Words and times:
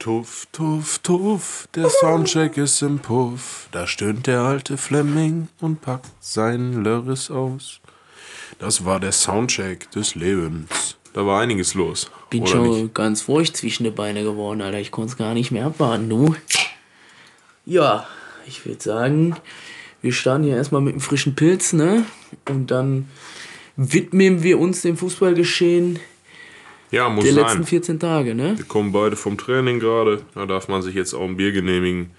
Tuff, 0.00 0.46
tuff, 0.50 0.98
tuff, 1.00 1.68
der 1.74 1.90
Soundcheck 1.90 2.56
ist 2.56 2.80
im 2.80 3.00
Puff. 3.00 3.68
Da 3.70 3.86
stöhnt 3.86 4.26
der 4.26 4.40
alte 4.40 4.78
Fleming 4.78 5.48
und 5.60 5.82
packt 5.82 6.08
sein 6.20 6.82
Lörres 6.82 7.30
aus. 7.30 7.80
Das 8.58 8.86
war 8.86 8.98
der 8.98 9.12
Soundcheck 9.12 9.90
des 9.90 10.14
Lebens. 10.14 10.96
Da 11.12 11.26
war 11.26 11.42
einiges 11.42 11.74
los. 11.74 12.10
Bin 12.30 12.46
schon 12.46 12.70
nicht? 12.70 12.94
ganz 12.94 13.20
feucht 13.20 13.58
zwischen 13.58 13.84
die 13.84 13.90
Beine 13.90 14.22
geworden, 14.22 14.62
Alter. 14.62 14.80
Ich 14.80 14.90
konnte 14.90 15.10
es 15.10 15.18
gar 15.18 15.34
nicht 15.34 15.50
mehr 15.50 15.66
abwarten, 15.66 16.08
du. 16.08 16.34
Ja, 17.66 18.06
ich 18.46 18.64
würde 18.64 18.82
sagen, 18.82 19.36
wir 20.00 20.14
starten 20.14 20.44
hier 20.44 20.56
erstmal 20.56 20.80
mit 20.80 20.94
einem 20.94 21.02
frischen 21.02 21.34
Pilz, 21.34 21.74
ne? 21.74 22.06
Und 22.48 22.70
dann 22.70 23.10
widmen 23.76 24.42
wir 24.42 24.60
uns 24.60 24.80
dem 24.80 24.96
Fußballgeschehen 24.96 25.98
Ja, 26.90 27.08
muss 27.08 27.24
der 27.24 27.34
sein. 27.34 27.44
letzten 27.44 27.64
14 27.64 28.00
Tage, 28.00 28.34
ne? 28.34 28.56
Wir 28.56 28.64
kommen 28.64 28.92
beide 28.92 29.16
vom 29.16 29.38
Training 29.38 29.78
gerade. 29.78 30.22
Da 30.34 30.46
darf 30.46 30.68
man 30.68 30.82
sich 30.82 30.94
jetzt 30.94 31.14
auch 31.14 31.24
ein 31.24 31.36
Bier 31.36 31.52
genehmigen. 31.52 32.10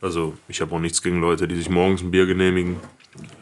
Also, 0.00 0.34
ich 0.48 0.60
habe 0.60 0.74
auch 0.74 0.80
nichts 0.80 1.02
gegen 1.02 1.20
Leute, 1.20 1.48
die 1.48 1.56
sich 1.56 1.70
morgens 1.70 2.02
ein 2.02 2.10
Bier 2.10 2.26
genehmigen. 2.26 2.76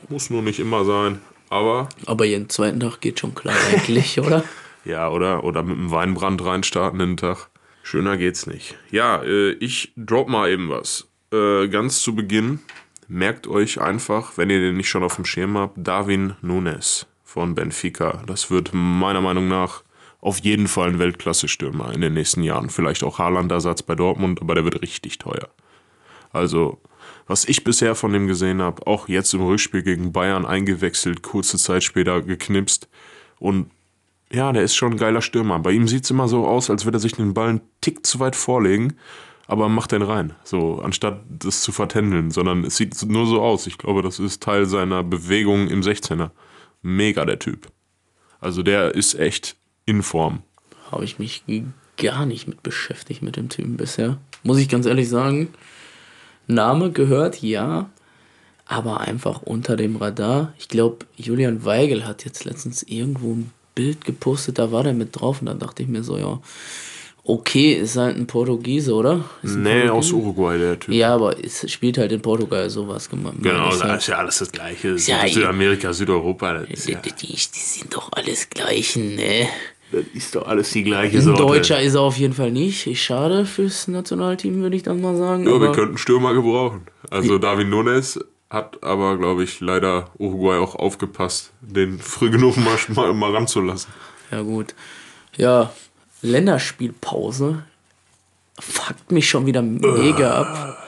Muss 0.09 0.31
nur 0.31 0.43
nicht 0.43 0.61
immer 0.61 0.85
sein. 0.85 1.21
Aber, 1.51 1.89
Aber 2.07 2.25
jeden 2.25 2.49
zweiten 2.49 2.81
Tag 2.81 3.01
geht 3.01 3.21
schon 3.21 3.35
klar 3.35 3.57
eigentlich, 3.73 4.19
oder? 4.25 4.45
ja, 4.85 5.09
oder, 5.09 5.45
oder 5.45 5.63
mit 5.63 5.77
einem 5.77 5.91
Weinbrand 5.91 6.45
reinstarten 6.45 6.99
den 6.99 7.17
Tag. 7.17 7.49
Schöner 7.83 8.17
geht's 8.17 8.47
nicht. 8.47 8.77
Ja, 8.91 9.23
äh, 9.23 9.53
ich 9.53 9.93
drop 9.97 10.29
mal 10.29 10.51
eben 10.51 10.71
was. 10.71 11.07
Äh, 11.33 11.69
ganz 11.69 12.01
zu 12.01 12.15
Beginn, 12.15 12.61
merkt 13.09 13.47
euch 13.47 13.81
einfach, 13.81 14.39
wenn 14.39 14.51
ihr 14.51 14.59
den 14.59 14.77
nicht 14.77 14.89
schon 14.89 15.03
auf 15.05 15.17
dem 15.17 15.27
Schirm 15.27 15.59
habt, 15.59 15.77
Darwin 15.77 16.35
Nunes 16.41 17.07
von 17.25 17.55
Benfica. 17.55 18.23
Das 18.27 18.51
wird 18.51 18.71
meiner 18.73 19.21
Meinung 19.21 19.49
nach 19.49 19.84
auf 20.25 20.39
jeden 20.39 20.69
Fall 20.69 20.89
ein 20.89 20.99
Weltklasse-Stürmer 20.99 21.93
in 21.93 22.01
den 22.01 22.15
nächsten 22.15 22.43
Jahren. 22.43 22.71
Vielleicht 22.71 23.05
auch 23.05 23.19
Haaland-Ersatz 23.19 23.83
bei 23.83 23.95
Dortmund, 23.95 24.41
aber 24.41 24.55
der 24.55 24.65
wird 24.65 24.81
richtig 24.81 25.19
teuer. 25.19 25.51
Also, 26.33 26.81
was 27.27 27.45
ich 27.45 27.63
bisher 27.63 27.95
von 27.95 28.11
dem 28.15 28.27
gesehen 28.27 28.63
habe, 28.63 28.87
auch 28.87 29.07
jetzt 29.07 29.35
im 29.35 29.43
Rückspiel 29.43 29.83
gegen 29.83 30.13
Bayern 30.13 30.47
eingewechselt, 30.47 31.23
kurze 31.23 31.59
Zeit 31.59 31.85
später 31.85 32.23
geknipst. 32.23 32.89
Und 33.39 33.71
ja, 34.33 34.51
der 34.51 34.63
ist 34.63 34.75
schon 34.75 34.93
ein 34.93 34.99
geiler 34.99 35.21
Stürmer. 35.21 35.59
Bei 35.59 35.73
ihm 35.73 35.87
sieht 35.87 36.05
es 36.05 36.11
immer 36.11 36.27
so 36.27 36.47
aus, 36.47 36.71
als 36.71 36.87
würde 36.87 36.97
er 36.97 37.01
sich 37.01 37.13
den 37.13 37.35
Ball 37.35 37.51
einen 37.51 37.61
Tick 37.83 38.07
zu 38.07 38.19
weit 38.19 38.35
vorlegen, 38.35 38.95
aber 39.47 39.69
macht 39.69 39.93
den 39.93 40.01
rein. 40.01 40.35
So, 40.43 40.81
anstatt 40.83 41.21
das 41.29 41.61
zu 41.61 41.71
vertändeln, 41.71 42.31
sondern 42.31 42.65
es 42.65 42.79
sieht 42.79 43.01
nur 43.03 43.27
so 43.27 43.43
aus. 43.43 43.67
Ich 43.67 43.77
glaube, 43.77 44.01
das 44.01 44.19
ist 44.19 44.43
Teil 44.43 44.65
seiner 44.65 45.03
Bewegung 45.03 45.69
im 45.69 45.83
16er. 45.83 46.31
Mega 46.81 47.27
der 47.27 47.39
Typ. 47.39 47.69
Also 48.41 48.63
der 48.63 48.95
ist 48.95 49.15
echt 49.15 49.57
in 49.87 50.03
Form. 50.03 50.43
Habe 50.91 51.05
ich 51.05 51.19
mich 51.19 51.43
gar 51.97 52.27
nicht 52.27 52.49
mit 52.49 52.63
beschäftigt 52.63 53.23
mit 53.23 53.37
dem 53.37 53.49
Typen 53.49 53.77
bisher. 53.77 54.19
Muss 54.43 54.59
ich 54.59 54.69
ganz 54.69 54.87
ehrlich 54.87 55.09
sagen. 55.09 55.49
Name 56.47 56.91
gehört, 56.91 57.41
ja, 57.43 57.89
aber 58.67 59.01
einfach 59.01 59.43
unter 59.43 59.77
dem 59.77 59.97
Radar. 59.97 60.53
Ich 60.59 60.69
glaube, 60.69 61.07
Julian 61.17 61.65
Weigel 61.65 62.07
hat 62.07 62.25
jetzt 62.25 62.45
letztens 62.45 62.83
irgendwo 62.83 63.33
ein 63.33 63.51
Bild 63.75 64.05
gepostet, 64.05 64.59
da 64.59 64.71
war 64.71 64.85
der 64.85 64.95
mit 64.95 65.19
drauf 65.19 65.41
und 65.41 65.47
dann 65.47 65.59
dachte 65.59 65.83
ich 65.83 65.89
mir 65.89 66.05
so, 66.05 66.17
ja, 66.17 66.41
okay, 67.25 67.73
ist 67.73 67.97
halt 67.97 68.17
ein 68.17 68.27
Portugiese, 68.27 68.95
oder? 68.95 69.25
Ist 69.43 69.57
Nee, 69.57 69.89
aus 69.89 70.11
Portugiese? 70.11 70.15
Uruguay, 70.17 70.59
der 70.59 70.79
Typ. 70.79 70.95
Ja, 70.95 71.15
aber 71.15 71.43
es 71.43 71.71
spielt 71.71 71.99
halt 71.99 72.13
in 72.13 72.21
Portugal 72.21 72.69
sowas 72.71 73.09
gemacht. 73.09 73.37
Genau, 73.41 73.71
ist 73.71 73.83
halt, 73.83 74.01
ist 74.01 74.07
ja 74.09 74.19
alles 74.19 74.39
das 74.39 74.53
Gleiche. 74.53 74.97
Ja, 74.97 75.27
Südamerika, 75.27 75.93
Südeuropa, 75.93 76.53
das 76.61 76.69
ist, 76.69 76.89
die, 76.89 76.93
ja, 76.93 77.01
die, 77.01 77.13
die 77.23 77.37
sind 77.37 77.95
doch 77.95 78.13
alles 78.13 78.51
gleichen, 78.51 79.17
ne? 79.17 79.49
Das 79.93 80.05
ist 80.13 80.35
doch 80.35 80.47
alles 80.47 80.71
die 80.71 80.83
gleiche 80.83 81.19
Ein 81.19 81.23
Sorte. 81.23 81.43
Deutscher 81.43 81.81
ist 81.81 81.95
er 81.95 82.01
auf 82.01 82.17
jeden 82.17 82.35
Fall 82.35 82.51
nicht. 82.51 82.87
Ist 82.87 82.99
schade 82.99 83.47
fürs 83.47 83.89
Nationalteam, 83.89 84.61
würde 84.61 84.77
ich 84.77 84.83
dann 84.83 85.01
mal 85.01 85.17
sagen. 85.17 85.45
Ja, 85.45 85.61
wir 85.61 85.73
könnten 85.73 85.99
Stürmer 85.99 86.35
gebrauchen. 86.35 86.87
Also 87.11 87.39
David 87.39 87.69
Nunes 87.69 88.19
hat 88.51 88.83
aber, 88.83 89.17
glaube 89.19 89.45
ich, 89.45 89.61
leider 89.61 90.11
Uruguay 90.19 90.59
auch 90.59 90.75
aufgepasst, 90.75 91.53
den 91.61 91.99
früh 91.99 92.31
genug 92.31 92.57
mal, 92.57 92.77
mal, 92.89 93.15
mal 93.15 93.33
ranzulassen. 93.33 93.93
ja, 94.31 94.43
gut. 94.43 94.75
Ja, 95.37 95.73
Länderspielpause 96.23 97.65
fuckt 98.59 99.11
mich 99.11 99.29
schon 99.29 99.47
wieder 99.47 99.63
mega 99.63 100.41
ab. 100.41 100.84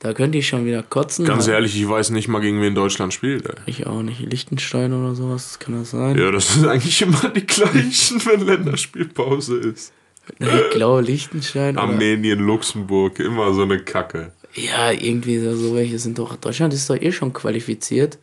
Da 0.00 0.12
könnte 0.14 0.38
ich 0.38 0.46
schon 0.46 0.64
wieder 0.64 0.82
kotzen. 0.84 1.24
Ganz 1.24 1.48
Ha- 1.48 1.52
ehrlich, 1.52 1.74
ich 1.80 1.88
weiß 1.88 2.10
nicht 2.10 2.28
mal, 2.28 2.40
gegen 2.40 2.62
wen 2.62 2.74
Deutschland 2.74 3.12
spielt. 3.12 3.46
Ey. 3.46 3.54
Ich 3.66 3.86
auch 3.86 4.02
nicht. 4.02 4.20
Liechtenstein 4.20 4.92
oder 4.92 5.14
sowas, 5.16 5.58
kann 5.58 5.74
das 5.78 5.90
sein? 5.90 6.16
Ja, 6.16 6.30
das 6.30 6.54
sind 6.54 6.68
eigentlich 6.68 7.02
immer 7.02 7.28
die 7.34 7.44
gleichen, 7.46 8.20
wenn 8.26 8.40
Länderspielpause 8.46 9.56
ist. 9.58 9.92
Ich 10.38 10.70
glaube, 10.72 11.00
Liechtenstein. 11.02 11.78
Armenien, 11.78 12.38
Luxemburg, 12.40 13.18
immer 13.18 13.52
so 13.54 13.62
eine 13.62 13.78
Kacke. 13.80 14.32
ja, 14.54 14.92
irgendwie 14.92 15.38
so 15.40 15.74
welche 15.74 15.98
sind 15.98 16.18
doch. 16.18 16.36
Deutschland 16.36 16.72
ist 16.74 16.88
doch 16.90 16.96
eh 17.00 17.10
schon 17.12 17.32
qualifiziert. 17.32 18.18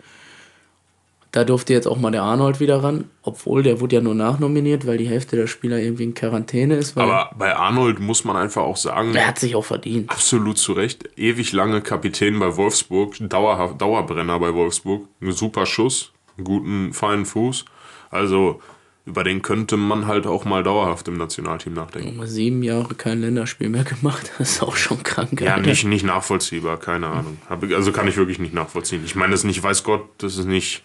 Da 1.35 1.43
durfte 1.43 1.73
jetzt 1.73 1.85
auch 1.85 1.97
mal 1.97 2.11
der 2.11 2.23
Arnold 2.23 2.61
wieder 2.61 2.81
ran, 2.81 3.09
obwohl 3.21 3.61
der 3.61 3.81
wurde 3.81 3.97
ja 3.97 4.01
nur 4.01 4.15
nachnominiert, 4.15 4.87
weil 4.87 4.97
die 4.97 5.09
Hälfte 5.09 5.35
der 5.35 5.47
Spieler 5.47 5.77
irgendwie 5.79 6.05
in 6.05 6.13
Quarantäne 6.13 6.77
ist. 6.77 6.97
Aber 6.97 7.29
bei 7.37 7.53
Arnold 7.53 7.99
muss 7.99 8.23
man 8.23 8.37
einfach 8.37 8.61
auch 8.61 8.77
sagen, 8.77 9.13
er 9.13 9.27
hat 9.27 9.39
sich 9.39 9.53
auch 9.53 9.65
verdient. 9.65 10.09
Absolut 10.09 10.57
zu 10.57 10.71
Recht. 10.71 11.09
Ewig 11.17 11.51
lange 11.51 11.81
Kapitän 11.81 12.39
bei 12.39 12.55
Wolfsburg, 12.55 13.15
dauerhaft, 13.19 13.81
Dauerbrenner 13.81 14.39
bei 14.39 14.53
Wolfsburg. 14.53 15.09
Ein 15.19 15.33
super 15.33 15.65
Schuss, 15.65 16.13
einen 16.37 16.45
guten, 16.45 16.93
feinen 16.93 17.25
Fuß. 17.25 17.65
Also 18.11 18.61
über 19.05 19.25
den 19.25 19.41
könnte 19.41 19.75
man 19.75 20.07
halt 20.07 20.27
auch 20.27 20.45
mal 20.45 20.63
dauerhaft 20.63 21.09
im 21.09 21.17
Nationalteam 21.17 21.73
nachdenken. 21.73 22.15
Mal 22.15 22.27
sieben 22.27 22.63
Jahre 22.63 22.95
kein 22.95 23.19
Länderspiel 23.19 23.67
mehr 23.67 23.83
gemacht. 23.83 24.31
Das 24.37 24.51
ist 24.51 24.63
auch 24.63 24.77
schon 24.77 25.03
krank. 25.03 25.41
Ja, 25.41 25.55
Alter. 25.55 25.67
nicht, 25.67 25.83
nicht 25.83 26.05
nachvollziehbar, 26.05 26.77
keine 26.77 27.07
Ahnung. 27.07 27.37
Also 27.49 27.91
kann 27.91 28.07
ich 28.07 28.15
wirklich 28.15 28.39
nicht 28.39 28.53
nachvollziehen. 28.53 29.01
Ich 29.03 29.15
meine, 29.15 29.31
das 29.31 29.41
ist 29.41 29.47
nicht, 29.47 29.61
weiß 29.61 29.83
Gott, 29.83 30.07
das 30.19 30.37
ist 30.37 30.45
nicht 30.45 30.83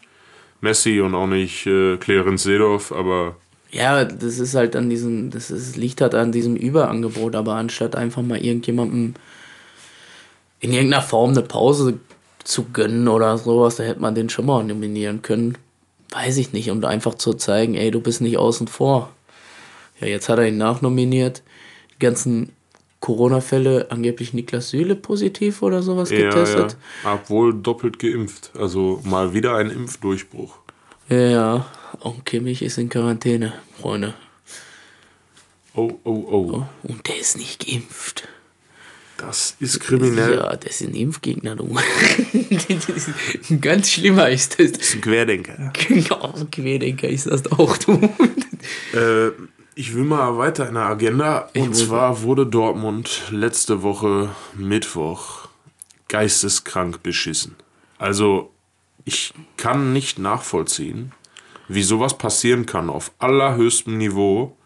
Messi 0.60 1.00
und 1.00 1.14
auch 1.14 1.26
nicht 1.26 1.66
äh, 1.66 1.96
Clarence 1.96 2.42
Seedorf, 2.44 2.92
aber 2.92 3.36
Ja, 3.70 4.04
das 4.04 4.38
ist 4.38 4.54
halt 4.54 4.76
an 4.76 4.90
diesem, 4.90 5.30
das 5.30 5.50
ist, 5.50 5.76
liegt 5.76 6.00
halt 6.00 6.14
an 6.14 6.32
diesem 6.32 6.56
Überangebot, 6.56 7.34
aber 7.34 7.54
anstatt 7.54 7.96
einfach 7.96 8.22
mal 8.22 8.38
irgendjemandem 8.44 9.14
in 10.60 10.72
irgendeiner 10.72 11.02
Form 11.02 11.30
eine 11.30 11.42
Pause 11.42 11.98
zu 12.44 12.66
gönnen 12.72 13.08
oder 13.08 13.38
sowas, 13.38 13.76
da 13.76 13.84
hätte 13.84 14.00
man 14.00 14.14
den 14.14 14.28
schon 14.28 14.46
mal 14.46 14.64
nominieren 14.64 15.22
können. 15.22 15.56
Weiß 16.10 16.36
ich 16.38 16.52
nicht, 16.52 16.70
um 16.70 16.84
einfach 16.84 17.14
zu 17.14 17.34
zeigen, 17.34 17.74
ey, 17.74 17.90
du 17.90 18.00
bist 18.00 18.20
nicht 18.20 18.36
außen 18.38 18.66
vor. 18.66 19.10
Ja, 20.00 20.08
jetzt 20.08 20.28
hat 20.28 20.38
er 20.38 20.48
ihn 20.48 20.58
nachnominiert. 20.58 21.42
Die 21.94 21.98
ganzen 22.00 22.50
Corona-Fälle, 23.00 23.90
angeblich 23.90 24.34
Niklas 24.34 24.70
Süle 24.70 24.94
positiv 24.94 25.62
oder 25.62 25.82
sowas 25.82 26.10
ja, 26.10 26.18
ja, 26.18 26.28
getestet. 26.28 26.76
obwohl 27.04 27.54
doppelt 27.54 27.98
geimpft. 27.98 28.52
Also 28.58 29.00
mal 29.04 29.32
wieder 29.32 29.56
ein 29.56 29.70
Impfdurchbruch. 29.70 30.56
Ja, 31.08 31.18
ja. 31.18 31.66
Und 32.00 32.24
Kimmich 32.24 32.62
ist 32.62 32.78
in 32.78 32.88
Quarantäne, 32.88 33.54
Freunde. 33.80 34.14
Oh, 35.74 35.92
oh, 36.04 36.10
oh. 36.10 36.66
Und 36.82 37.08
der 37.08 37.18
ist 37.18 37.36
nicht 37.36 37.66
geimpft. 37.66 38.28
Das 39.16 39.56
ist 39.60 39.80
kriminell. 39.80 40.36
Ja, 40.36 40.56
das 40.56 40.80
ein 40.80 40.94
Impfgegner, 40.94 41.54
du. 41.54 41.76
Ganz 43.60 43.90
schlimmer 43.90 44.30
ist 44.30 44.58
das. 44.58 44.72
Das 44.72 44.82
ist 44.82 44.94
ein 44.94 45.00
Querdenker. 45.02 45.72
Genau, 45.88 46.34
Querdenker 46.50 47.08
ist 47.08 47.26
das 47.26 47.50
auch, 47.52 47.76
du. 47.76 47.92
Äh, 48.94 49.30
ich 49.74 49.94
will 49.94 50.04
mal 50.04 50.36
weiter 50.36 50.68
in 50.68 50.74
der 50.74 50.84
Agenda. 50.84 51.48
Und 51.54 51.74
zwar 51.74 52.22
wurde 52.22 52.46
Dortmund 52.46 53.22
letzte 53.30 53.82
Woche 53.82 54.30
Mittwoch 54.54 55.48
geisteskrank 56.08 57.02
beschissen. 57.02 57.54
Also, 57.98 58.50
ich 59.04 59.32
kann 59.56 59.92
nicht 59.92 60.18
nachvollziehen, 60.18 61.12
wie 61.68 61.82
sowas 61.82 62.18
passieren 62.18 62.66
kann 62.66 62.90
auf 62.90 63.12
allerhöchstem 63.18 63.96
Niveau, 63.96 64.56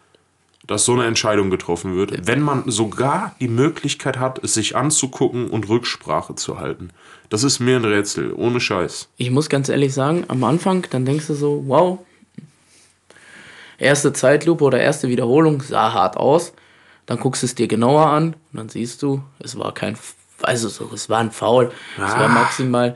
dass 0.66 0.86
so 0.86 0.94
eine 0.94 1.04
Entscheidung 1.04 1.50
getroffen 1.50 1.94
wird, 1.94 2.26
wenn 2.26 2.40
man 2.40 2.70
sogar 2.70 3.36
die 3.40 3.48
Möglichkeit 3.48 4.18
hat, 4.18 4.42
es 4.42 4.54
sich 4.54 4.74
anzugucken 4.74 5.50
und 5.50 5.68
Rücksprache 5.68 6.34
zu 6.34 6.58
halten. 6.58 6.90
Das 7.28 7.44
ist 7.44 7.60
mir 7.60 7.76
ein 7.76 7.84
Rätsel, 7.84 8.32
ohne 8.32 8.60
Scheiß. 8.60 9.08
Ich 9.18 9.30
muss 9.30 9.50
ganz 9.50 9.68
ehrlich 9.68 9.92
sagen, 9.92 10.24
am 10.28 10.42
Anfang, 10.44 10.86
dann 10.90 11.04
denkst 11.04 11.26
du 11.26 11.34
so, 11.34 11.64
wow, 11.66 11.98
erste 13.78 14.12
Zeitlupe 14.12 14.64
oder 14.64 14.80
erste 14.80 15.08
Wiederholung 15.08 15.60
sah 15.62 15.92
hart 15.92 16.16
aus. 16.16 16.52
Dann 17.06 17.18
guckst 17.18 17.42
du 17.42 17.46
es 17.46 17.54
dir 17.54 17.68
genauer 17.68 18.06
an 18.06 18.28
und 18.52 18.58
dann 18.58 18.68
siehst 18.68 19.02
du, 19.02 19.22
es 19.38 19.58
war 19.58 19.72
kein, 19.74 19.96
also 20.42 20.68
so, 20.68 20.90
es 20.94 21.08
war 21.10 21.18
ein 21.20 21.30
Foul. 21.30 21.70
Es 21.96 22.00
war 22.12 22.24
Ah. 22.24 22.28
maximal, 22.28 22.94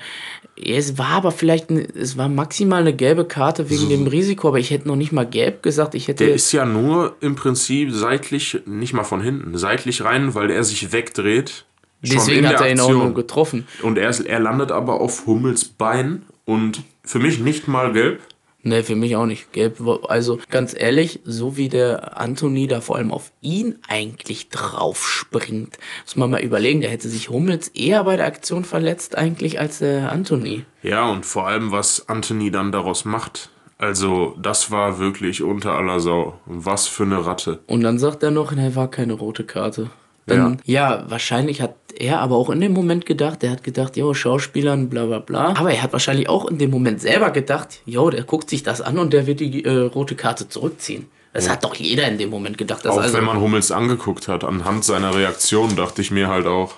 es 0.56 0.96
war 0.96 1.08
aber 1.10 1.30
vielleicht, 1.30 1.68
ein, 1.70 1.78
es 1.94 2.16
war 2.16 2.28
maximal 2.28 2.80
eine 2.80 2.94
gelbe 2.94 3.26
Karte 3.26 3.68
wegen 3.70 3.88
dem 3.90 4.06
Risiko, 4.06 4.48
aber 4.48 4.58
ich 4.58 4.70
hätte 4.70 4.88
noch 4.88 4.96
nicht 4.96 5.12
mal 5.12 5.26
gelb 5.26 5.62
gesagt, 5.62 5.94
ich 5.94 6.08
hätte 6.08 6.24
Der 6.24 6.34
ist 6.34 6.50
ja 6.52 6.64
nur 6.64 7.16
im 7.20 7.36
Prinzip 7.36 7.92
seitlich, 7.92 8.60
nicht 8.66 8.94
mal 8.94 9.04
von 9.04 9.20
hinten, 9.20 9.56
seitlich 9.58 10.02
rein, 10.04 10.34
weil 10.34 10.50
er 10.50 10.64
sich 10.64 10.90
wegdreht. 10.90 11.66
deswegen 12.02 12.48
hat 12.48 12.60
er 12.62 12.70
ihn 12.70 12.80
auch 12.80 12.84
Aktion. 12.86 13.04
nur 13.04 13.14
getroffen. 13.14 13.68
Und 13.82 13.98
er, 13.98 14.08
ist, 14.08 14.20
er 14.20 14.40
landet 14.40 14.72
aber 14.72 15.00
auf 15.02 15.26
Hummels 15.26 15.66
Bein 15.66 16.22
und 16.46 16.82
für 17.04 17.18
mich 17.18 17.40
nicht 17.40 17.68
mal 17.68 17.92
gelb. 17.92 18.20
Nee, 18.68 18.82
für 18.82 18.96
mich 18.96 19.16
auch 19.16 19.24
nicht. 19.24 19.52
Gelb, 19.52 19.80
also 20.08 20.38
ganz 20.50 20.74
ehrlich, 20.78 21.20
so 21.24 21.56
wie 21.56 21.70
der 21.70 22.20
Anthony 22.20 22.66
da 22.66 22.82
vor 22.82 22.96
allem 22.96 23.12
auf 23.12 23.32
ihn 23.40 23.78
eigentlich 23.88 24.50
drauf 24.50 25.08
springt, 25.08 25.78
muss 26.04 26.16
man 26.16 26.30
mal 26.30 26.42
überlegen, 26.42 26.82
der 26.82 26.90
hätte 26.90 27.08
sich 27.08 27.30
Hummels 27.30 27.68
eher 27.68 28.04
bei 28.04 28.16
der 28.16 28.26
Aktion 28.26 28.64
verletzt 28.64 29.16
eigentlich 29.16 29.58
als 29.58 29.78
der 29.78 30.12
Anthony. 30.12 30.66
Ja, 30.82 31.08
und 31.08 31.24
vor 31.24 31.46
allem, 31.46 31.72
was 31.72 32.10
Anthony 32.10 32.50
dann 32.50 32.70
daraus 32.70 33.06
macht. 33.06 33.48
Also, 33.78 34.36
das 34.38 34.70
war 34.70 34.98
wirklich 34.98 35.42
unter 35.42 35.72
aller 35.72 36.00
Sau. 36.00 36.38
Was 36.44 36.88
für 36.88 37.04
eine 37.04 37.24
Ratte. 37.24 37.60
Und 37.66 37.82
dann 37.82 37.98
sagt 37.98 38.22
er 38.22 38.30
noch, 38.30 38.52
er 38.54 38.76
war 38.76 38.90
keine 38.90 39.14
rote 39.14 39.44
Karte. 39.44 39.88
Dann, 40.28 40.60
ja. 40.64 40.98
ja, 40.98 41.04
wahrscheinlich 41.08 41.60
hat 41.60 41.74
er 41.98 42.20
aber 42.20 42.36
auch 42.36 42.50
in 42.50 42.60
dem 42.60 42.72
Moment 42.72 43.06
gedacht, 43.06 43.42
er 43.42 43.50
hat 43.50 43.64
gedacht, 43.64 43.96
jo, 43.96 44.14
Schauspielern, 44.14 44.88
bla 44.88 45.06
bla 45.06 45.18
bla. 45.18 45.54
Aber 45.56 45.72
er 45.72 45.82
hat 45.82 45.92
wahrscheinlich 45.92 46.28
auch 46.28 46.46
in 46.46 46.58
dem 46.58 46.70
Moment 46.70 47.00
selber 47.00 47.30
gedacht, 47.30 47.80
jo, 47.86 48.10
der 48.10 48.22
guckt 48.22 48.48
sich 48.50 48.62
das 48.62 48.80
an 48.80 48.98
und 48.98 49.12
der 49.12 49.26
wird 49.26 49.40
die 49.40 49.64
äh, 49.64 49.70
rote 49.70 50.14
Karte 50.14 50.48
zurückziehen. 50.48 51.06
Das 51.32 51.46
ja. 51.46 51.52
hat 51.52 51.64
doch 51.64 51.74
jeder 51.74 52.08
in 52.08 52.18
dem 52.18 52.30
Moment 52.30 52.56
gedacht. 52.58 52.86
auch 52.86 52.98
also 52.98 53.16
wenn 53.16 53.24
man 53.24 53.40
Hummels 53.40 53.70
angeguckt 53.70 54.28
hat, 54.28 54.44
anhand 54.44 54.84
seiner 54.84 55.14
Reaktion 55.14 55.76
dachte 55.76 56.00
ich 56.02 56.10
mir 56.10 56.28
halt 56.28 56.46
auch. 56.46 56.74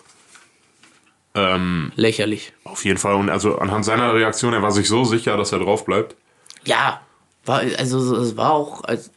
Ähm, 1.35 1.93
Lächerlich. 1.95 2.53
Auf 2.65 2.85
jeden 2.85 2.99
Fall. 2.99 3.15
Und 3.15 3.31
also 3.31 3.59
anhand 3.59 3.85
seiner 3.85 4.15
Reaktion, 4.15 4.53
er 4.53 4.63
war 4.63 4.73
sich 4.73 4.89
so 4.89 5.05
sicher, 5.05 5.37
dass 5.37 5.53
er 5.53 5.61
drauf 5.61 5.85
bleibt. 5.85 6.17
Ja, 6.65 7.01
war, 7.45 7.63
also 7.79 8.17
es 8.17 8.37
war 8.37 8.53
auch, 8.53 8.85
als 8.85 9.11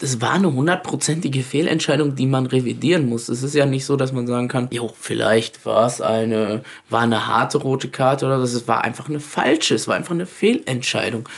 es 0.00 0.20
war 0.20 0.32
eine 0.32 0.52
hundertprozentige 0.52 1.42
Fehlentscheidung, 1.42 2.14
die 2.14 2.26
man 2.26 2.46
revidieren 2.46 3.08
muss. 3.08 3.28
Es 3.28 3.42
ist 3.42 3.54
ja 3.54 3.66
nicht 3.66 3.84
so, 3.84 3.96
dass 3.96 4.12
man 4.12 4.26
sagen 4.26 4.48
kann, 4.48 4.68
jo, 4.70 4.90
vielleicht 4.98 5.64
war 5.66 5.86
es 5.86 6.00
eine, 6.00 6.62
war 6.88 7.02
eine 7.02 7.26
harte 7.26 7.58
rote 7.58 7.88
Karte 7.88 8.26
oder 8.26 8.38
das. 8.38 8.54
Es 8.54 8.68
war 8.68 8.84
einfach 8.84 9.08
eine 9.08 9.20
falsche, 9.20 9.74
es 9.74 9.88
war 9.88 9.96
einfach 9.96 10.14
eine 10.14 10.26
Fehlentscheidung. 10.26 11.28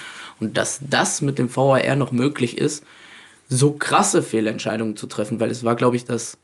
Und 0.41 0.57
dass 0.57 0.81
das 0.89 1.23
mit 1.23 1.39
dem 1.39 1.55
VAR 1.55 1.97
noch 1.97 2.13
möglich 2.13 2.59
ist, 2.59 2.85
so 3.49 3.73
krasse 3.73 4.23
Fehlentscheidungen 4.23 4.97
zu 4.97 5.07
treffen, 5.07 5.41
weil 5.41 5.51
es 5.51 5.65
war, 5.65 5.77
glaube 5.77 5.97
ich, 5.97 6.05
das, 6.05 6.39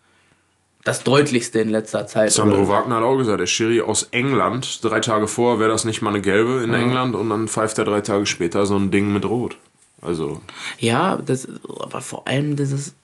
das 0.84 1.04
deutlichste 1.04 1.60
in 1.60 1.70
letzter 1.70 2.06
Zeit. 2.06 2.32
Sandro 2.32 2.60
oder? 2.60 2.68
Wagner 2.68 2.96
hat 2.96 3.02
auch 3.02 3.16
gesagt, 3.16 3.40
der 3.40 3.46
Schiri 3.46 3.80
aus 3.80 4.08
England, 4.10 4.84
drei 4.84 5.00
Tage 5.00 5.26
vor 5.26 5.58
wäre 5.58 5.70
das 5.70 5.84
nicht 5.84 6.02
mal 6.02 6.10
eine 6.10 6.20
gelbe 6.20 6.62
in 6.62 6.72
ja. 6.72 6.78
England 6.78 7.14
und 7.14 7.30
dann 7.30 7.48
pfeift 7.48 7.78
er 7.78 7.84
drei 7.84 8.00
Tage 8.00 8.26
später 8.26 8.66
so 8.66 8.76
ein 8.76 8.90
Ding 8.90 9.12
mit 9.12 9.24
Rot. 9.24 9.56
Also. 10.00 10.40
Ja, 10.78 11.16
das, 11.16 11.48
aber 11.80 12.00
vor 12.00 12.28
allem 12.28 12.56
das 12.56 12.72
ist 12.72 12.94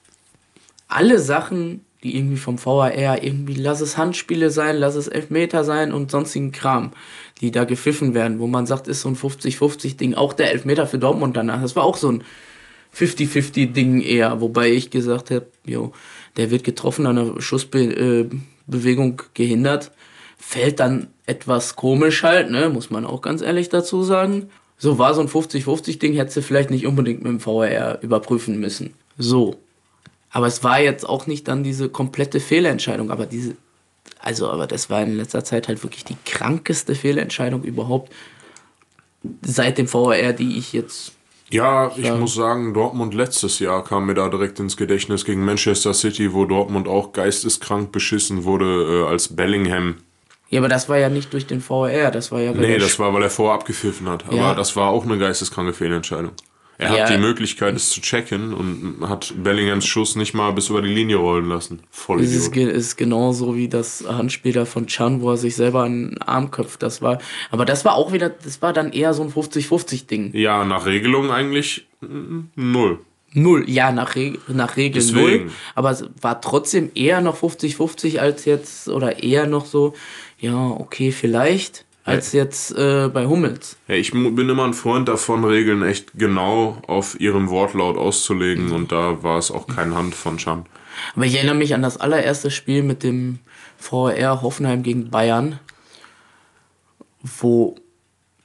alle 0.88 1.18
Sachen, 1.18 1.84
die 2.04 2.16
irgendwie 2.16 2.36
vom 2.36 2.62
VAR 2.64 3.22
irgendwie, 3.22 3.54
lass 3.54 3.80
es 3.80 3.96
Handspiele 3.96 4.50
sein, 4.50 4.76
lass 4.76 4.94
es 4.94 5.08
Elfmeter 5.08 5.64
sein 5.64 5.92
und 5.92 6.10
sonstigen 6.10 6.52
Kram, 6.52 6.92
die 7.40 7.50
da 7.50 7.64
gepfiffen 7.64 8.12
werden, 8.14 8.38
wo 8.38 8.46
man 8.46 8.66
sagt, 8.66 8.88
ist 8.88 9.00
so 9.00 9.08
ein 9.08 9.16
50-50-Ding. 9.16 10.14
Auch 10.14 10.34
der 10.34 10.52
Elfmeter 10.52 10.86
für 10.86 10.98
Dortmund 10.98 11.36
danach, 11.36 11.62
das 11.62 11.74
war 11.76 11.84
auch 11.84 11.96
so 11.96 12.12
ein 12.12 12.22
50-50-Ding 12.94 14.02
eher, 14.02 14.40
wobei 14.40 14.70
ich 14.70 14.90
gesagt 14.90 15.30
habe, 15.30 15.46
jo, 15.64 15.92
der 16.36 16.50
wird 16.50 16.62
getroffen 16.62 17.06
an 17.06 17.18
einer 17.18 17.40
Schussbewegung 17.40 19.20
äh, 19.20 19.24
gehindert, 19.32 19.90
fällt 20.36 20.80
dann 20.80 21.08
etwas 21.26 21.74
komisch 21.74 22.22
halt, 22.22 22.50
ne, 22.50 22.68
muss 22.68 22.90
man 22.90 23.06
auch 23.06 23.22
ganz 23.22 23.40
ehrlich 23.40 23.70
dazu 23.70 24.02
sagen. 24.02 24.50
So 24.78 24.98
war 24.98 25.14
so 25.14 25.20
ein 25.20 25.28
50-50-Ding, 25.28 26.14
hätte 26.14 26.32
sie 26.32 26.42
vielleicht 26.42 26.70
nicht 26.70 26.86
unbedingt 26.86 27.22
mit 27.22 27.30
dem 27.30 27.40
VR 27.40 28.00
überprüfen 28.02 28.58
müssen. 28.58 28.94
So. 29.16 29.56
Aber 30.30 30.46
es 30.46 30.64
war 30.64 30.80
jetzt 30.80 31.08
auch 31.08 31.26
nicht 31.26 31.46
dann 31.46 31.62
diese 31.62 31.88
komplette 31.88 32.40
Fehlentscheidung, 32.40 33.10
aber 33.10 33.26
diese, 33.26 33.56
also, 34.18 34.50
aber 34.50 34.66
das 34.66 34.90
war 34.90 35.02
in 35.02 35.16
letzter 35.16 35.44
Zeit 35.44 35.68
halt 35.68 35.82
wirklich 35.82 36.04
die 36.04 36.16
krankeste 36.24 36.94
Fehlentscheidung 36.94 37.62
überhaupt 37.62 38.12
seit 39.42 39.78
dem 39.78 39.86
VR, 39.86 40.32
die 40.32 40.58
ich 40.58 40.72
jetzt. 40.72 41.12
Ja, 41.50 41.92
ich 41.96 42.06
ja. 42.06 42.16
muss 42.16 42.34
sagen, 42.34 42.74
Dortmund 42.74 43.14
letztes 43.14 43.58
Jahr 43.58 43.84
kam 43.84 44.06
mir 44.06 44.14
da 44.14 44.28
direkt 44.28 44.58
ins 44.58 44.76
Gedächtnis 44.76 45.24
gegen 45.24 45.44
Manchester 45.44 45.94
City, 45.94 46.32
wo 46.32 46.46
Dortmund 46.46 46.88
auch 46.88 47.12
geisteskrank 47.12 47.92
beschissen 47.92 48.44
wurde, 48.44 49.04
äh, 49.04 49.08
als 49.08 49.36
Bellingham 49.36 49.96
ja, 50.54 50.60
aber 50.60 50.68
das 50.68 50.88
war 50.88 50.98
ja 50.98 51.08
nicht 51.08 51.32
durch 51.32 51.48
den 51.48 51.60
VR, 51.60 52.12
das 52.12 52.30
war 52.30 52.40
ja. 52.40 52.52
Nee, 52.52 52.78
das 52.78 52.96
war, 53.00 53.12
weil 53.12 53.24
er 53.24 53.30
vorher 53.30 53.56
abgepfiffen 53.56 54.08
hat. 54.08 54.24
Aber 54.28 54.36
ja. 54.36 54.54
das 54.54 54.76
war 54.76 54.90
auch 54.90 55.04
eine 55.04 55.18
geisteskranke 55.18 55.72
Fehlentscheidung. 55.72 56.30
Er 56.78 56.94
ja. 56.94 57.02
hat 57.02 57.10
die 57.12 57.18
Möglichkeit, 57.18 57.74
es 57.74 57.90
zu 57.90 58.00
checken 58.00 58.54
und 58.54 59.08
hat 59.08 59.34
Bellinghams 59.36 59.84
Schuss 59.84 60.14
nicht 60.14 60.32
mal 60.32 60.52
bis 60.52 60.68
über 60.68 60.80
die 60.80 60.94
Linie 60.94 61.16
rollen 61.16 61.48
lassen. 61.48 61.80
Voll. 61.90 62.20
Es 62.20 62.32
ist, 62.32 62.56
ist 62.56 62.96
genauso 62.96 63.56
wie 63.56 63.66
das 63.66 64.04
Handspiel 64.06 64.52
da 64.52 64.64
von 64.64 64.86
Chan, 64.86 65.22
wo 65.22 65.32
er 65.32 65.38
sich 65.38 65.56
selber 65.56 65.82
einen 65.82 66.22
Arm 66.22 66.52
köpft. 66.52 66.84
Das 66.84 67.02
war, 67.02 67.18
aber 67.50 67.64
das 67.64 67.84
war 67.84 67.96
auch 67.96 68.12
wieder, 68.12 68.28
das 68.28 68.62
war 68.62 68.72
dann 68.72 68.92
eher 68.92 69.12
so 69.12 69.24
ein 69.24 69.32
50-50-Ding. 69.32 70.36
Ja, 70.36 70.64
nach 70.64 70.86
Regelung 70.86 71.32
eigentlich 71.32 71.88
null. 72.54 73.00
Null, 73.36 73.68
ja, 73.68 73.90
nach, 73.90 74.14
Re 74.14 74.34
nach 74.46 74.76
Regel 74.76 75.02
Deswegen. 75.02 75.46
null. 75.46 75.52
Aber 75.74 75.90
es 75.90 76.04
war 76.20 76.40
trotzdem 76.40 76.92
eher 76.94 77.20
noch 77.20 77.36
50-50 77.36 78.18
als 78.18 78.44
jetzt, 78.44 78.88
oder 78.88 79.24
eher 79.24 79.48
noch 79.48 79.66
so, 79.66 79.94
ja, 80.44 80.66
okay, 80.68 81.10
vielleicht, 81.10 81.86
als 82.04 82.32
ja. 82.32 82.42
jetzt 82.42 82.76
äh, 82.76 83.08
bei 83.08 83.24
Hummels. 83.24 83.78
Ja, 83.88 83.94
ich 83.94 84.12
bin 84.12 84.48
immer 84.50 84.64
ein 84.64 84.74
Freund 84.74 85.08
davon, 85.08 85.42
Regeln 85.42 85.82
echt 85.82 86.12
genau 86.14 86.82
auf 86.86 87.18
ihrem 87.18 87.48
Wortlaut 87.48 87.96
auszulegen 87.96 88.72
und 88.72 88.92
da 88.92 89.22
war 89.22 89.38
es 89.38 89.50
auch 89.50 89.66
kein 89.66 89.94
Hand 89.94 90.14
von 90.14 90.36
Chan. 90.36 90.66
Aber 91.16 91.24
ich 91.24 91.34
erinnere 91.36 91.54
mich 91.54 91.72
an 91.72 91.80
das 91.80 91.96
allererste 91.96 92.50
Spiel 92.50 92.82
mit 92.82 93.02
dem 93.02 93.38
VR 93.78 94.42
Hoffenheim 94.42 94.82
gegen 94.82 95.08
Bayern, 95.08 95.58
wo 97.22 97.76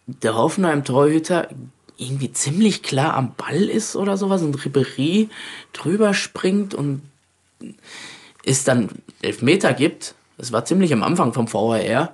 der 0.07 0.35
Hoffenheim-Torhüter 0.35 1.49
irgendwie 1.97 2.31
ziemlich 2.31 2.81
klar 2.81 3.13
am 3.15 3.35
Ball 3.35 3.63
ist 3.63 3.97
oder 3.97 4.15
sowas 4.15 4.41
und 4.41 4.57
Ribéry 4.57 5.27
drüber 5.73 6.13
springt 6.13 6.73
und 6.73 7.01
es 8.45 8.63
dann 8.63 8.87
Elfmeter 9.21 9.73
gibt 9.73 10.15
das 10.39 10.51
war 10.53 10.65
ziemlich 10.65 10.93
am 10.93 11.03
Anfang 11.03 11.33
vom 11.33 11.47
VHR. 11.47 12.13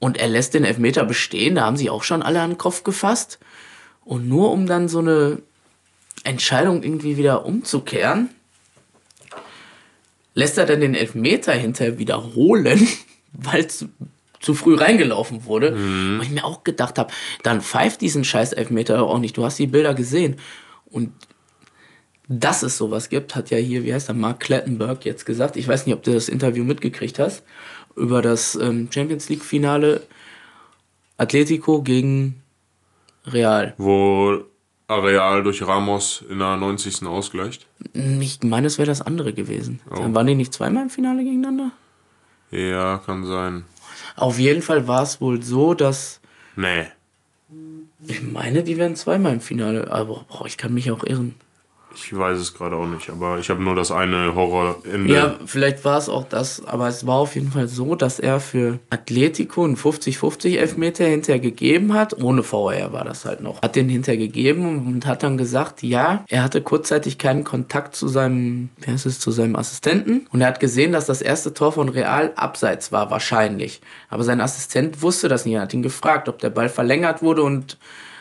Und 0.00 0.18
er 0.18 0.28
lässt 0.28 0.54
den 0.54 0.64
Elfmeter 0.64 1.04
bestehen. 1.04 1.54
Da 1.54 1.62
haben 1.62 1.76
sich 1.76 1.88
auch 1.88 2.02
schon 2.02 2.22
alle 2.22 2.40
an 2.40 2.50
den 2.50 2.58
Kopf 2.58 2.84
gefasst. 2.84 3.38
Und 4.04 4.28
nur 4.28 4.50
um 4.50 4.66
dann 4.66 4.88
so 4.88 4.98
eine 4.98 5.40
Entscheidung 6.24 6.82
irgendwie 6.82 7.16
wieder 7.16 7.44
umzukehren, 7.44 8.30
lässt 10.34 10.58
er 10.58 10.66
dann 10.66 10.80
den 10.80 10.94
Elfmeter 10.94 11.52
hinterher 11.52 11.98
wiederholen, 11.98 12.88
weil 13.32 13.64
es 13.64 13.86
zu 14.40 14.54
früh 14.54 14.74
reingelaufen 14.74 15.44
wurde. 15.44 15.72
Mhm. 15.72 16.18
Und 16.18 16.26
ich 16.26 16.30
mir 16.30 16.44
auch 16.44 16.64
gedacht 16.64 16.98
habe, 16.98 17.12
dann 17.42 17.60
pfeift 17.60 18.00
diesen 18.00 18.24
scheiß 18.24 18.52
Elfmeter 18.52 19.02
auch 19.04 19.18
nicht. 19.18 19.36
Du 19.36 19.44
hast 19.44 19.58
die 19.58 19.66
Bilder 19.66 19.94
gesehen. 19.94 20.36
Und 20.86 21.12
dass 22.32 22.62
es 22.62 22.78
sowas 22.78 23.08
gibt, 23.08 23.34
hat 23.34 23.50
ja 23.50 23.58
hier, 23.58 23.82
wie 23.82 23.92
heißt 23.92 24.06
der, 24.06 24.14
Mark 24.14 24.38
Klettenberg 24.38 25.04
jetzt 25.04 25.26
gesagt. 25.26 25.56
Ich 25.56 25.66
weiß 25.66 25.84
nicht, 25.84 25.96
ob 25.96 26.04
du 26.04 26.12
das 26.12 26.28
Interview 26.28 26.62
mitgekriegt 26.62 27.18
hast, 27.18 27.42
über 27.96 28.22
das 28.22 28.54
ähm, 28.54 28.88
Champions 28.92 29.28
League-Finale 29.28 30.02
Atletico 31.16 31.82
gegen 31.82 32.40
Real. 33.26 33.74
Wo 33.78 34.44
Real 34.88 35.42
durch 35.42 35.66
Ramos 35.66 36.24
in 36.30 36.38
der 36.38 36.56
90. 36.56 37.04
ausgleicht? 37.04 37.66
Ich 37.94 38.40
meine, 38.44 38.68
es 38.68 38.78
wäre 38.78 38.86
das 38.86 39.02
andere 39.02 39.32
gewesen. 39.32 39.80
Oh. 39.90 40.14
Waren 40.14 40.28
die 40.28 40.36
nicht 40.36 40.54
zweimal 40.54 40.84
im 40.84 40.90
Finale 40.90 41.24
gegeneinander? 41.24 41.72
Ja, 42.52 42.98
kann 42.98 43.24
sein. 43.24 43.64
Auf 44.14 44.38
jeden 44.38 44.62
Fall 44.62 44.86
war 44.86 45.02
es 45.02 45.20
wohl 45.20 45.42
so, 45.42 45.74
dass. 45.74 46.20
Nee. 46.54 46.86
Ich 48.06 48.22
meine, 48.22 48.62
die 48.62 48.76
wären 48.76 48.94
zweimal 48.94 49.32
im 49.32 49.40
Finale, 49.40 49.90
aber 49.90 50.24
boah, 50.28 50.46
ich 50.46 50.56
kann 50.56 50.72
mich 50.72 50.92
auch 50.92 51.02
irren. 51.02 51.34
Ich 51.94 52.16
weiß 52.16 52.38
es 52.38 52.54
gerade 52.54 52.76
auch 52.76 52.86
nicht, 52.86 53.10
aber 53.10 53.38
ich 53.38 53.50
habe 53.50 53.62
nur 53.62 53.74
das 53.74 53.90
eine 53.90 54.34
Horrorende. 54.34 55.12
Ja, 55.12 55.36
vielleicht 55.44 55.84
war 55.84 55.98
es 55.98 56.08
auch 56.08 56.24
das, 56.28 56.64
aber 56.64 56.88
es 56.88 57.06
war 57.06 57.16
auf 57.16 57.34
jeden 57.34 57.50
Fall 57.50 57.68
so, 57.68 57.94
dass 57.94 58.20
er 58.20 58.40
für 58.40 58.78
Atletico 58.90 59.64
einen 59.64 59.76
50-50 59.76 60.58
Elfmeter 60.58 61.04
hinterher 61.04 61.40
gegeben 61.40 61.94
hat. 61.94 62.16
Ohne 62.22 62.42
VR 62.42 62.92
war 62.92 63.04
das 63.04 63.24
halt 63.24 63.40
noch. 63.40 63.60
Hat 63.62 63.76
den 63.76 63.88
hinterher 63.88 64.18
gegeben 64.18 64.86
und 64.86 65.06
hat 65.06 65.22
dann 65.22 65.36
gesagt, 65.36 65.82
ja, 65.82 66.24
er 66.28 66.44
hatte 66.44 66.62
kurzzeitig 66.62 67.18
keinen 67.18 67.44
Kontakt 67.44 67.96
zu 67.96 68.08
seinem, 68.08 68.70
wie 68.78 68.92
heißt 68.92 69.06
es, 69.06 69.18
zu 69.18 69.30
seinem 69.32 69.56
Assistenten. 69.56 70.26
Und 70.32 70.40
er 70.40 70.48
hat 70.48 70.60
gesehen, 70.60 70.92
dass 70.92 71.06
das 71.06 71.22
erste 71.22 71.54
Tor 71.54 71.72
von 71.72 71.88
Real 71.88 72.32
abseits 72.36 72.92
war, 72.92 73.10
wahrscheinlich. 73.10 73.80
Aber 74.08 74.22
sein 74.22 74.40
Assistent 74.40 75.02
wusste 75.02 75.28
das 75.28 75.44
nicht. 75.44 75.54
Er 75.54 75.62
hat 75.62 75.74
ihn 75.74 75.82
gefragt, 75.82 76.28
ob 76.28 76.38
der 76.38 76.50
Ball 76.50 76.68
verlängert 76.68 77.22
wurde 77.22 77.42
und 77.42 77.78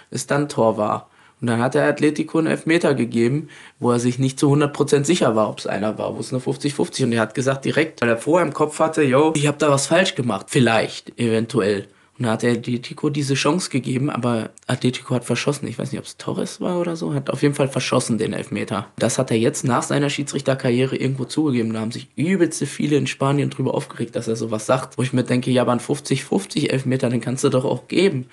es 0.10 0.26
dann 0.26 0.50
Tor 0.50 0.78
war. 0.78 1.10
Und 1.42 1.48
dann 1.48 1.62
hat 1.62 1.74
der 1.74 1.88
Atletico 1.88 2.38
einen 2.38 2.48
Elfmeter 2.48 2.94
gegeben, 2.94 3.48
wo 3.80 3.92
er 3.92 4.00
sich 4.00 4.20
nicht 4.20 4.40
zu 4.40 4.52
100% 4.54 5.06
sicher 5.06 5.36
war, 5.36 5.50
ob 5.50 5.60
es 5.60 5.68
einer 5.68 5.98
war, 5.98 6.16
wo 6.16 6.20
es 6.20 6.34
eine 6.34 6.42
50-50 6.42 7.06
und 7.06 7.14
er 7.14 7.22
hat 7.22 7.34
gesagt 7.34 7.66
direkt, 7.66 8.02
weil 8.02 8.10
er 8.10 8.18
vorher 8.18 8.46
im 8.46 8.54
Kopf 8.54 8.80
hatte, 8.80 9.04
yo, 9.04 9.34
ich 9.36 9.48
habe 9.48 9.58
da 9.58 9.70
was 9.70 9.88
falsch 9.88 10.16
gemacht, 10.16 10.48
vielleicht, 10.50 11.18
eventuell. 11.20 11.88
Und 12.20 12.26
da 12.26 12.32
hat 12.32 12.44
der 12.44 12.52
Atletico 12.52 13.10
diese 13.10 13.36
Chance 13.36 13.70
gegeben, 13.70 14.10
aber 14.10 14.50
Atletico 14.68 15.16
hat 15.16 15.24
verschossen. 15.24 15.70
Ich 15.70 15.80
weiß 15.80 15.94
nicht, 15.94 16.00
ob 16.00 16.06
es 16.06 16.18
Torres 16.18 16.60
war 16.60 16.78
oder 16.78 16.98
so. 16.98 17.14
Hat 17.14 17.30
auf 17.30 17.42
jeden 17.42 17.56
Fall 17.56 17.70
verschossen, 17.70 18.18
den 18.18 18.34
Elfmeter. 18.34 18.88
Das 18.98 19.18
hat 19.18 19.32
er 19.32 19.38
jetzt 19.38 19.64
nach 19.64 19.84
seiner 19.84 20.10
Schiedsrichterkarriere 20.10 20.98
irgendwo 20.98 21.24
zugegeben. 21.24 21.72
Da 21.72 21.80
haben 21.80 21.94
sich 21.94 22.10
übelste 22.18 22.66
viele 22.66 22.98
in 22.98 23.08
Spanien 23.08 23.50
drüber 23.50 23.74
aufgeregt, 23.74 24.18
dass 24.18 24.28
er 24.28 24.36
sowas 24.36 24.66
sagt. 24.66 24.98
Wo 24.98 25.02
ich 25.02 25.14
mir 25.14 25.24
denke, 25.24 25.50
ja, 25.50 25.62
aber 25.62 25.72
ein 25.72 25.80
50-50 25.80 26.70
Elfmeter, 26.70 27.10
den 27.10 27.22
kannst 27.22 27.46
du 27.46 27.50
doch 27.50 27.64
auch 27.64 27.88
geben. 27.88 28.26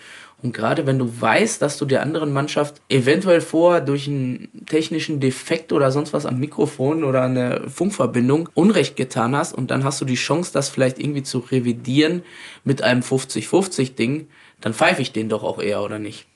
Und 0.43 0.53
gerade 0.53 0.87
wenn 0.87 0.99
du 0.99 1.21
weißt, 1.21 1.63
dass 1.63 1.79
du 1.79 1.87
der 1.87 2.03
anderen 2.03 2.33
Mannschaft 2.33 2.83
eventuell 2.89 3.41
vorher 3.41 3.81
durch 3.81 4.07
einen 4.07 4.49
technischen 4.67 5.19
Defekt 5.19 5.73
oder 5.73 5.91
sonst 5.91 6.13
was 6.13 6.27
am 6.27 6.39
Mikrofon 6.39 7.05
oder 7.05 7.23
an 7.23 7.35
der 7.35 7.71
Funkverbindung 7.71 8.49
Unrecht 8.55 8.97
getan 8.97 9.35
hast 9.35 9.55
und 9.55 9.71
dann 9.71 9.83
hast 9.83 10.01
du 10.01 10.05
die 10.05 10.15
Chance, 10.15 10.53
das 10.53 10.69
vielleicht 10.69 10.99
irgendwie 10.99 11.23
zu 11.23 11.39
revidieren 11.39 12.23
mit 12.65 12.83
einem 12.83 13.01
50-50-Ding, 13.01 14.29
dann 14.61 14.75
pfeife 14.75 15.03
ich 15.03 15.13
den 15.13 15.29
doch 15.29 15.43
auch 15.43 15.59
eher, 15.59 15.83
oder 15.83 15.99
nicht? 15.99 16.27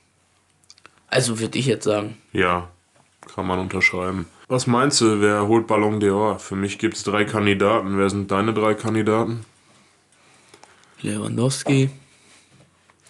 Also 1.07 1.39
würde 1.39 1.59
ich 1.59 1.67
jetzt 1.67 1.85
sagen. 1.85 2.17
Ja, 2.33 2.69
kann 3.35 3.45
man 3.45 3.59
unterschreiben. 3.59 4.25
Was 4.47 4.65
meinst 4.67 4.99
du, 4.99 5.21
wer 5.21 5.47
holt 5.47 5.67
Ballon 5.67 6.01
d'Or? 6.01 6.39
Für 6.39 6.55
mich 6.55 6.79
gibt 6.79 6.97
es 6.97 7.03
drei 7.03 7.23
Kandidaten. 7.23 7.97
Wer 7.97 8.09
sind 8.09 8.31
deine 8.31 8.53
drei 8.53 8.73
Kandidaten? 8.73 9.45
Lewandowski. 11.01 11.89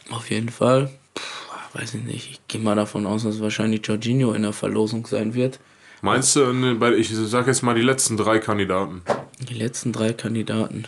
Auf 0.10 0.29
jeden 0.29 0.50
Fall. 0.50 0.91
Puh, 1.13 1.79
weiß 1.79 1.93
ich 1.93 2.03
nicht. 2.03 2.31
Ich 2.31 2.48
gehe 2.48 2.62
mal 2.62 2.75
davon 2.75 3.05
aus, 3.05 3.24
dass 3.24 3.41
wahrscheinlich 3.41 3.86
Jorginho 3.86 4.34
in 4.34 4.41
der 4.41 4.53
Verlosung 4.53 5.05
sein 5.08 5.34
wird. 5.34 5.60
Meinst 6.01 6.36
du, 6.36 6.51
ne, 6.51 6.96
ich 6.96 7.12
sag 7.13 7.48
jetzt 7.48 7.62
mal 7.62 7.75
die 7.75 7.84
letzten 7.84 8.17
drei 8.17 8.39
Kandidaten. 8.39 9.03
Die 9.48 9.53
letzten 9.53 9.93
drei 9.93 10.13
Kandidaten. 10.13 10.86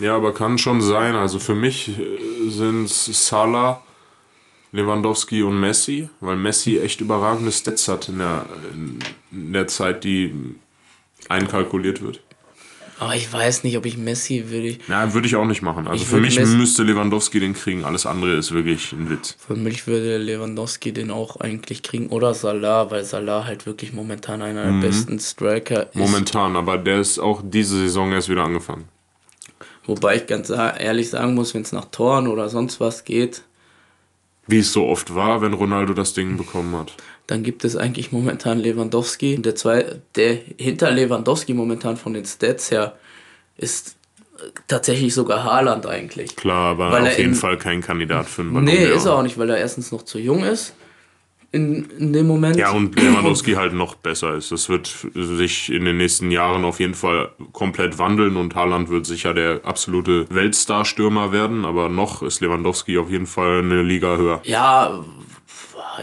Ja, 0.00 0.16
aber 0.16 0.32
kann 0.32 0.58
schon 0.58 0.80
sein. 0.80 1.16
Also 1.16 1.38
für 1.38 1.54
mich 1.54 1.98
äh, 1.98 2.48
sind 2.48 2.84
es 2.84 3.28
Salah, 3.28 3.82
Lewandowski 4.70 5.42
und 5.42 5.60
Messi, 5.60 6.08
weil 6.20 6.36
Messi 6.36 6.78
echt 6.78 7.00
überragende 7.00 7.52
Stats 7.52 7.88
hat 7.88 8.08
in 8.08 8.18
der, 8.18 8.46
in 9.32 9.52
der 9.52 9.66
Zeit, 9.66 10.04
die 10.04 10.34
einkalkuliert 11.28 12.00
wird. 12.00 12.22
Aber 13.02 13.16
ich 13.16 13.32
weiß 13.32 13.64
nicht, 13.64 13.76
ob 13.76 13.84
ich 13.84 13.98
Messi 13.98 14.44
würde 14.48 14.68
ich. 14.68 14.80
Na, 14.86 15.12
würde 15.12 15.26
ich 15.26 15.34
auch 15.34 15.44
nicht 15.44 15.60
machen. 15.60 15.88
Also 15.88 16.04
für 16.04 16.18
mich 16.18 16.38
Messi 16.38 16.56
müsste 16.56 16.84
Lewandowski 16.84 17.40
den 17.40 17.54
kriegen. 17.54 17.84
Alles 17.84 18.06
andere 18.06 18.34
ist 18.36 18.52
wirklich 18.52 18.92
ein 18.92 19.10
Witz. 19.10 19.36
Für 19.44 19.56
mich 19.56 19.88
würde 19.88 20.18
Lewandowski 20.18 20.92
den 20.92 21.10
auch 21.10 21.36
eigentlich 21.40 21.82
kriegen. 21.82 22.08
Oder 22.08 22.32
Salah, 22.34 22.92
weil 22.92 23.04
Salah 23.04 23.44
halt 23.44 23.66
wirklich 23.66 23.92
momentan 23.92 24.40
einer 24.40 24.70
mhm. 24.70 24.80
der 24.80 24.88
besten 24.88 25.18
Striker 25.18 25.88
ist. 25.88 25.96
Momentan, 25.96 26.56
aber 26.56 26.78
der 26.78 27.00
ist 27.00 27.18
auch 27.18 27.42
diese 27.44 27.76
Saison 27.76 28.12
erst 28.12 28.28
wieder 28.28 28.44
angefangen. 28.44 28.84
Wobei 29.84 30.16
ich 30.16 30.26
ganz 30.28 30.48
ehrlich 30.50 31.10
sagen 31.10 31.34
muss, 31.34 31.54
wenn 31.54 31.62
es 31.62 31.72
nach 31.72 31.86
Toren 31.86 32.28
oder 32.28 32.48
sonst 32.48 32.78
was 32.78 33.04
geht, 33.04 33.42
wie 34.46 34.58
es 34.58 34.72
so 34.72 34.86
oft 34.86 35.14
war, 35.14 35.40
wenn 35.40 35.52
Ronaldo 35.54 35.94
das 35.94 36.14
Ding 36.14 36.36
bekommen 36.36 36.76
hat. 36.76 36.92
Dann 37.32 37.42
gibt 37.42 37.64
es 37.64 37.76
eigentlich 37.76 38.12
momentan 38.12 38.58
Lewandowski. 38.58 39.40
Der, 39.40 39.54
zwei, 39.54 39.86
der 40.16 40.36
hinter 40.58 40.90
Lewandowski 40.90 41.54
momentan 41.54 41.96
von 41.96 42.12
den 42.12 42.26
Stats 42.26 42.70
her 42.70 42.94
ist 43.56 43.96
tatsächlich 44.68 45.14
sogar 45.14 45.42
Haaland 45.42 45.86
eigentlich. 45.86 46.36
Klar, 46.36 46.72
aber 46.72 46.90
weil 46.90 47.06
auf 47.06 47.16
jeden 47.16 47.34
Fall 47.34 47.56
kein 47.56 47.80
Kandidat 47.80 48.26
für 48.26 48.42
einen 48.42 48.52
Ballon 48.52 48.66
Nee, 48.66 48.84
ist 48.84 49.06
er 49.06 49.14
auch 49.14 49.22
nicht, 49.22 49.38
weil 49.38 49.48
er 49.48 49.56
erstens 49.56 49.92
noch 49.92 50.02
zu 50.02 50.18
jung 50.18 50.44
ist 50.44 50.74
in, 51.52 51.88
in 51.98 52.12
dem 52.12 52.26
Moment. 52.26 52.56
Ja, 52.56 52.72
und 52.72 52.94
Lewandowski 53.00 53.52
halt 53.56 53.72
noch 53.72 53.94
besser 53.94 54.34
ist. 54.34 54.52
Das 54.52 54.68
wird 54.68 54.94
sich 55.14 55.72
in 55.72 55.86
den 55.86 55.96
nächsten 55.98 56.30
Jahren 56.30 56.66
auf 56.66 56.80
jeden 56.80 56.94
Fall 56.94 57.30
komplett 57.52 57.98
wandeln 57.98 58.36
und 58.36 58.54
Haaland 58.54 58.90
wird 58.90 59.06
sicher 59.06 59.32
der 59.32 59.60
absolute 59.64 60.26
Weltstar-Stürmer 60.28 61.32
werden, 61.32 61.64
aber 61.64 61.88
noch 61.88 62.22
ist 62.22 62.40
Lewandowski 62.40 62.98
auf 62.98 63.10
jeden 63.10 63.26
Fall 63.26 63.60
eine 63.60 63.82
Liga 63.82 64.16
höher. 64.18 64.40
Ja, 64.44 65.02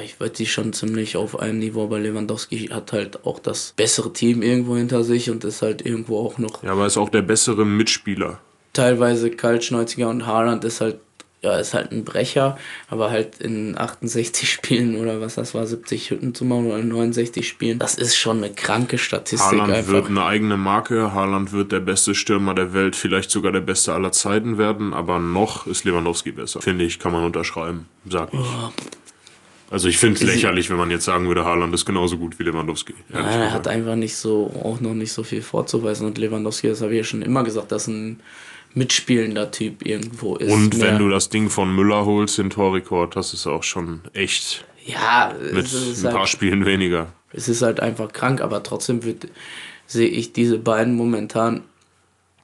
ich 0.03 0.19
würde 0.19 0.35
sie 0.35 0.45
schon 0.45 0.73
ziemlich 0.73 1.17
auf 1.17 1.39
einem 1.39 1.59
Niveau, 1.59 1.83
aber 1.83 1.99
Lewandowski 1.99 2.67
hat 2.67 2.91
halt 2.91 3.25
auch 3.25 3.39
das 3.39 3.73
bessere 3.75 4.13
Team 4.13 4.41
irgendwo 4.41 4.75
hinter 4.75 5.03
sich 5.03 5.29
und 5.29 5.43
ist 5.43 5.61
halt 5.61 5.85
irgendwo 5.85 6.19
auch 6.19 6.37
noch. 6.37 6.63
Ja, 6.63 6.71
aber 6.73 6.85
ist 6.85 6.97
auch 6.97 7.09
der 7.09 7.21
bessere 7.21 7.65
Mitspieler. 7.65 8.39
Teilweise 8.73 9.31
Kaltschnäuziger 9.31 10.09
und 10.09 10.25
Haaland 10.25 10.63
ist 10.63 10.81
halt 10.81 10.99
ja, 11.41 11.57
ist 11.57 11.73
halt 11.73 11.91
ein 11.93 12.03
Brecher, 12.03 12.57
aber 12.89 13.11
halt 13.11 13.39
in 13.39 13.77
68 13.77 14.51
Spielen 14.51 14.97
oder 14.97 15.21
was 15.21 15.35
das 15.35 15.53
war, 15.53 15.65
70 15.65 16.11
Hütten 16.11 16.35
zu 16.35 16.43
machen 16.43 16.67
oder 16.67 16.79
in 16.79 16.89
69 16.89 17.47
Spielen, 17.47 17.79
das 17.79 17.95
ist 17.95 18.17
schon 18.17 18.43
eine 18.43 18.53
kranke 18.53 18.97
Statistik. 18.97 19.51
Haaland 19.51 19.73
einfach. 19.73 19.91
wird 19.91 20.07
eine 20.07 20.25
eigene 20.25 20.57
Marke, 20.57 21.13
Haaland 21.13 21.53
wird 21.53 21.71
der 21.71 21.79
beste 21.79 22.13
Stürmer 22.13 22.53
der 22.55 22.73
Welt, 22.73 22.95
vielleicht 22.95 23.31
sogar 23.31 23.51
der 23.51 23.61
beste 23.61 23.93
aller 23.93 24.11
Zeiten 24.11 24.57
werden, 24.57 24.93
aber 24.93 25.19
noch 25.19 25.65
ist 25.65 25.85
Lewandowski 25.85 26.33
besser. 26.33 26.61
Finde 26.61 26.83
ich, 26.83 26.99
kann 26.99 27.13
man 27.13 27.23
unterschreiben, 27.23 27.87
sag 28.09 28.33
ich. 28.33 28.39
Oh. 28.39 28.71
Also 29.71 29.87
ich 29.87 29.97
finde 29.97 30.15
es 30.15 30.23
lächerlich, 30.23 30.69
wenn 30.69 30.77
man 30.77 30.89
jetzt 30.89 31.05
sagen 31.05 31.27
würde, 31.27 31.45
Haaland 31.45 31.73
ist 31.73 31.85
genauso 31.85 32.17
gut 32.17 32.39
wie 32.39 32.43
Lewandowski. 32.43 32.95
Nein, 33.09 33.23
er 33.23 33.53
hat 33.53 33.67
einfach 33.67 33.95
nicht 33.95 34.15
so, 34.15 34.51
auch 34.63 34.79
noch 34.79 34.95
nicht 34.95 35.13
so 35.13 35.23
viel 35.23 35.41
vorzuweisen 35.41 36.07
und 36.07 36.17
Lewandowski, 36.17 36.67
das 36.67 36.81
habe 36.81 36.93
ich 36.93 36.97
ja 36.97 37.03
schon 37.03 37.21
immer 37.21 37.43
gesagt, 37.43 37.71
das 37.71 37.83
ist 37.83 37.87
ein 37.89 38.19
mitspielender 38.73 39.51
Typ 39.51 39.85
irgendwo 39.85 40.35
ist. 40.35 40.51
Und 40.51 40.79
wenn 40.79 40.97
du 40.97 41.09
das 41.09 41.29
Ding 41.29 41.49
von 41.49 41.73
Müller 41.75 42.05
holst, 42.05 42.37
den 42.37 42.49
Torrekord, 42.49 43.15
das 43.15 43.33
ist 43.33 43.47
auch 43.47 43.63
schon 43.63 44.01
echt. 44.13 44.65
Ja, 44.85 45.33
mit 45.53 45.67
ein 45.71 46.03
paar 46.03 46.19
halt, 46.21 46.29
Spielen 46.29 46.65
weniger. 46.65 47.13
Es 47.31 47.47
ist 47.47 47.61
halt 47.61 47.79
einfach 47.79 48.11
krank, 48.11 48.41
aber 48.41 48.63
trotzdem 48.63 49.01
sehe 49.85 50.07
ich 50.07 50.33
diese 50.33 50.57
beiden 50.57 50.95
momentan. 50.95 51.61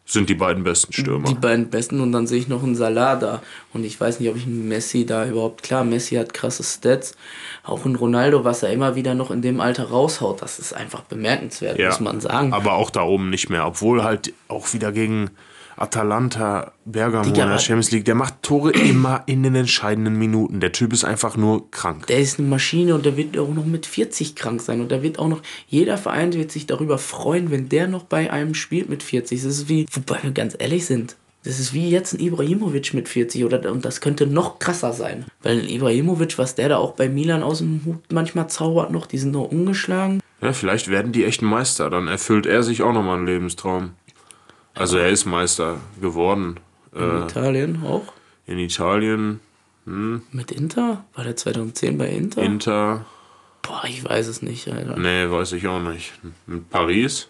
Sind 0.07 0.29
die 0.29 0.35
beiden 0.35 0.63
besten 0.63 0.93
Stürmer. 0.93 1.27
Die 1.27 1.33
beiden 1.33 1.69
besten 1.71 1.99
und 1.99 2.11
dann 2.11 2.27
sehe 2.27 2.37
ich 2.37 2.47
noch 2.47 2.61
einen 2.61 2.75
Salah 2.75 3.15
da. 3.15 3.41
Und 3.73 3.83
ich 3.83 3.99
weiß 3.99 4.19
nicht, 4.19 4.29
ob 4.29 4.37
ich 4.37 4.45
einen 4.45 4.67
Messi 4.67 5.03
da 5.03 5.25
überhaupt. 5.25 5.63
Klar, 5.63 5.83
Messi 5.83 6.15
hat 6.15 6.31
krasse 6.31 6.63
Stats. 6.63 7.15
Auch 7.63 7.85
ein 7.85 7.95
Ronaldo, 7.95 8.43
was 8.43 8.61
er 8.61 8.71
immer 8.71 8.95
wieder 8.95 9.15
noch 9.15 9.31
in 9.31 9.41
dem 9.41 9.59
Alter 9.59 9.89
raushaut, 9.89 10.43
das 10.43 10.59
ist 10.59 10.73
einfach 10.73 11.01
bemerkenswert, 11.01 11.79
ja, 11.79 11.89
muss 11.89 11.99
man 12.01 12.21
sagen. 12.21 12.53
Aber 12.53 12.73
auch 12.73 12.91
da 12.91 13.01
oben 13.01 13.31
nicht 13.31 13.49
mehr. 13.49 13.65
Obwohl 13.65 14.03
halt 14.03 14.31
auch 14.47 14.71
wieder 14.73 14.91
gegen 14.91 15.31
Atalanta, 15.77 16.71
Bergamo 16.85 17.25
Digga, 17.25 17.43
in 17.43 17.49
der 17.49 17.59
Champions 17.59 17.91
League, 17.91 18.05
der 18.05 18.15
macht 18.15 18.41
Tore 18.43 18.71
immer 18.71 19.23
in 19.25 19.43
den 19.43 19.55
entscheidenden 19.55 20.17
Minuten. 20.17 20.59
Der 20.59 20.71
Typ 20.71 20.93
ist 20.93 21.03
einfach 21.03 21.35
nur 21.37 21.69
krank. 21.71 22.07
Der 22.07 22.19
ist 22.19 22.39
eine 22.39 22.47
Maschine 22.47 22.95
und 22.95 23.05
der 23.05 23.17
wird 23.17 23.37
auch 23.37 23.53
noch 23.53 23.65
mit 23.65 23.85
40 23.85 24.35
krank 24.35 24.61
sein. 24.61 24.81
Und 24.81 24.91
da 24.91 25.03
wird 25.03 25.19
auch 25.19 25.27
noch, 25.27 25.41
jeder 25.67 25.97
Verein 25.97 26.33
wird 26.33 26.51
sich 26.51 26.65
darüber 26.65 26.97
freuen, 26.97 27.51
wenn 27.51 27.69
der 27.69 27.87
noch 27.87 28.03
bei 28.03 28.31
einem 28.31 28.53
spielt 28.53 28.89
mit 28.89 29.03
40. 29.03 29.43
Das 29.43 29.51
ist 29.51 29.69
wie, 29.69 29.85
wobei 29.91 30.19
wir 30.21 30.31
ganz 30.31 30.55
ehrlich 30.57 30.85
sind, 30.85 31.15
das 31.45 31.59
ist 31.59 31.73
wie 31.73 31.91
jetzt 31.91 32.13
ein 32.13 32.19
Ibrahimovic 32.19 32.95
mit 32.95 33.07
40 33.07 33.45
oder 33.45 33.71
und 33.71 33.85
das 33.85 34.01
könnte 34.01 34.25
noch 34.25 34.57
krasser 34.57 34.93
sein. 34.93 35.25
Weil 35.43 35.59
ein 35.59 35.69
Ibrahimovic, 35.69 36.39
was 36.39 36.55
der 36.55 36.69
da 36.69 36.77
auch 36.77 36.93
bei 36.93 37.07
Milan 37.07 37.43
aus 37.43 37.59
dem 37.59 37.81
Hut 37.85 38.01
manchmal 38.11 38.49
zaubert 38.49 38.91
noch, 38.91 39.05
die 39.05 39.19
sind 39.19 39.31
noch 39.31 39.51
ungeschlagen. 39.51 40.21
Ja, 40.41 40.53
vielleicht 40.53 40.87
werden 40.87 41.11
die 41.11 41.23
echten 41.23 41.45
Meister. 41.45 41.91
Dann 41.91 42.07
erfüllt 42.07 42.47
er 42.47 42.63
sich 42.63 42.81
auch 42.81 42.93
nochmal 42.93 43.17
einen 43.17 43.27
Lebenstraum. 43.27 43.91
Also 44.75 44.97
er 44.97 45.09
ist 45.09 45.25
Meister 45.25 45.77
geworden. 46.01 46.59
In 46.93 47.01
äh, 47.01 47.23
Italien 47.23 47.83
auch? 47.83 48.03
In 48.45 48.59
Italien. 48.59 49.39
Hm. 49.85 50.21
Mit 50.31 50.51
Inter? 50.51 51.05
War 51.15 51.23
der 51.23 51.35
2010 51.35 51.97
bei 51.97 52.09
Inter? 52.09 52.43
Inter. 52.43 53.05
Boah, 53.61 53.83
ich 53.87 54.03
weiß 54.03 54.27
es 54.27 54.41
nicht, 54.41 54.67
Alter. 54.67 54.97
Nee, 54.97 55.29
weiß 55.29 55.53
ich 55.53 55.67
auch 55.67 55.79
nicht. 55.79 56.13
Mit 56.45 56.69
Paris? 56.69 57.29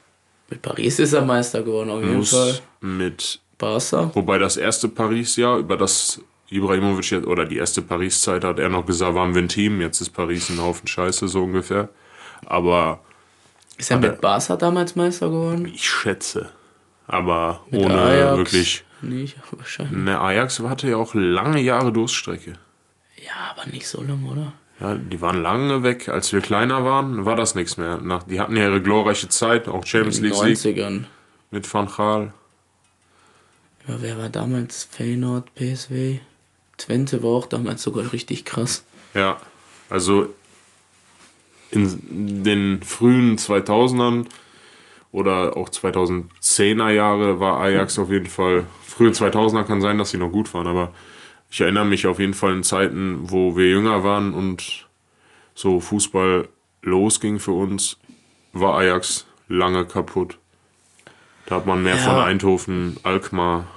Mit 0.49 0.61
Paris 0.61 0.99
ist 0.99 1.13
er 1.13 1.23
Meister 1.23 1.63
geworden, 1.63 1.89
auf 1.89 2.01
jeden 2.01 2.17
Muss 2.17 2.31
Fall. 2.31 2.59
Mit 2.81 3.39
Barca. 3.57 4.11
Wobei 4.13 4.37
das 4.37 4.57
erste 4.57 4.89
Paris-Jahr, 4.89 5.59
über 5.59 5.77
das 5.77 6.21
Ibrahimovic 6.49 7.11
jetzt, 7.11 7.27
oder 7.27 7.45
die 7.45 7.57
erste 7.57 7.81
Paris-Zeit 7.81 8.43
hat 8.43 8.59
er 8.59 8.69
noch 8.69 8.85
gesagt, 8.85 9.15
waren 9.15 9.33
wir 9.33 9.41
ein 9.41 9.49
Team, 9.49 9.81
jetzt 9.81 10.01
ist 10.01 10.09
Paris 10.09 10.49
ein 10.49 10.61
Haufen 10.61 10.87
Scheiße, 10.87 11.27
so 11.27 11.43
ungefähr. 11.43 11.89
Aber. 12.45 12.99
Ist 13.77 13.91
er 13.91 13.97
mit 13.97 14.21
Barca 14.21 14.55
damals 14.55 14.95
Meister 14.95 15.29
geworden? 15.29 15.65
Ich 15.65 15.89
schätze 15.89 16.49
aber 17.07 17.61
Mit 17.69 17.81
ohne 17.81 18.01
Ajax 18.01 18.37
wirklich. 18.37 18.83
Nicht, 19.01 19.37
wahrscheinlich. 19.51 19.97
Ne, 19.97 20.19
Ajax 20.19 20.59
hatte 20.59 20.89
ja 20.89 20.97
auch 20.97 21.13
lange 21.13 21.61
Jahre 21.61 21.91
Durststrecke. 21.91 22.53
Ja, 23.23 23.51
aber 23.55 23.69
nicht 23.71 23.87
so 23.87 24.01
lange, 24.01 24.25
oder? 24.25 24.53
Ja, 24.79 24.95
die 24.95 25.21
waren 25.21 25.41
lange 25.41 25.83
weg. 25.83 26.09
Als 26.09 26.33
wir 26.33 26.41
kleiner 26.41 26.83
waren, 26.83 27.25
war 27.25 27.35
das 27.35 27.55
nichts 27.55 27.77
mehr. 27.77 27.97
Nach, 27.97 28.23
die 28.23 28.39
hatten 28.39 28.57
ja 28.57 28.63
ihre 28.63 28.81
glorreiche 28.81 29.29
Zeit, 29.29 29.67
auch 29.67 29.85
Champions 29.85 30.19
League. 30.19 30.33
In 30.33 30.39
den 30.43 30.55
90ern. 30.55 31.03
Mit 31.51 31.71
Van 31.73 31.87
Gaal. 31.87 32.33
Ja, 33.87 33.95
wer 33.99 34.17
war 34.17 34.29
damals? 34.29 34.83
Feyenoord, 34.83 35.53
PSW? 35.55 36.19
Twente 36.77 37.23
war 37.23 37.31
auch 37.31 37.45
damals 37.45 37.83
sogar 37.83 38.11
richtig 38.11 38.43
krass. 38.43 38.83
Ja, 39.13 39.39
also 39.89 40.33
in 41.71 42.43
den 42.43 42.83
frühen 42.83 43.37
2000ern 43.37 44.25
oder 45.15 45.55
auch 45.55 45.69
2010er 45.69 46.89
Jahre 46.89 47.39
war 47.39 47.61
Ajax 47.61 47.97
auf 47.97 48.11
jeden 48.11 48.25
Fall. 48.25 48.65
Frühe 48.85 49.11
2000er 49.11 49.63
kann 49.63 49.79
sein, 49.79 49.97
dass 49.97 50.09
sie 50.09 50.17
noch 50.17 50.29
gut 50.29 50.53
waren, 50.53 50.67
aber 50.67 50.91
ich 51.49 51.61
erinnere 51.61 51.85
mich 51.85 52.05
auf 52.05 52.19
jeden 52.19 52.33
Fall 52.33 52.51
in 52.51 52.63
Zeiten, 52.63 53.19
wo 53.21 53.55
wir 53.55 53.69
jünger 53.69 54.03
waren 54.03 54.33
und 54.33 54.87
so 55.53 55.79
Fußball 55.79 56.49
losging 56.81 57.39
für 57.39 57.53
uns, 57.53 57.97
war 58.51 58.77
Ajax 58.77 59.25
lange 59.47 59.85
kaputt. 59.85 60.37
Da 61.45 61.55
hat 61.55 61.65
man 61.65 61.81
mehr 61.81 61.95
ja. 61.95 62.01
von 62.01 62.15
Eindhoven, 62.15 62.97
Alkmaar 63.03 63.67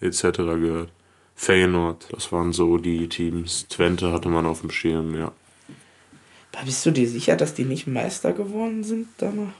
etc. 0.00 0.22
gehört. 0.38 0.88
Feyenoord, 1.34 2.08
das 2.12 2.32
waren 2.32 2.54
so 2.54 2.78
die 2.78 3.10
Teams. 3.10 3.68
Twente 3.68 4.10
hatte 4.10 4.30
man 4.30 4.46
auf 4.46 4.62
dem 4.62 4.70
Schirm, 4.70 5.14
ja. 5.18 5.32
Bist 6.64 6.86
du 6.86 6.92
dir 6.92 7.06
sicher, 7.06 7.36
dass 7.36 7.52
die 7.52 7.66
nicht 7.66 7.86
Meister 7.86 8.32
geworden 8.32 8.84
sind 8.84 9.08
danach? 9.18 9.52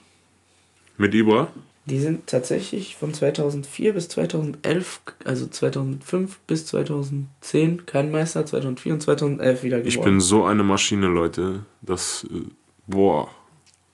Mit 0.99 1.15
Ibra? 1.15 1.49
Die 1.87 2.01
sind 2.01 2.27
tatsächlich 2.27 2.97
von 2.97 3.15
2004 3.15 3.93
bis 3.93 4.09
2011, 4.09 5.01
also 5.25 5.47
2005 5.47 6.39
bis 6.41 6.67
2010 6.67 7.87
kein 7.87 8.11
Meister, 8.11 8.45
2004 8.45 8.95
und 8.95 9.01
2011 9.03 9.63
wieder 9.63 9.79
geworden. 9.79 9.89
Ich 9.89 10.01
bin 10.01 10.21
so 10.21 10.45
eine 10.45 10.65
Maschine, 10.65 11.07
Leute. 11.07 11.61
Das, 11.83 12.27
äh, 12.29 12.41
boah. 12.89 13.29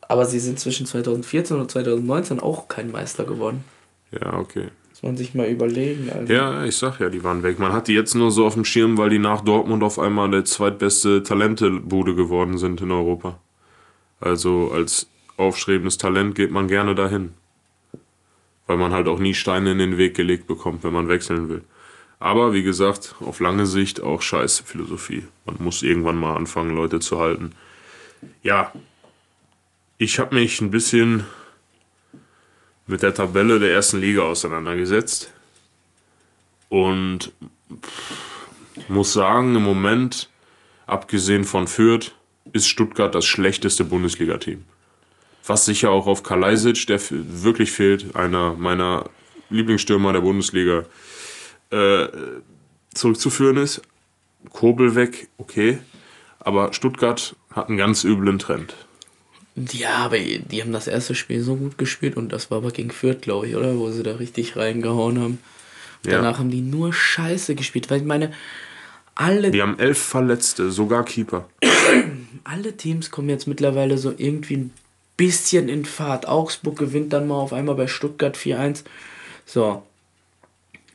Aber 0.09 0.25
sie 0.25 0.40
sind 0.40 0.59
zwischen 0.59 0.87
2014 0.87 1.59
und 1.59 1.71
2019 1.71 2.40
auch 2.40 2.68
kein 2.68 2.90
Meister 2.90 3.25
geworden. 3.25 3.62
Ja, 4.11 4.38
okay. 4.38 4.68
Muss 4.90 5.02
man 5.02 5.16
sich 5.18 5.35
mal 5.35 5.49
überlegen. 5.49 6.11
Also. 6.11 6.32
Ja, 6.32 6.64
ich 6.64 6.76
sag 6.76 6.99
ja, 6.99 7.11
die 7.11 7.23
waren 7.23 7.42
weg. 7.42 7.59
Man 7.59 7.75
hat 7.75 7.88
die 7.88 7.94
jetzt 7.94 8.14
nur 8.14 8.30
so 8.30 8.47
auf 8.47 8.54
dem 8.54 8.64
Schirm, 8.64 8.97
weil 8.97 9.11
die 9.11 9.18
nach 9.18 9.42
Dortmund 9.42 9.82
auf 9.82 9.99
einmal 9.99 10.30
der 10.30 10.47
zweitbeste 10.47 11.23
Talentebude 11.23 12.14
geworden 12.14 12.56
sind 12.56 12.80
in 12.80 12.90
Europa. 12.90 13.38
Also 14.21 14.71
als 14.73 15.09
aufstrebendes 15.37 15.99
Talent 15.99 16.35
geht 16.35 16.51
man 16.51 16.69
gerne 16.69 16.95
dahin 16.95 17.35
weil 18.67 18.77
man 18.77 18.93
halt 18.93 19.09
auch 19.09 19.19
nie 19.19 19.35
Steine 19.35 19.73
in 19.73 19.79
den 19.79 19.99
Weg 19.99 20.15
gelegt 20.15 20.47
bekommt, 20.47 20.85
wenn 20.85 20.93
man 20.93 21.09
wechseln 21.09 21.49
will. 21.49 21.62
Aber 22.19 22.53
wie 22.53 22.62
gesagt, 22.62 23.17
auf 23.21 23.41
lange 23.41 23.67
Sicht 23.67 24.01
auch 24.01 24.23
scheiße 24.23 24.65
Philosophie. 24.65 25.27
Man 25.45 25.57
muss 25.59 25.83
irgendwann 25.83 26.17
mal 26.17 26.37
anfangen, 26.37 26.75
Leute 26.75 27.01
zu 27.01 27.19
halten. 27.19 27.53
Ja, 28.43 28.73
ich 29.99 30.19
habe 30.19 30.37
mich 30.37 30.61
ein 30.61 30.71
bisschen 30.71 31.27
mit 32.87 33.03
der 33.03 33.15
Tabelle 33.15 33.59
der 33.59 33.73
ersten 33.73 34.01
Liga 34.01 34.23
auseinandergesetzt 34.23 35.33
und 36.69 37.33
muss 38.89 39.12
sagen, 39.12 39.57
im 39.57 39.65
Moment, 39.65 40.31
abgesehen 40.87 41.45
von 41.45 41.67
Fürth, 41.67 42.12
ist 42.53 42.69
Stuttgart 42.69 43.15
das 43.15 43.25
schlechteste 43.25 43.85
Bundesliga-Team 43.85 44.65
was 45.46 45.64
sicher 45.64 45.90
auch 45.90 46.06
auf 46.06 46.22
Kalajdzic, 46.22 46.87
der 46.87 47.00
wirklich 47.11 47.72
fehlt, 47.72 48.14
einer 48.14 48.54
meiner 48.54 49.11
Lieblingsstürmer 49.50 50.12
der 50.12 50.20
Bundesliga, 50.20 50.84
äh, 51.70 52.08
zurückzuführen 52.94 53.56
ist. 53.56 53.82
Kobel 54.50 54.94
weg, 54.94 55.28
okay. 55.38 55.78
Aber 56.40 56.72
Stuttgart 56.72 57.37
hat 57.50 57.68
einen 57.68 57.78
ganz 57.78 58.04
üblen 58.04 58.38
Trend. 58.38 58.75
Ja, 59.54 59.96
aber 59.96 60.18
die 60.18 60.62
haben 60.62 60.72
das 60.72 60.88
erste 60.88 61.14
Spiel 61.14 61.42
so 61.42 61.56
gut 61.56 61.76
gespielt 61.76 62.16
und 62.16 62.32
das 62.32 62.50
war 62.50 62.58
aber 62.58 62.70
gegen 62.70 62.90
Fürth, 62.90 63.20
glaube 63.20 63.49
ich, 63.49 63.56
oder? 63.56 63.76
Wo 63.76 63.90
sie 63.90 64.02
da 64.02 64.16
richtig 64.16 64.56
reingehauen 64.56 65.20
haben. 65.20 65.38
Ja. 66.06 66.12
Danach 66.12 66.38
haben 66.38 66.50
die 66.50 66.62
nur 66.62 66.92
Scheiße 66.92 67.54
gespielt, 67.54 67.90
weil 67.90 68.00
ich 68.00 68.06
meine, 68.06 68.32
alle. 69.14 69.50
Die 69.50 69.61
haben 69.61 69.78
elf 69.78 69.99
Verletzte, 69.99 70.70
sogar 70.70 71.04
Keeper. 71.04 71.49
alle 72.44 72.76
Teams 72.76 73.11
kommen 73.11 73.28
jetzt 73.28 73.46
mittlerweile 73.46 73.99
so 73.99 74.12
irgendwie 74.16 74.56
ein 74.56 74.70
bisschen 75.23 75.69
in 75.69 75.85
Fahrt. 75.85 76.26
Augsburg 76.26 76.76
gewinnt 76.76 77.12
dann 77.12 77.29
mal 77.29 77.37
auf 77.37 77.52
einmal 77.52 77.76
bei 77.76 77.87
Stuttgart 77.87 78.37
4-1. 78.37 78.83
So. 79.47 79.83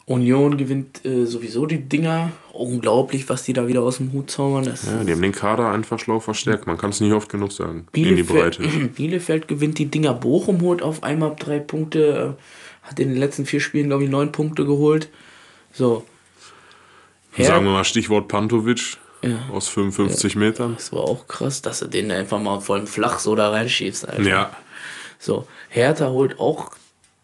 Union 0.06 0.58
gewinnt 0.58 1.06
äh, 1.06 1.26
sowieso 1.26 1.66
die 1.66 1.80
Dinger. 1.80 2.32
Unglaublich, 2.52 3.30
was 3.30 3.44
die 3.44 3.54
da 3.54 3.68
wieder 3.68 3.84
aus 3.84 3.98
dem 3.98 4.12
Hut 4.12 4.30
zaubern. 4.30 4.66
Das 4.66 4.86
ja, 4.86 5.04
die 5.04 5.12
haben 5.14 5.22
den 5.22 5.32
Kader 5.32 5.72
einfach 5.72 6.00
schlau 6.00 6.20
verstärkt. 6.20 6.68
Man 6.68 6.78
kann 6.78 6.90
es 6.90 7.00
nicht 7.00 7.14
oft 7.14 7.30
genug 7.30 7.54
sagen. 7.54 7.88
Bielefeld, 7.94 8.60
Bielefeld 8.96 9.48
gewinnt 9.48 9.78
die 9.80 9.86
Dinger. 9.86 10.14
Bochum 10.14 10.62
holt 10.62 10.82
auf 10.82 11.04
einmal 11.04 11.36
drei 11.38 11.60
Punkte. 11.60 12.36
Äh, 12.38 12.90
hat 12.90 13.00
in 13.00 13.10
den 13.10 13.18
letzten 13.18 13.46
vier 13.46 13.60
Spielen, 13.60 13.88
glaube 13.88 14.04
ich, 14.04 14.10
neun 14.10 14.32
Punkte 14.32 14.66
geholt. 14.66 15.10
So. 15.74 16.06
Sagen 17.38 17.66
wir 17.66 17.72
mal 17.72 17.84
Stichwort 17.84 18.28
Pantovic. 18.28 18.98
Ja. 19.22 19.40
Aus 19.52 19.68
55 19.68 20.34
ja. 20.34 20.40
Metern. 20.40 20.74
Das 20.76 20.92
war 20.92 21.02
auch 21.02 21.28
krass, 21.28 21.62
dass 21.62 21.80
du 21.80 21.88
den 21.88 22.12
einfach 22.12 22.40
mal 22.40 22.60
voll 22.60 22.86
flach 22.86 23.20
so 23.20 23.36
da 23.36 23.50
reinschießt. 23.50 24.08
Alter. 24.08 24.24
Ja. 24.24 24.52
So, 25.20 25.48
Hertha 25.70 26.10
holt 26.10 26.40
auch 26.40 26.72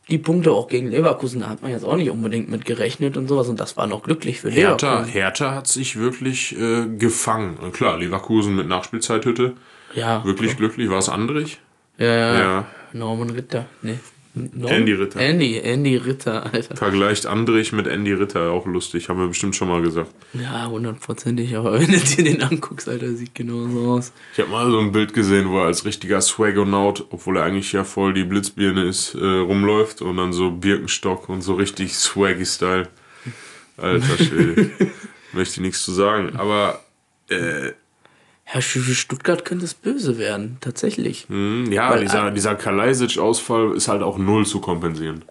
die 0.09 0.17
Punkte 0.17 0.51
auch 0.51 0.67
gegen 0.67 0.89
Leverkusen, 0.89 1.41
da 1.41 1.49
hat 1.49 1.61
man 1.61 1.71
jetzt 1.71 1.85
auch 1.85 1.95
nicht 1.95 2.09
unbedingt 2.09 2.49
mit 2.49 2.65
gerechnet 2.65 3.15
und 3.15 3.27
sowas 3.27 3.47
und 3.47 3.59
das 3.59 3.77
war 3.77 3.87
noch 3.87 4.03
glücklich 4.03 4.41
für 4.41 4.49
Hertha, 4.49 4.89
Leverkusen. 4.89 5.13
Hertha 5.13 5.55
hat 5.55 5.67
sich 5.67 5.97
wirklich 5.97 6.57
äh, 6.57 6.87
gefangen. 6.97 7.57
Und 7.57 7.73
klar, 7.73 7.97
Leverkusen 7.97 8.55
mit 8.55 8.67
Nachspielzeithütte. 8.67 9.53
Ja. 9.95 10.25
Wirklich 10.25 10.51
klar. 10.51 10.57
glücklich. 10.57 10.89
War 10.89 10.99
es 10.99 11.09
Andrich? 11.09 11.59
Ja, 11.97 12.05
ja. 12.05 12.39
ja. 12.39 12.65
Norman 12.91 13.29
Ritter. 13.29 13.65
Nee. 13.81 13.99
No? 14.35 14.67
Andy 14.67 14.93
Ritter. 14.93 15.19
Andy, 15.19 15.59
Andy 15.59 15.95
Ritter, 15.95 16.51
Alter. 16.51 16.75
Vergleicht 16.75 17.27
Andrich 17.27 17.71
mit 17.71 17.85
Andy 17.85 18.13
Ritter, 18.13 18.49
auch 18.49 18.65
lustig, 18.65 19.07
haben 19.07 19.19
wir 19.19 19.27
bestimmt 19.27 19.55
schon 19.55 19.67
mal 19.67 19.83
gesagt. 19.83 20.11
Ja, 20.33 20.67
hundertprozentig, 20.67 21.55
aber 21.55 21.73
wenn 21.79 21.91
du 21.91 21.99
dir 21.99 22.23
den 22.23 22.41
anguckst, 22.41 22.89
Alter, 22.89 23.13
sieht 23.13 23.35
genauso 23.35 23.91
aus. 23.91 24.11
Ich 24.33 24.39
habe 24.39 24.49
mal 24.49 24.71
so 24.71 24.79
ein 24.79 24.91
Bild 24.91 25.13
gesehen, 25.13 25.49
wo 25.49 25.59
er 25.59 25.65
als 25.65 25.85
richtiger 25.85 26.19
Swagonaut, 26.19 27.05
obwohl 27.11 27.37
er 27.37 27.43
eigentlich 27.43 27.73
ja 27.73 27.83
voll 27.83 28.13
die 28.13 28.23
Blitzbirne 28.23 28.85
ist, 28.85 29.13
äh, 29.13 29.23
rumläuft 29.23 30.01
und 30.01 30.17
dann 30.17 30.33
so 30.33 30.49
Birkenstock 30.49 31.29
und 31.29 31.41
so 31.41 31.53
richtig 31.53 31.93
Swaggy-Style. 31.95 32.89
Alter 33.77 34.17
Schwede. 34.23 34.71
Möchte 35.33 35.55
ich 35.55 35.61
nichts 35.61 35.83
zu 35.83 35.91
sagen, 35.91 36.35
aber 36.35 36.83
äh, 37.29 37.71
ja, 38.51 38.61
für 38.61 38.79
Stuttgart 38.81 39.45
könnte 39.45 39.65
es 39.65 39.73
böse 39.73 40.17
werden, 40.17 40.57
tatsächlich. 40.61 41.27
Mhm, 41.29 41.71
ja, 41.71 41.89
Weil, 41.89 42.01
dieser, 42.01 42.31
dieser 42.31 42.55
Kalajdzic-Ausfall 42.55 43.75
ist 43.75 43.87
halt 43.87 44.03
auch 44.03 44.17
null 44.17 44.45
zu 44.45 44.59
kompensieren. 44.59 45.23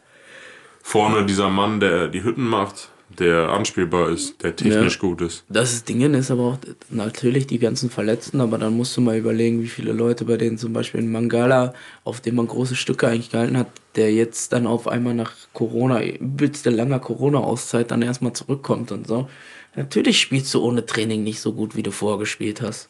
Vorne 0.83 1.25
dieser 1.25 1.49
Mann, 1.49 1.79
der 1.79 2.09
die 2.09 2.25
Hütten 2.25 2.49
macht, 2.49 2.89
der 3.19 3.51
anspielbar 3.51 4.09
ist, 4.11 4.43
der 4.43 4.57
technisch 4.57 4.95
ja. 4.95 5.01
gut 5.01 5.21
ist. 5.21 5.45
Das 5.49 5.85
Ding 5.85 6.01
ist 6.15 6.31
aber 6.31 6.43
auch 6.43 6.59
natürlich 6.91 7.47
die 7.47 7.59
ganzen 7.59 7.91
Verletzten, 7.91 8.41
aber 8.41 8.59
dann 8.59 8.77
musst 8.77 8.97
du 8.97 9.01
mal 9.01 9.17
überlegen, 9.17 9.63
wie 9.63 9.69
viele 9.69 9.93
Leute 9.93 10.25
bei 10.25 10.37
denen 10.37 10.59
zum 10.59 10.73
Beispiel 10.73 11.01
in 11.01 11.13
Mangala, 11.13 11.75
auf 12.05 12.21
dem 12.21 12.37
man 12.37 12.49
große 12.49 12.75
Stücke 12.75 13.09
eigentlich 13.09 13.31
gehalten 13.31 13.57
hat, 13.57 13.69
der 13.97 14.13
jetzt 14.13 14.53
dann 14.53 14.67
auf 14.67 14.89
einmal 14.89 15.15
nach 15.15 15.33
Corona, 15.53 16.03
übelste 16.03 16.71
langer 16.71 16.99
Corona-Auszeit 16.99 17.91
dann 17.91 18.03
erstmal 18.03 18.33
zurückkommt 18.33 18.93
und 18.93 19.07
so. 19.07 19.29
Natürlich 19.75 20.21
spielst 20.21 20.53
du 20.55 20.63
ohne 20.63 20.85
Training 20.85 21.23
nicht 21.23 21.41
so 21.41 21.53
gut, 21.53 21.77
wie 21.77 21.83
du 21.83 21.93
vorgespielt 21.93 22.61
hast. 22.61 22.89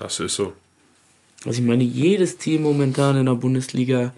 Das 0.00 0.18
ist 0.18 0.34
so. 0.34 0.54
Also 1.44 1.60
ich 1.60 1.66
meine, 1.66 1.84
jedes 1.84 2.38
Team 2.38 2.62
momentan 2.62 3.16
in 3.16 3.26
der 3.26 3.34
Bundesliga 3.34 4.12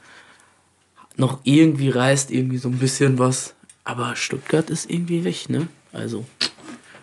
noch 1.17 1.41
irgendwie 1.45 1.91
reißt 1.91 2.31
irgendwie 2.31 2.57
so 2.57 2.69
ein 2.69 2.79
bisschen 2.79 3.19
was. 3.19 3.55
Aber 3.85 4.17
Stuttgart 4.17 4.71
ist 4.71 4.89
irgendwie 4.89 5.25
weg, 5.25 5.49
ne? 5.49 5.69
Also. 5.93 6.25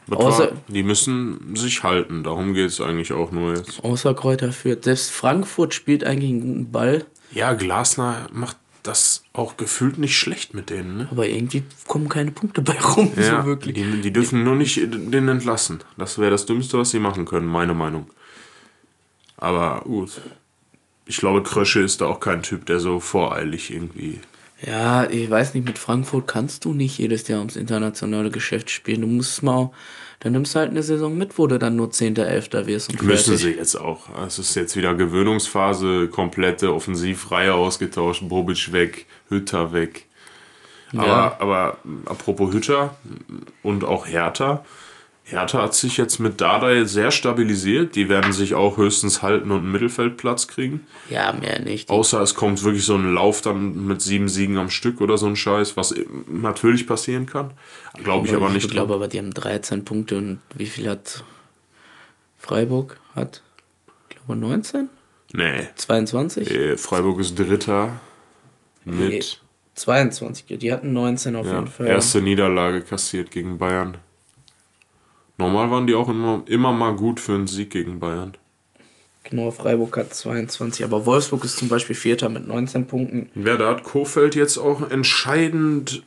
Außer, 0.09 0.53
die 0.67 0.81
müssen 0.81 1.55
sich 1.55 1.83
halten, 1.83 2.23
darum 2.23 2.55
geht 2.55 2.67
es 2.67 2.81
eigentlich 2.81 3.13
auch 3.13 3.31
nur 3.31 3.55
jetzt. 3.55 3.83
Außer 3.83 4.15
Kräuter 4.15 4.51
führt. 4.51 4.85
Selbst 4.85 5.11
Frankfurt 5.11 5.75
spielt 5.75 6.03
eigentlich 6.03 6.31
einen 6.31 6.41
guten 6.41 6.71
Ball. 6.71 7.05
Ja, 7.31 7.53
Glasner 7.53 8.27
macht 8.31 8.57
das 8.81 9.23
auch 9.33 9.55
gefühlt 9.57 9.99
nicht 9.99 10.17
schlecht 10.17 10.55
mit 10.55 10.71
denen. 10.71 10.97
Ne? 10.97 11.07
Aber 11.11 11.27
irgendwie 11.27 11.63
kommen 11.85 12.09
keine 12.09 12.31
Punkte 12.31 12.61
bei 12.61 12.79
rum, 12.79 13.11
ja, 13.17 13.41
so 13.41 13.47
wirklich. 13.47 13.75
Die, 13.75 14.01
die 14.01 14.11
dürfen 14.11 14.43
nur 14.43 14.55
nicht 14.55 14.77
den 14.77 15.27
entlassen. 15.27 15.79
Das 15.97 16.17
wäre 16.17 16.31
das 16.31 16.47
Dümmste, 16.47 16.79
was 16.79 16.89
sie 16.89 16.99
machen 16.99 17.25
können, 17.25 17.45
meine 17.45 17.75
Meinung. 17.75 18.07
Aber 19.39 19.81
gut. 19.85 20.21
Ich 21.05 21.17
glaube, 21.17 21.41
Krösche 21.41 21.79
ist 21.79 22.01
da 22.01 22.05
auch 22.05 22.19
kein 22.19 22.43
Typ, 22.43 22.65
der 22.67 22.79
so 22.79 22.99
voreilig 22.99 23.73
irgendwie. 23.73 24.19
Ja, 24.61 25.09
ich 25.09 25.29
weiß 25.29 25.53
nicht, 25.53 25.65
mit 25.65 25.79
Frankfurt 25.79 26.27
kannst 26.27 26.65
du 26.65 26.73
nicht 26.73 26.97
jedes 26.97 27.27
Jahr 27.27 27.39
ums 27.39 27.55
internationale 27.55 28.29
Geschäft 28.29 28.69
spielen. 28.69 29.01
Du 29.01 29.07
musst 29.07 29.41
mal, 29.41 29.71
dann 30.19 30.33
nimmst 30.33 30.53
du 30.53 30.59
halt 30.59 30.71
eine 30.71 30.83
Saison 30.83 31.17
mit, 31.17 31.37
wo 31.37 31.47
du 31.47 31.57
dann 31.57 31.77
nur 31.77 31.91
10., 31.91 32.17
11. 32.17 32.49
wirst. 32.67 32.89
Und 32.89 33.01
Müssen 33.01 33.37
sie 33.37 33.51
jetzt 33.51 33.75
auch. 33.75 34.09
Es 34.27 34.37
ist 34.37 34.55
jetzt 34.55 34.75
wieder 34.75 34.93
Gewöhnungsphase, 34.95 36.09
komplette 36.09 36.73
Offensivreihe 36.73 37.53
ausgetauscht, 37.53 38.27
Bobic 38.27 38.73
weg, 38.73 39.05
Hütter 39.29 39.71
weg. 39.71 40.05
Ja. 40.91 41.01
Aber, 41.01 41.41
aber 41.41 41.77
apropos 42.05 42.53
Hütter 42.53 42.97
und 43.63 43.85
auch 43.85 44.07
Hertha, 44.07 44.65
Hertha 45.29 45.61
hat 45.61 45.75
sich 45.75 45.97
jetzt 45.97 46.19
mit 46.19 46.41
Dardai 46.41 46.85
sehr 46.85 47.11
stabilisiert. 47.11 47.95
Die 47.95 48.09
werden 48.09 48.33
sich 48.33 48.55
auch 48.55 48.77
höchstens 48.77 49.21
halten 49.21 49.51
und 49.51 49.59
einen 49.59 49.71
Mittelfeldplatz 49.71 50.47
kriegen. 50.47 50.87
Ja, 51.09 51.33
mehr 51.33 51.59
nicht. 51.59 51.89
Außer 51.89 52.19
es 52.21 52.33
kommt 52.33 52.63
wirklich 52.63 52.83
so 52.83 52.95
ein 52.95 53.13
Lauf 53.13 53.41
dann 53.41 53.85
mit 53.85 54.01
sieben 54.01 54.27
Siegen 54.27 54.57
am 54.57 54.71
Stück 54.71 55.01
oder 55.01 55.19
so 55.19 55.27
ein 55.27 55.35
Scheiß, 55.35 55.77
was 55.77 55.93
natürlich 56.27 56.87
passieren 56.87 57.27
kann. 57.27 57.51
Glaube 58.03 58.27
ich 58.27 58.33
aber, 58.33 58.45
aber 58.45 58.53
nicht. 58.55 58.65
Ich 58.65 58.71
glaube 58.71 58.95
aber, 58.95 59.07
die 59.07 59.19
haben 59.19 59.31
13 59.31 59.85
Punkte 59.85 60.17
und 60.17 60.39
wie 60.55 60.65
viel 60.65 60.89
hat 60.89 61.23
Freiburg? 62.37 62.99
Hat, 63.13 63.43
ich 64.09 64.15
glaube, 64.15 64.35
19? 64.35 64.89
Nee. 65.33 65.67
22? 65.75 66.49
Nee, 66.49 66.77
Freiburg 66.77 67.19
ist 67.19 67.37
Dritter 67.37 67.99
mit. 68.83 69.09
Nee, 69.09 69.23
22, 69.75 70.57
die 70.57 70.73
hatten 70.73 70.91
19 70.91 71.35
auf 71.35 71.45
ja, 71.45 71.55
jeden 71.55 71.67
Fall. 71.67 71.87
Erste 71.87 72.21
Niederlage 72.21 72.81
kassiert 72.81 73.29
gegen 73.29 73.59
Bayern. 73.59 73.97
Normal 75.39 75.71
waren 75.71 75.87
die 75.87 75.95
auch 75.95 76.09
immer, 76.09 76.43
immer 76.47 76.73
mal 76.73 76.93
gut 76.95 77.19
für 77.19 77.33
einen 77.33 77.47
Sieg 77.47 77.69
gegen 77.71 77.99
Bayern. 77.99 78.33
Genau, 79.23 79.51
Freiburg 79.51 79.95
hat 79.95 80.13
22, 80.13 80.83
aber 80.83 81.05
Wolfsburg 81.05 81.45
ist 81.45 81.57
zum 81.57 81.69
Beispiel 81.69 81.95
Vierter 81.95 82.29
mit 82.29 82.45
19 82.45 82.87
Punkten. 82.87 83.29
Ja, 83.35 83.55
da 83.55 83.69
hat 83.69 83.83
Kofeld 83.83 84.35
jetzt 84.35 84.57
auch 84.57 84.89
entscheidend 84.91 86.03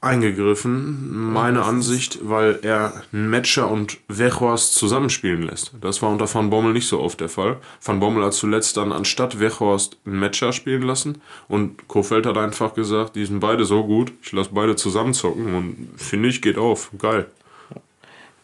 eingegriffen, 0.00 1.32
meine 1.32 1.64
Ansicht, 1.64 2.20
weil 2.22 2.60
er 2.62 3.02
Metscher 3.10 3.68
und 3.68 3.98
Weghorst 4.06 4.74
zusammenspielen 4.74 5.42
lässt. 5.42 5.72
Das 5.80 6.00
war 6.02 6.10
unter 6.10 6.32
Van 6.32 6.50
Bommel 6.50 6.72
nicht 6.72 6.86
so 6.86 7.00
oft 7.00 7.20
der 7.20 7.28
Fall. 7.28 7.56
Van 7.82 7.98
Bommel 7.98 8.24
hat 8.24 8.34
zuletzt 8.34 8.76
dann 8.76 8.92
anstatt 8.92 9.40
Weghorst 9.40 9.96
einen 10.06 10.20
Metscher 10.20 10.52
spielen 10.52 10.82
lassen 10.82 11.20
und 11.48 11.88
Kofeld 11.88 12.26
hat 12.26 12.36
einfach 12.36 12.74
gesagt, 12.74 13.16
die 13.16 13.24
sind 13.24 13.40
beide 13.40 13.64
so 13.64 13.84
gut, 13.84 14.12
ich 14.22 14.30
lasse 14.30 14.50
beide 14.52 14.76
zusammenzocken 14.76 15.54
und 15.54 15.88
finde 15.96 16.28
ich, 16.28 16.42
geht 16.42 16.58
auf. 16.58 16.90
Geil. 16.98 17.26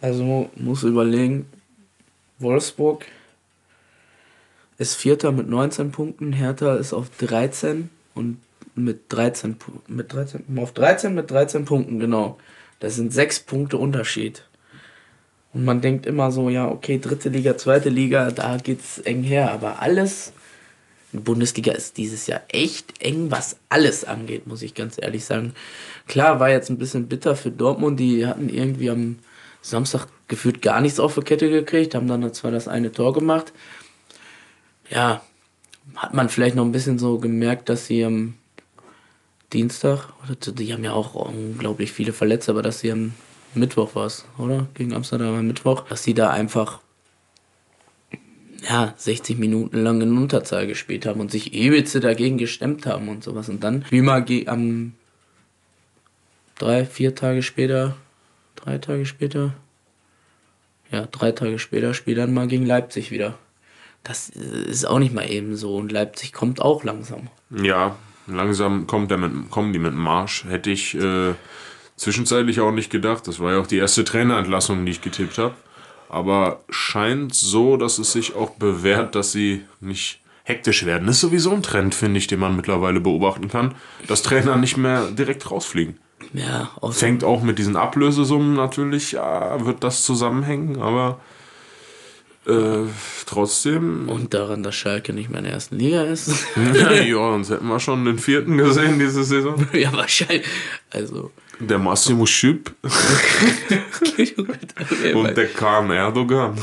Also 0.02 0.50
muss 0.56 0.82
überlegen, 0.82 1.46
Wolfsburg 2.40 3.06
ist 4.76 4.96
Vierter 4.96 5.30
mit 5.30 5.48
19 5.48 5.92
Punkten, 5.92 6.32
Hertha 6.32 6.74
ist 6.74 6.92
auf 6.92 7.08
13 7.18 7.88
und 8.14 8.38
mit 8.74 9.04
13, 9.10 9.56
mit 9.86 10.12
13, 10.12 10.58
auf 10.58 10.72
13 10.72 11.14
mit 11.14 11.30
13 11.30 11.64
Punkten, 11.64 12.00
genau. 12.00 12.36
Das 12.80 12.96
sind 12.96 13.12
sechs 13.12 13.38
Punkte 13.38 13.78
Unterschied. 13.78 14.44
Und 15.52 15.64
man 15.64 15.80
denkt 15.80 16.04
immer 16.04 16.32
so, 16.32 16.50
ja, 16.50 16.68
okay, 16.68 16.98
dritte 16.98 17.28
Liga, 17.28 17.56
zweite 17.56 17.88
Liga, 17.88 18.32
da 18.32 18.56
geht's 18.56 18.98
eng 18.98 19.22
her. 19.22 19.52
Aber 19.52 19.82
alles, 19.82 20.32
die 21.12 21.18
Bundesliga 21.18 21.74
ist 21.74 21.96
dieses 21.96 22.26
Jahr 22.26 22.40
echt 22.48 23.00
eng, 23.00 23.30
was 23.30 23.56
alles 23.68 24.04
angeht, 24.04 24.48
muss 24.48 24.62
ich 24.62 24.74
ganz 24.74 24.96
ehrlich 25.00 25.24
sagen. 25.24 25.54
Klar, 26.08 26.40
war 26.40 26.50
jetzt 26.50 26.70
ein 26.70 26.78
bisschen 26.78 27.06
bitter 27.06 27.36
für 27.36 27.52
Dortmund, 27.52 28.00
die 28.00 28.26
hatten 28.26 28.48
irgendwie 28.48 28.90
am 28.90 29.18
Samstag 29.62 30.08
gefühlt 30.28 30.60
gar 30.60 30.80
nichts 30.80 31.00
auf 31.00 31.14
die 31.14 31.22
Kette 31.22 31.48
gekriegt, 31.48 31.94
haben 31.94 32.08
dann 32.08 32.32
zwar 32.34 32.50
das 32.50 32.68
eine 32.68 32.92
Tor 32.92 33.12
gemacht. 33.12 33.52
Ja, 34.90 35.22
hat 35.96 36.14
man 36.14 36.28
vielleicht 36.28 36.56
noch 36.56 36.64
ein 36.64 36.72
bisschen 36.72 36.98
so 36.98 37.18
gemerkt, 37.18 37.68
dass 37.68 37.86
sie 37.86 38.04
am 38.04 38.34
Dienstag, 39.52 40.08
die 40.46 40.72
haben 40.72 40.84
ja 40.84 40.92
auch 40.92 41.14
unglaublich 41.14 41.92
viele 41.92 42.12
Verletzte, 42.12 42.52
aber 42.52 42.62
dass 42.62 42.80
sie 42.80 42.90
am 42.90 43.14
Mittwoch 43.54 43.94
war 43.94 44.06
es, 44.06 44.24
oder? 44.38 44.66
Gegen 44.74 44.94
Amsterdam 44.94 45.34
am 45.34 45.46
Mittwoch, 45.46 45.82
dass 45.88 46.02
sie 46.02 46.14
da 46.14 46.30
einfach 46.30 46.80
ja, 48.68 48.94
60 48.96 49.38
Minuten 49.38 49.82
lang 49.82 50.00
in 50.00 50.16
Unterzahl 50.16 50.66
gespielt 50.66 51.06
haben 51.06 51.20
und 51.20 51.30
sich 51.30 51.52
übelste 51.52 52.00
dagegen 52.00 52.38
gestemmt 52.38 52.86
haben 52.86 53.08
und 53.08 53.24
sowas. 53.24 53.48
Und 53.48 53.62
dann, 53.64 53.84
wie 53.90 54.00
mal 54.00 54.24
am 54.46 54.94
drei, 56.58 56.86
vier 56.86 57.14
Tage 57.14 57.42
später, 57.42 57.96
drei 58.62 58.78
Tage 58.78 59.04
später, 59.04 59.54
ja, 60.90 61.06
drei 61.10 61.32
Tage 61.32 61.58
später 61.58 61.94
spielt 61.94 62.18
dann 62.18 62.34
mal 62.34 62.46
gegen 62.46 62.66
Leipzig 62.66 63.10
wieder. 63.10 63.38
Das 64.04 64.28
ist 64.28 64.84
auch 64.84 64.98
nicht 64.98 65.14
mal 65.14 65.30
eben 65.30 65.56
so 65.56 65.76
und 65.76 65.92
Leipzig 65.92 66.32
kommt 66.32 66.60
auch 66.60 66.82
langsam. 66.82 67.28
Ja, 67.50 67.96
langsam 68.26 68.86
kommt 68.86 69.10
der 69.10 69.18
mit, 69.18 69.50
kommen 69.50 69.72
die 69.72 69.78
mit 69.78 69.92
dem 69.92 70.00
Marsch. 70.00 70.44
Hätte 70.44 70.70
ich 70.70 70.94
äh, 70.94 71.34
zwischenzeitlich 71.96 72.60
auch 72.60 72.72
nicht 72.72 72.90
gedacht. 72.90 73.28
Das 73.28 73.38
war 73.38 73.52
ja 73.52 73.60
auch 73.60 73.66
die 73.66 73.78
erste 73.78 74.04
Trainerentlassung, 74.04 74.84
die 74.84 74.92
ich 74.92 75.02
getippt 75.02 75.38
habe. 75.38 75.54
Aber 76.08 76.62
scheint 76.68 77.34
so, 77.34 77.76
dass 77.76 77.98
es 77.98 78.12
sich 78.12 78.34
auch 78.34 78.50
bewährt, 78.50 79.14
dass 79.14 79.32
sie 79.32 79.64
nicht 79.80 80.20
hektisch 80.44 80.84
werden. 80.84 81.06
Das 81.06 81.16
ist 81.16 81.22
sowieso 81.22 81.52
ein 81.52 81.62
Trend, 81.62 81.94
finde 81.94 82.18
ich, 82.18 82.26
den 82.26 82.40
man 82.40 82.56
mittlerweile 82.56 83.00
beobachten 83.00 83.48
kann, 83.48 83.74
dass 84.08 84.22
Trainer 84.22 84.56
nicht 84.56 84.76
mehr 84.76 85.06
direkt 85.12 85.48
rausfliegen. 85.50 85.98
Ja, 86.32 86.70
Fängt 86.90 87.24
auch 87.24 87.42
mit 87.42 87.58
diesen 87.58 87.76
Ablösesummen 87.76 88.54
natürlich, 88.54 89.12
ja, 89.12 89.64
wird 89.64 89.84
das 89.84 90.04
zusammenhängen, 90.04 90.80
aber 90.80 91.20
äh, 92.46 92.86
trotzdem. 93.26 94.08
Und 94.08 94.34
daran, 94.34 94.64
dass 94.64 94.74
Schalke 94.74 95.12
nicht 95.12 95.30
mehr 95.30 95.38
in 95.38 95.44
der 95.44 95.52
ersten 95.54 95.78
Liga 95.78 96.02
ist. 96.02 96.28
ja, 96.74 97.14
sonst 97.14 97.50
hätten 97.50 97.68
wir 97.68 97.78
schon 97.78 98.04
den 98.04 98.18
vierten 98.18 98.58
gesehen 98.58 98.98
diese 98.98 99.22
Saison. 99.22 99.66
ja, 99.72 99.92
wahrscheinlich. 99.92 100.46
Also. 100.90 101.30
Der 101.60 101.78
Massimo 101.78 102.26
Schüpp. 102.26 102.74
und 105.14 105.36
der 105.36 105.46
Kahn 105.48 105.90
Erdogan. 105.90 106.54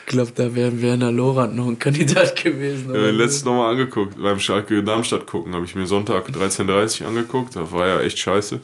Ich 0.00 0.12
glaube, 0.12 0.32
da 0.34 0.54
wäre 0.54 0.82
Werner 0.82 1.10
Lorand 1.10 1.56
noch 1.56 1.66
ein 1.66 1.78
Kandidat 1.78 2.36
gewesen. 2.36 2.94
Ja, 2.94 3.10
letztes 3.10 3.44
nochmal 3.46 3.72
angeguckt, 3.72 4.20
beim 4.20 4.38
Schalke 4.38 4.82
Darmstadt 4.82 5.26
gucken, 5.26 5.54
habe 5.54 5.64
ich 5.64 5.74
mir 5.74 5.86
Sonntag 5.86 6.28
13.30 6.28 7.00
Uhr 7.00 7.08
angeguckt. 7.08 7.56
Das 7.56 7.72
war 7.72 7.88
ja 7.88 8.00
echt 8.00 8.18
scheiße. 8.18 8.60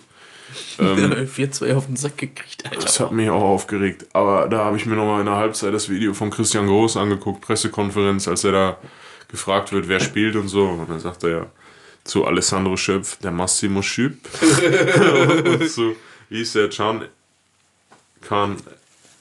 Ähm, 0.79 1.13
4-2 1.27 1.75
auf 1.75 1.87
den 1.87 1.97
Sack 1.97 2.19
gekriegt, 2.19 2.65
Alter. 2.65 2.81
Das 2.81 3.01
hat 3.01 3.13
mich 3.13 3.31
auch 3.31 3.43
aufgeregt. 3.43 4.07
Aber 4.13 4.49
da 4.49 4.65
habe 4.65 4.77
ich 4.77 4.87
mir 4.87 4.97
nochmal 4.97 5.21
in 5.21 5.27
der 5.27 5.37
Halbzeit 5.37 5.73
das 5.75 5.89
Video 5.89 6.15
von 6.15 6.31
Christian 6.31 6.67
Groß 6.67 6.97
angeguckt, 6.97 7.41
Pressekonferenz, 7.41 8.29
als 8.29 8.45
er 8.45 8.53
da 8.53 8.77
gefragt 9.29 9.73
wird, 9.73 9.89
wer 9.89 10.01
spielt 10.01 10.37
und 10.37 10.49
so. 10.49 10.67
Und 10.67 10.91
dann 10.91 11.01
sagt 11.01 11.25
er 11.25 11.31
ja 11.31 11.47
zu 12.05 12.25
Alessandro 12.25 12.77
Schöpf, 12.77 13.17
der 13.17 13.31
Massimo 13.31 13.83
Schüpp. 13.83 14.19
und 15.45 15.69
zu, 15.69 15.97
wie 16.29 16.43
ist 16.43 16.55
der, 16.55 16.69
Can, 16.69 17.07
Kahn, 18.21 18.57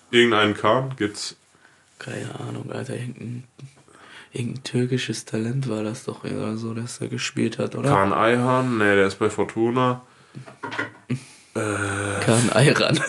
irgendeinen 0.09 0.55
Kahn 0.55 0.93
gibt's? 0.97 1.35
Keine 1.99 2.39
Ahnung, 2.39 2.71
Alter, 2.71 2.95
irgendein, 2.95 3.43
irgendein 4.33 4.63
türkisches 4.63 5.25
Talent 5.25 5.69
war 5.69 5.83
das 5.83 6.05
doch 6.05 6.25
eher 6.25 6.57
so, 6.57 6.73
dass 6.73 6.99
er 6.99 7.07
gespielt 7.07 7.59
hat, 7.59 7.75
oder? 7.75 7.89
Kahn 7.89 8.13
Eihan, 8.13 8.77
ne, 8.77 8.95
der 8.95 9.07
ist 9.07 9.19
bei 9.19 9.29
Fortuna. 9.29 10.01
Äh, 11.53 12.23
Kahn 12.23 12.49
Ayran. 12.51 12.99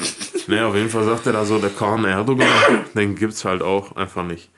ne, 0.48 0.66
auf 0.66 0.74
jeden 0.74 0.90
Fall 0.90 1.04
sagt 1.04 1.26
er 1.26 1.32
da 1.32 1.44
so, 1.44 1.58
der 1.58 1.70
Kahn 1.70 2.04
Erdogan, 2.04 2.48
den 2.94 3.14
gibt's 3.14 3.44
halt 3.44 3.62
auch 3.62 3.96
einfach 3.96 4.24
nicht. 4.24 4.50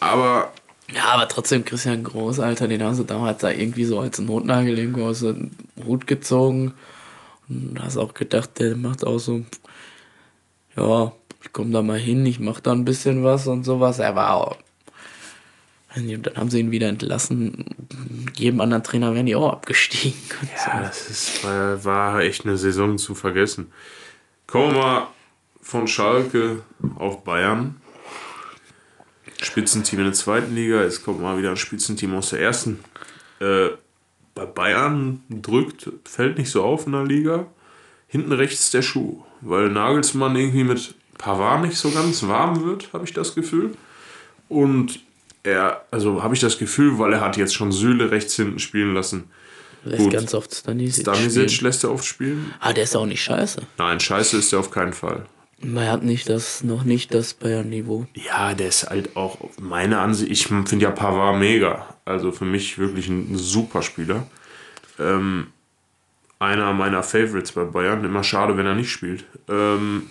Aber. 0.00 0.52
Ja, 0.92 1.04
aber 1.04 1.28
trotzdem 1.28 1.64
Christian 1.64 2.02
Groß, 2.02 2.40
Alter, 2.40 2.66
den 2.66 2.82
hast 2.82 2.98
du 2.98 3.04
damals 3.04 3.38
da 3.38 3.50
irgendwie 3.50 3.84
so 3.84 4.00
als 4.00 4.18
Notnagel 4.18 4.76
irgendwo 4.76 5.06
aus 5.06 5.20
dem 5.20 5.52
Hut 5.86 6.08
gezogen. 6.08 6.74
Und 7.48 7.78
hast 7.80 7.96
auch 7.96 8.12
gedacht, 8.14 8.58
der 8.58 8.76
macht 8.76 9.06
auch 9.06 9.18
so, 9.18 9.44
ja, 10.76 11.12
ich 11.42 11.52
komm 11.52 11.72
da 11.72 11.82
mal 11.82 11.98
hin, 11.98 12.26
ich 12.26 12.40
mach 12.40 12.58
da 12.58 12.72
ein 12.72 12.84
bisschen 12.84 13.22
was 13.22 13.46
und 13.46 13.64
sowas. 13.64 14.00
Er 14.00 14.16
war 14.16 14.34
dann 15.94 16.36
haben 16.36 16.50
sie 16.50 16.60
ihn 16.60 16.70
wieder 16.70 16.88
entlassen. 16.88 17.64
Jedem 18.36 18.60
anderen 18.60 18.84
Trainer 18.84 19.14
wären 19.14 19.26
die 19.26 19.34
auch 19.34 19.52
abgestiegen. 19.52 20.18
Ja, 20.66 20.82
das 20.82 21.10
ist, 21.10 21.44
war 21.44 22.20
echt 22.20 22.44
eine 22.44 22.56
Saison 22.56 22.98
zu 22.98 23.14
vergessen. 23.14 23.72
Kommen 24.46 24.74
wir 24.74 24.80
mal 24.80 25.06
von 25.60 25.86
Schalke 25.86 26.62
auf 26.96 27.24
Bayern. 27.24 27.80
Spitzenteam 29.40 30.00
in 30.00 30.06
der 30.06 30.14
zweiten 30.14 30.54
Liga. 30.54 30.82
Jetzt 30.82 31.04
kommt 31.04 31.20
mal 31.20 31.38
wieder 31.38 31.50
ein 31.50 31.56
Spitzenteam 31.56 32.14
aus 32.14 32.30
der 32.30 32.40
ersten. 32.40 32.80
Äh, 33.40 33.68
bei 34.34 34.46
Bayern 34.46 35.22
drückt, 35.28 35.90
fällt 36.04 36.38
nicht 36.38 36.50
so 36.50 36.62
auf 36.62 36.86
in 36.86 36.92
der 36.92 37.04
Liga. 37.04 37.46
Hinten 38.06 38.32
rechts 38.32 38.70
der 38.70 38.82
Schuh, 38.82 39.22
weil 39.40 39.70
Nagelsmann 39.70 40.36
irgendwie 40.36 40.64
mit 40.64 40.94
Pavard 41.16 41.62
nicht 41.62 41.76
so 41.76 41.90
ganz 41.90 42.26
warm 42.26 42.64
wird, 42.64 42.92
habe 42.92 43.04
ich 43.04 43.12
das 43.12 43.34
Gefühl. 43.34 43.72
Und 44.48 45.00
er, 45.42 45.84
also 45.90 46.22
habe 46.22 46.34
ich 46.34 46.40
das 46.40 46.58
Gefühl, 46.58 46.98
weil 46.98 47.12
er 47.12 47.20
hat 47.20 47.36
jetzt 47.36 47.54
schon 47.54 47.72
Süle 47.72 48.10
rechts 48.10 48.36
hinten 48.36 48.58
spielen 48.58 48.94
lassen. 48.94 49.30
Lässt 49.84 50.02
Gut. 50.02 50.12
ganz 50.12 50.34
oft 50.34 50.54
Stanisic, 50.54 51.02
Stanisic 51.02 51.50
spielen. 51.50 51.66
lässt 51.66 51.84
er 51.84 51.92
oft 51.92 52.04
spielen. 52.04 52.52
Ah, 52.60 52.72
der 52.72 52.84
ist 52.84 52.96
auch 52.96 53.06
nicht 53.06 53.22
scheiße. 53.22 53.62
Nein, 53.78 53.98
scheiße 53.98 54.36
ist 54.36 54.52
er 54.52 54.60
auf 54.60 54.70
keinen 54.70 54.92
Fall. 54.92 55.24
Er 55.62 55.90
hat 55.92 56.02
nicht 56.02 56.28
das, 56.28 56.62
noch 56.64 56.84
nicht 56.84 57.12
das 57.14 57.34
Bayern-Niveau. 57.34 58.06
Ja, 58.14 58.54
der 58.54 58.68
ist 58.68 58.88
halt 58.88 59.16
auch, 59.16 59.38
meine 59.60 59.98
Ansicht, 59.98 60.30
ich 60.30 60.46
finde 60.46 60.78
ja 60.84 60.90
Pavard 60.90 61.38
mega. 61.38 61.94
Also 62.04 62.32
für 62.32 62.46
mich 62.46 62.78
wirklich 62.78 63.08
ein 63.08 63.36
super 63.36 63.82
Spieler. 63.82 64.26
Ähm, 64.98 65.48
einer 66.38 66.72
meiner 66.72 67.02
Favorites 67.02 67.52
bei 67.52 67.64
Bayern. 67.64 68.04
Immer 68.04 68.24
schade, 68.24 68.56
wenn 68.56 68.66
er 68.66 68.74
nicht 68.74 68.90
spielt. 68.90 69.24
Ähm, 69.48 70.08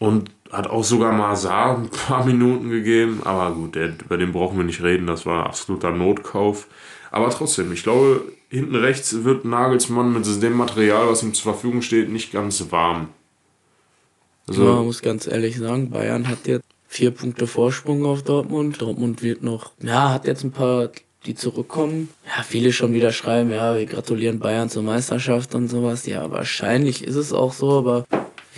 und 0.00 0.30
hat 0.50 0.66
auch 0.66 0.82
sogar 0.82 1.12
Mazar 1.12 1.78
ein 1.78 1.90
paar 1.90 2.24
Minuten 2.26 2.70
gegeben. 2.70 3.20
Aber 3.22 3.54
gut, 3.54 3.76
der, 3.76 3.92
über 4.04 4.16
den 4.16 4.32
brauchen 4.32 4.56
wir 4.56 4.64
nicht 4.64 4.82
reden. 4.82 5.06
Das 5.06 5.26
war 5.26 5.46
absoluter 5.46 5.92
Notkauf. 5.92 6.66
Aber 7.12 7.30
trotzdem, 7.30 7.72
ich 7.72 7.84
glaube, 7.84 8.22
hinten 8.48 8.74
rechts 8.74 9.24
wird 9.24 9.44
Nagelsmann 9.44 10.12
mit 10.12 10.26
dem 10.42 10.54
Material, 10.54 11.08
was 11.08 11.22
ihm 11.22 11.34
zur 11.34 11.52
Verfügung 11.52 11.82
steht, 11.82 12.08
nicht 12.08 12.32
ganz 12.32 12.72
warm. 12.72 13.08
Also, 14.48 14.64
ja, 14.64 14.74
man 14.74 14.86
muss 14.86 15.02
ganz 15.02 15.26
ehrlich 15.26 15.58
sagen, 15.58 15.90
Bayern 15.90 16.26
hat 16.26 16.46
jetzt 16.46 16.64
vier 16.88 17.10
Punkte 17.12 17.46
Vorsprung 17.46 18.04
auf 18.06 18.22
Dortmund. 18.22 18.80
Dortmund 18.80 19.22
wird 19.22 19.42
noch, 19.42 19.72
ja, 19.82 20.10
hat 20.10 20.26
jetzt 20.26 20.42
ein 20.44 20.50
paar, 20.50 20.90
die 21.26 21.34
zurückkommen. 21.34 22.08
Ja, 22.26 22.42
viele 22.42 22.72
schon 22.72 22.94
wieder 22.94 23.12
schreiben, 23.12 23.50
ja, 23.50 23.76
wir 23.76 23.86
gratulieren 23.86 24.38
Bayern 24.38 24.70
zur 24.70 24.82
Meisterschaft 24.82 25.54
und 25.54 25.68
sowas. 25.68 26.06
Ja, 26.06 26.30
wahrscheinlich 26.30 27.04
ist 27.04 27.16
es 27.16 27.32
auch 27.32 27.52
so, 27.52 27.78
aber 27.78 28.06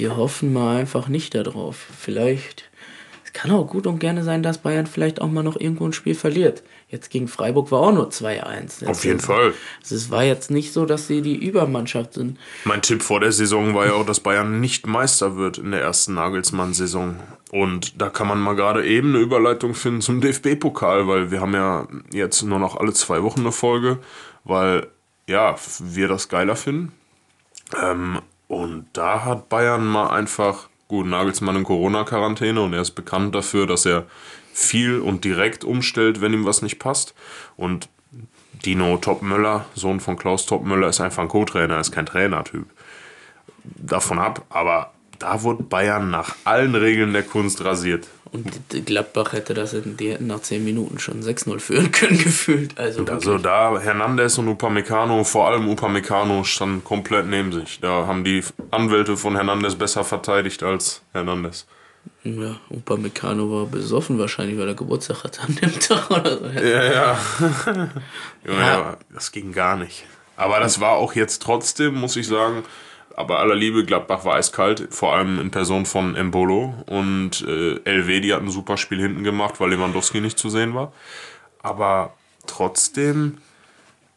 wir 0.02 0.16
hoffen 0.16 0.52
mal 0.52 0.78
einfach 0.78 1.06
nicht 1.06 1.32
darauf. 1.36 1.76
Vielleicht, 1.96 2.68
es 3.24 3.32
kann 3.32 3.52
auch 3.52 3.68
gut 3.68 3.86
und 3.86 4.00
gerne 4.00 4.24
sein, 4.24 4.42
dass 4.42 4.58
Bayern 4.58 4.88
vielleicht 4.88 5.20
auch 5.20 5.28
mal 5.28 5.44
noch 5.44 5.54
irgendwo 5.54 5.86
ein 5.86 5.92
Spiel 5.92 6.16
verliert. 6.16 6.64
Jetzt 6.88 7.08
gegen 7.10 7.28
Freiburg 7.28 7.70
war 7.70 7.82
auch 7.82 7.92
nur 7.92 8.10
2-1. 8.10 8.84
Auf 8.84 9.04
jeden 9.04 9.20
Fall. 9.20 9.54
Es 9.80 10.10
war 10.10 10.24
jetzt 10.24 10.50
nicht 10.50 10.72
so, 10.72 10.86
dass 10.86 11.06
sie 11.06 11.22
die 11.22 11.36
Übermannschaft 11.36 12.14
sind. 12.14 12.36
Mein 12.64 12.82
Tipp 12.82 13.00
vor 13.00 13.20
der 13.20 13.30
Saison 13.30 13.76
war 13.76 13.86
ja 13.86 13.92
auch, 13.92 14.04
dass 14.04 14.18
Bayern 14.18 14.60
nicht 14.60 14.88
Meister 14.88 15.36
wird 15.36 15.58
in 15.58 15.70
der 15.70 15.80
ersten 15.80 16.14
Nagelsmann-Saison. 16.14 17.20
Und 17.52 18.02
da 18.02 18.10
kann 18.10 18.26
man 18.26 18.40
mal 18.40 18.56
gerade 18.56 18.84
eben 18.84 19.10
eine 19.10 19.18
Überleitung 19.18 19.74
finden 19.74 20.00
zum 20.00 20.20
DFB-Pokal, 20.20 21.06
weil 21.06 21.30
wir 21.30 21.40
haben 21.40 21.54
ja 21.54 21.86
jetzt 22.12 22.42
nur 22.42 22.58
noch 22.58 22.76
alle 22.76 22.92
zwei 22.92 23.22
Wochen 23.22 23.40
eine 23.40 23.52
Folge, 23.52 24.00
weil 24.42 24.88
ja, 25.28 25.54
wir 25.78 26.08
das 26.08 26.28
geiler 26.28 26.56
finden 26.56 26.90
Ähm, 27.80 28.20
und 28.52 28.84
da 28.92 29.24
hat 29.24 29.48
Bayern 29.48 29.86
mal 29.86 30.10
einfach, 30.10 30.68
gut, 30.86 31.06
Nagelsmann 31.06 31.56
in 31.56 31.64
Corona-Quarantäne 31.64 32.60
und 32.60 32.74
er 32.74 32.82
ist 32.82 32.90
bekannt 32.90 33.34
dafür, 33.34 33.66
dass 33.66 33.86
er 33.86 34.04
viel 34.52 35.00
und 35.00 35.24
direkt 35.24 35.64
umstellt, 35.64 36.20
wenn 36.20 36.34
ihm 36.34 36.44
was 36.44 36.60
nicht 36.60 36.78
passt. 36.78 37.14
Und 37.56 37.88
Dino 38.66 38.98
Topmöller, 38.98 39.64
Sohn 39.74 40.00
von 40.00 40.18
Klaus 40.18 40.44
Topmöller, 40.44 40.88
ist 40.88 41.00
einfach 41.00 41.22
ein 41.22 41.30
Co-Trainer, 41.30 41.80
ist 41.80 41.92
kein 41.92 42.04
Trainertyp. 42.04 42.66
Davon 43.64 44.18
ab, 44.18 44.44
aber 44.50 44.92
da 45.22 45.42
wurde 45.42 45.62
Bayern 45.62 46.10
nach 46.10 46.34
allen 46.44 46.74
Regeln 46.74 47.12
der 47.12 47.22
Kunst 47.22 47.64
rasiert. 47.64 48.08
Und 48.32 48.46
Gladbach 48.86 49.34
hätte 49.34 49.54
das 49.54 49.72
in, 49.72 49.96
die 49.96 50.10
hätten 50.10 50.26
nach 50.26 50.40
10 50.40 50.64
Minuten 50.64 50.98
schon 50.98 51.22
6-0 51.22 51.60
führen 51.60 51.92
können, 51.92 52.18
gefühlt. 52.24 52.78
Also, 52.78 53.04
also 53.04 53.38
da 53.38 53.78
Hernandez 53.78 54.38
und 54.38 54.48
Upamecano, 54.48 55.22
vor 55.22 55.48
allem 55.48 55.68
Upamecano, 55.68 56.42
standen 56.42 56.82
komplett 56.82 57.26
neben 57.26 57.52
sich. 57.52 57.78
Da 57.80 58.06
haben 58.06 58.24
die 58.24 58.42
Anwälte 58.70 59.16
von 59.16 59.36
Hernandez 59.36 59.76
besser 59.76 60.02
verteidigt 60.02 60.62
als 60.62 61.02
Hernandez. 61.12 61.66
Ja, 62.24 62.56
Upamecano 62.70 63.50
war 63.50 63.66
besoffen 63.66 64.18
wahrscheinlich, 64.18 64.58
weil 64.58 64.68
er 64.68 64.74
Geburtstag 64.74 65.24
hatte 65.24 65.42
an 65.42 65.54
dem 65.54 65.78
Tag 65.80 66.10
oder 66.10 66.38
so. 66.38 66.46
Ja, 66.46 66.84
ja. 66.84 67.18
ja, 68.46 68.60
ja. 68.60 68.96
Das 69.12 69.30
ging 69.30 69.52
gar 69.52 69.76
nicht. 69.76 70.04
Aber 70.36 70.58
das 70.58 70.80
war 70.80 70.92
auch 70.92 71.14
jetzt 71.14 71.42
trotzdem, 71.42 71.94
muss 71.94 72.16
ich 72.16 72.26
sagen, 72.26 72.64
aber 73.16 73.38
aller 73.38 73.54
Liebe, 73.54 73.84
Gladbach 73.84 74.24
war 74.24 74.34
eiskalt, 74.34 74.88
vor 74.90 75.14
allem 75.14 75.40
in 75.40 75.50
Person 75.50 75.86
von 75.86 76.14
Embolo 76.16 76.74
und 76.86 77.42
äh, 77.46 77.76
LW, 77.84 78.20
die 78.20 78.32
hat 78.32 78.40
ein 78.42 78.50
super 78.50 78.76
Spiel 78.76 79.00
hinten 79.00 79.24
gemacht, 79.24 79.60
weil 79.60 79.70
Lewandowski 79.70 80.20
nicht 80.20 80.38
zu 80.38 80.50
sehen 80.50 80.74
war. 80.74 80.92
Aber 81.62 82.14
trotzdem 82.46 83.38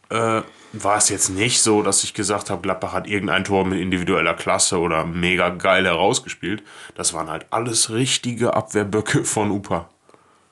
äh, 0.09 0.41
war 0.73 0.97
es 0.97 1.09
jetzt 1.09 1.29
nicht 1.29 1.61
so, 1.61 1.81
dass 1.81 2.03
ich 2.03 2.13
gesagt 2.13 2.49
habe, 2.49 2.61
Gladbach 2.61 2.93
hat 2.93 3.07
irgendein 3.07 3.43
Tor 3.43 3.65
mit 3.65 3.79
individueller 3.79 4.33
Klasse 4.33 4.79
oder 4.79 5.05
mega 5.05 5.49
geil 5.49 5.85
herausgespielt. 5.85 6.63
Das 6.95 7.13
waren 7.13 7.29
halt 7.29 7.45
alles 7.49 7.91
richtige 7.91 8.53
Abwehrböcke 8.53 9.23
von 9.23 9.51
UPA. 9.51 9.89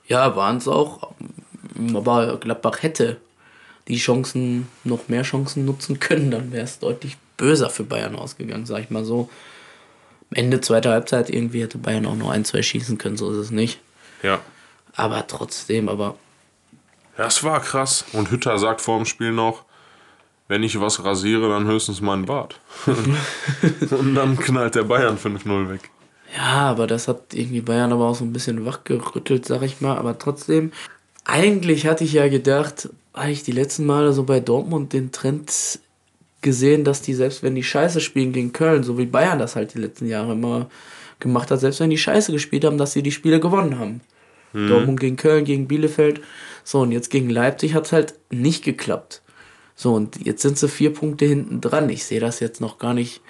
Ja, 0.07 0.35
waren 0.35 0.57
es 0.57 0.67
auch. 0.67 1.11
Aber 1.93 2.37
Gladbach 2.37 2.83
hätte 2.83 3.17
die 3.87 3.97
Chancen, 3.97 4.67
noch 4.83 5.09
mehr 5.09 5.23
Chancen 5.23 5.65
nutzen 5.65 5.99
können, 5.99 6.31
dann 6.31 6.51
wäre 6.51 6.63
es 6.63 6.79
deutlich 6.79 7.17
böser 7.37 7.69
für 7.69 7.83
Bayern 7.83 8.15
ausgegangen, 8.15 8.65
sag 8.65 8.81
ich 8.81 8.89
mal 8.89 9.05
so. 9.05 9.29
Ende 10.33 10.61
zweiter 10.61 10.91
Halbzeit 10.91 11.29
irgendwie 11.29 11.61
hätte 11.61 11.77
Bayern 11.77 12.05
auch 12.05 12.15
noch 12.15 12.31
ein, 12.31 12.45
zwei 12.45 12.61
schießen 12.61 12.97
können, 12.97 13.17
so 13.17 13.31
ist 13.31 13.37
es 13.37 13.51
nicht. 13.51 13.79
Ja. 14.23 14.39
Aber 14.95 15.25
trotzdem, 15.27 15.89
aber. 15.89 16.15
Das 17.17 17.43
war 17.43 17.59
krass. 17.61 18.05
Und 18.13 18.31
Hütter 18.31 18.57
sagt 18.57 18.81
vor 18.81 18.97
dem 18.97 19.05
Spiel 19.05 19.31
noch, 19.31 19.65
wenn 20.47 20.63
ich 20.63 20.79
was 20.79 21.03
rasiere, 21.03 21.49
dann 21.49 21.67
höchstens 21.67 22.01
meinen 22.01 22.25
Bart. 22.25 22.59
Und 22.85 24.15
dann 24.15 24.37
knallt 24.37 24.75
der 24.75 24.83
Bayern 24.83 25.17
5-0 25.17 25.69
weg. 25.69 25.89
Ja, 26.35 26.69
aber 26.69 26.87
das 26.87 27.07
hat 27.07 27.33
irgendwie 27.33 27.61
Bayern 27.61 27.93
aber 27.93 28.05
auch 28.05 28.15
so 28.15 28.23
ein 28.23 28.33
bisschen 28.33 28.65
wachgerüttelt, 28.65 29.45
sag 29.45 29.61
ich 29.61 29.81
mal. 29.81 29.97
Aber 29.97 30.17
trotzdem, 30.17 30.71
eigentlich 31.25 31.85
hatte 31.85 32.03
ich 32.03 32.13
ja 32.13 32.27
gedacht, 32.27 32.89
habe 33.13 33.31
ich 33.31 33.43
die 33.43 33.51
letzten 33.51 33.85
Male 33.85 34.13
so 34.13 34.23
bei 34.23 34.39
Dortmund 34.39 34.93
den 34.93 35.11
Trend 35.11 35.79
gesehen, 36.43 36.83
dass 36.83 37.01
die 37.01 37.13
selbst 37.13 37.41
wenn 37.41 37.55
die 37.55 37.63
Scheiße 37.63 38.01
spielen 38.01 38.33
gegen 38.33 38.53
Köln, 38.53 38.83
so 38.83 38.97
wie 38.97 39.05
Bayern 39.05 39.39
das 39.39 39.55
halt 39.55 39.73
die 39.73 39.79
letzten 39.79 40.05
Jahre 40.07 40.33
immer 40.33 40.69
gemacht 41.19 41.49
hat, 41.49 41.59
selbst 41.59 41.79
wenn 41.79 41.89
die 41.89 41.97
Scheiße 41.97 42.31
gespielt 42.31 42.65
haben, 42.65 42.77
dass 42.77 42.93
sie 42.93 43.01
die 43.01 43.11
Spiele 43.11 43.39
gewonnen 43.39 43.79
haben. 43.79 44.01
Mhm. 44.53 44.67
Dortmund 44.67 44.99
gegen 44.99 45.15
Köln, 45.15 45.45
gegen 45.45 45.67
Bielefeld. 45.67 46.21
So, 46.63 46.81
und 46.81 46.91
jetzt 46.91 47.09
gegen 47.09 47.29
Leipzig 47.29 47.73
hat 47.73 47.85
es 47.85 47.91
halt 47.91 48.13
nicht 48.29 48.63
geklappt. 48.63 49.21
So, 49.75 49.93
und 49.93 50.23
jetzt 50.23 50.41
sind 50.41 50.57
sie 50.57 50.69
vier 50.69 50.93
Punkte 50.93 51.25
hinten 51.25 51.59
dran. 51.59 51.89
Ich 51.89 52.05
sehe 52.05 52.19
das 52.19 52.39
jetzt 52.39 52.61
noch 52.61 52.77
gar 52.77 52.93
nicht 52.93 53.21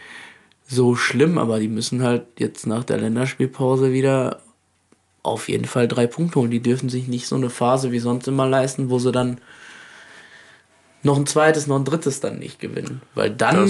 so 0.68 0.96
schlimm, 0.96 1.38
aber 1.38 1.60
die 1.60 1.68
müssen 1.68 2.04
halt 2.04 2.26
jetzt 2.38 2.68
nach 2.68 2.84
der 2.84 2.98
Länderspielpause 2.98 3.94
wieder 3.94 4.42
auf 5.22 5.48
jeden 5.48 5.66
Fall 5.66 5.88
drei 5.88 6.06
Punkte 6.06 6.40
holen. 6.40 6.52
Die 6.52 6.62
dürfen 6.62 6.90
sich 6.90 7.08
nicht 7.08 7.28
so 7.28 7.36
eine 7.36 7.50
Phase 7.50 7.92
wie 7.92 8.00
sonst 8.00 8.28
immer 8.28 8.48
leisten, 8.48 8.90
wo 8.90 9.00
sie 9.00 9.12
dann 9.12 9.40
noch 11.04 11.18
ein 11.18 11.28
zweites, 11.28 11.68
noch 11.68 11.76
ein 11.76 11.86
drittes 11.86 12.22
dann 12.22 12.40
nicht 12.40 12.60
gewinnen. 12.60 13.02
Weil 13.14 13.30
dann, 13.30 13.70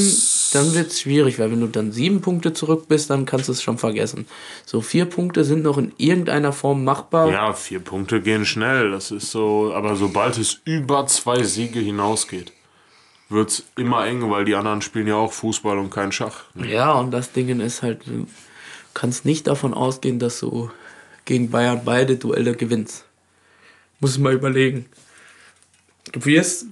dann 0.54 0.74
wird 0.74 0.92
es 0.92 1.02
schwierig, 1.02 1.40
weil 1.40 1.52
wenn 1.52 1.62
du 1.62 1.68
dann 1.68 1.92
sieben 1.92 2.22
Punkte 2.22 2.54
zurück 2.54 2.88
bist, 2.88 3.10
dann 3.10 3.26
kannst 3.26 3.48
du 3.48 3.52
es 3.52 3.64
schon 3.64 3.80
vergessen. 3.80 4.28
So 4.66 4.82
vier 4.82 5.06
Punkte 5.06 5.44
sind 5.44 5.64
noch 5.64 5.80
in 5.80 5.92
irgendeiner 5.98 6.54
Form 6.54 6.84
machbar. 6.84 7.32
Ja, 7.32 7.54
vier 7.54 7.80
Punkte 7.80 8.22
gehen 8.22 8.46
schnell. 8.46 8.92
Das 8.92 9.10
ist 9.10 9.32
so, 9.32 9.74
aber 9.74 9.96
sobald 9.96 10.38
es 10.38 10.62
über 10.64 11.08
zwei 11.08 11.42
Siege 11.42 11.80
hinausgeht, 11.80 12.54
wird 13.30 13.50
es 13.50 13.64
immer 13.76 14.06
eng, 14.06 14.30
weil 14.30 14.46
die 14.46 14.56
anderen 14.56 14.82
spielen 14.84 15.08
ja 15.08 15.16
auch 15.16 15.34
Fußball 15.34 15.80
und 15.80 15.90
kein 15.90 16.12
Schach. 16.12 16.44
Ja, 16.56 16.94
und 16.94 17.10
das 17.10 17.32
Ding 17.32 17.60
ist 17.60 17.82
halt, 17.82 18.06
du 18.06 18.28
kannst 18.94 19.26
nicht 19.26 19.48
davon 19.48 19.74
ausgehen, 19.74 20.20
dass 20.20 20.40
du 20.40 20.70
gegen 21.26 21.50
Bayern 21.50 21.82
beide 21.84 22.18
Duelle 22.18 22.56
gewinnst. 22.56 23.06
Muss 24.00 24.14
ich 24.16 24.20
mal 24.20 24.34
überlegen. 24.34 24.86
Du 26.12 26.24
wirst 26.26 26.68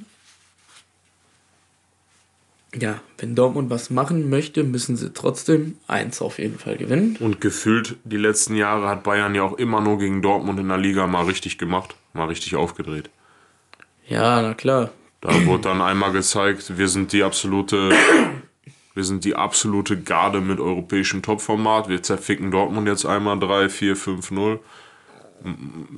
ja, 2.80 3.02
wenn 3.18 3.36
Dortmund 3.36 3.70
was 3.70 3.90
machen 3.90 4.30
möchte, 4.30 4.64
müssen 4.64 4.96
sie 4.96 5.12
trotzdem 5.12 5.76
eins 5.88 6.22
auf 6.22 6.40
jeden 6.40 6.58
Fall 6.58 6.78
gewinnen. 6.78 7.18
Und 7.20 7.42
gefühlt 7.42 7.98
die 8.06 8.18
letzten 8.18 8.56
Jahre 8.56 8.88
hat 8.88 9.04
Bayern 9.04 9.36
ja 9.36 9.44
auch 9.44 9.58
immer 9.58 9.82
nur 9.82 9.98
gegen 10.00 10.22
Dortmund 10.22 10.60
in 10.60 10.70
der 10.70 10.78
Liga 10.78 11.06
mal 11.08 11.26
richtig 11.26 11.58
gemacht, 11.58 11.96
mal 12.14 12.28
richtig 12.28 12.56
aufgedreht. 12.56 13.10
Ja, 14.08 14.42
na 14.42 14.54
klar. 14.54 14.90
Da 15.20 15.46
wurde 15.46 15.64
dann 15.64 15.82
einmal 15.82 16.14
gezeigt, 16.14 16.78
wir 16.78 16.88
sind 16.88 17.12
die 17.12 17.24
absolute, 17.24 17.92
wir 18.94 19.04
sind 19.04 19.26
die 19.26 19.36
absolute 19.36 20.00
Garde 20.00 20.40
mit 20.40 20.60
europäischem 20.60 21.22
Topformat. 21.22 21.90
Wir 21.90 22.02
zerficken 22.02 22.52
Dortmund 22.52 22.88
jetzt 22.88 23.06
einmal 23.06 23.38
3, 23.38 23.68
4, 23.68 23.96
5, 23.98 24.32
0. 24.32 24.60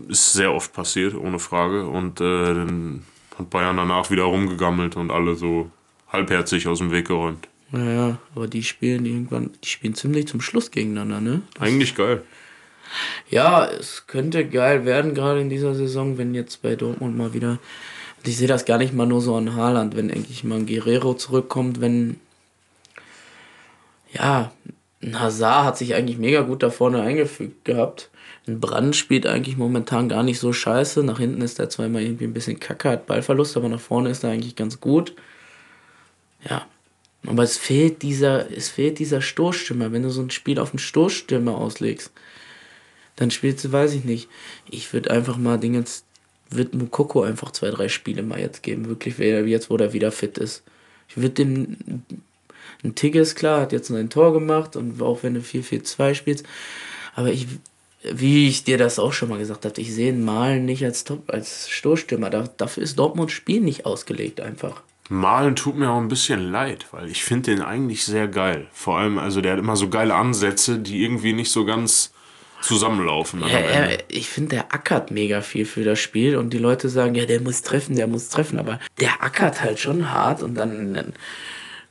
Ist 0.08 0.34
sehr 0.34 0.54
oft 0.54 0.74
passiert, 0.74 1.14
ohne 1.14 1.38
Frage. 1.38 1.86
Und 1.86 2.20
äh, 2.20 2.54
dann 2.54 3.04
hat 3.38 3.50
Bayern 3.52 3.78
danach 3.78 4.10
wieder 4.10 4.24
rumgegammelt 4.24 4.96
und 4.96 5.12
alle 5.12 5.36
so 5.36 5.70
halbherzig 6.13 6.67
aus 6.67 6.78
dem 6.78 6.91
Weg 6.91 7.08
geräumt. 7.08 7.47
Naja, 7.71 8.19
aber 8.36 8.47
die 8.47 8.63
spielen 8.63 9.06
irgendwann, 9.06 9.49
die 9.63 9.67
spielen 9.67 9.95
ziemlich 9.95 10.28
zum 10.28 10.41
Schluss 10.41 10.69
gegeneinander, 10.69 11.19
ne? 11.19 11.41
Das 11.56 11.63
Eigentlich 11.63 11.95
geil. 11.95 12.21
Ja, 13.30 13.65
es 13.65 14.06
könnte 14.06 14.47
geil 14.47 14.86
werden, 14.86 15.15
gerade 15.15 15.41
in 15.41 15.49
dieser 15.49 15.73
Saison, 15.73 16.19
wenn 16.19 16.36
jetzt 16.36 16.62
bei 16.62 16.76
Dortmund 16.76 17.17
mal 17.17 17.34
wieder. 17.34 17.58
Ich 18.23 18.38
sehe 18.38 18.47
das 18.47 18.65
gar 18.65 18.78
nicht 18.78 18.93
mal 18.93 19.08
nur 19.08 19.21
so 19.21 19.36
an 19.36 19.56
Haaland, 19.56 19.95
wenn 19.95 20.12
endlich 20.12 20.43
mal 20.43 20.60
ein 20.60 20.67
Guerrero 20.67 21.15
zurückkommt, 21.15 21.82
wenn. 21.82 22.19
Ja, 24.13 24.52
ein 25.02 25.19
Hazard 25.19 25.65
hat 25.65 25.78
sich 25.78 25.95
eigentlich 25.95 26.19
mega 26.19 26.41
gut 26.41 26.62
da 26.62 26.69
vorne 26.69 27.02
eingefügt 27.02 27.65
gehabt. 27.65 28.12
Ein 28.47 28.60
Brand 28.60 28.95
spielt 28.95 29.26
eigentlich 29.26 29.58
momentan 29.58 30.10
gar 30.10 30.21
nicht 30.21 30.39
so 30.39 30.54
scheiße. 30.54 31.04
Nach 31.04 31.17
hinten 31.17 31.41
ist 31.41 31.60
er 31.60 31.69
zweimal 31.69 32.04
irgendwie 32.04 32.26
ein 32.26 32.34
bisschen 32.34 32.60
kacke, 32.60 32.89
hat 32.89 33.08
Ballverlust, 33.08 33.58
aber 33.58 33.69
nach 33.69 33.80
vorne 33.80 34.10
ist 34.10 34.23
er 34.23 34.30
eigentlich 34.30 34.56
ganz 34.56 34.80
gut. 34.80 35.15
Ja. 36.49 36.67
Aber 37.25 37.43
es 37.43 37.58
fehlt 37.58 38.01
dieser, 38.01 38.51
es 38.51 38.69
fehlt 38.69 38.99
dieser 38.99 39.21
Stoßstürmer. 39.21 39.91
Wenn 39.91 40.03
du 40.03 40.10
so 40.10 40.21
ein 40.21 40.29
Spiel 40.29 40.60
auf 40.60 40.71
einen 40.71 40.79
Stoßstürmer 40.79 41.56
auslegst, 41.56 42.12
dann 43.15 43.32
spielst 43.32 43.63
du, 43.63 43.71
weiß 43.71 43.93
ich 43.93 44.03
nicht. 44.03 44.27
Ich 44.69 44.91
würde 44.93 45.12
einfach 45.12 45.38
mal 45.38 45.58
Dinge 45.58 45.79
jetzt, 45.79 46.06
wird 46.49 46.73
Mukoko 46.73 47.21
einfach 47.23 47.51
zwei, 47.51 47.69
drei 47.69 47.88
Spiele 47.88 48.23
mal 48.23 48.39
jetzt 48.39 48.63
geben. 48.63 48.88
Wirklich, 48.88 49.17
jetzt, 49.17 49.69
wo 49.69 49.77
er 49.77 49.93
wieder 49.93 50.12
fit 50.12 50.38
ist. 50.38 50.63
Ich 51.08 51.17
würde 51.17 51.29
dem, 51.29 51.77
ein 52.84 52.95
Tigges, 52.95 53.36
klar, 53.36 53.62
hat 53.62 53.71
jetzt 53.71 53.89
ein 53.89 54.10
Tor 54.10 54.34
gemacht 54.34 54.75
und 54.75 55.01
auch 55.01 55.23
wenn 55.23 55.36
du 55.36 55.39
4-4-2 55.39 56.15
spielst. 56.15 56.45
Aber 57.15 57.32
ich, 57.32 57.47
wie 58.03 58.49
ich 58.49 58.63
dir 58.63 58.77
das 58.77 58.99
auch 58.99 59.13
schon 59.13 59.29
mal 59.29 59.38
gesagt 59.38 59.65
habe, 59.65 59.79
ich 59.79 59.93
sehe 59.93 60.10
ihn 60.10 60.25
Malen 60.25 60.65
nicht 60.65 60.84
als 60.84 61.06
Top, 61.06 61.29
als 61.32 61.69
Stoßstürmer. 61.69 62.29
dafür 62.29 62.84
ist 62.84 62.99
Dortmunds 62.99 63.34
Spiel 63.34 63.62
nicht 63.62 63.86
ausgelegt 63.86 64.41
einfach. 64.41 64.82
Malen 65.10 65.56
tut 65.56 65.76
mir 65.76 65.89
auch 65.89 66.00
ein 66.00 66.08
bisschen 66.08 66.52
leid, 66.52 66.88
weil 66.92 67.10
ich 67.10 67.24
finde 67.24 67.52
den 67.52 67.62
eigentlich 67.62 68.06
sehr 68.06 68.28
geil. 68.28 68.68
Vor 68.72 68.98
allem, 68.98 69.18
also 69.18 69.42
der 69.42 69.54
hat 69.54 69.60
immer 69.60 69.76
so 69.76 69.89
geile 69.89 70.16
Ansätze, 70.16 70.80
die 70.80 71.04
irgendwie 71.04 71.34
nicht 71.34 71.52
so 71.52 71.66
ganz 71.66 72.13
zusammenlaufen. 72.62 73.42
Ja, 73.42 73.60
er, 73.60 74.10
ich 74.10 74.30
finde, 74.30 74.56
der 74.56 74.74
ackert 74.74 75.12
mega 75.12 75.42
viel 75.42 75.66
für 75.66 75.84
das 75.84 76.00
Spiel 76.00 76.38
und 76.38 76.54
die 76.54 76.58
Leute 76.58 76.88
sagen, 76.88 77.16
ja, 77.16 77.26
der 77.26 77.42
muss 77.42 77.62
treffen, 77.62 77.96
der 77.96 78.08
muss 78.08 78.30
treffen, 78.30 78.58
aber 78.58 78.80
der 79.00 79.22
ackert 79.22 79.62
halt 79.62 79.80
schon 79.80 80.12
hart 80.12 80.42
und 80.42 80.56
dann, 80.56 80.94
dann 80.94 81.13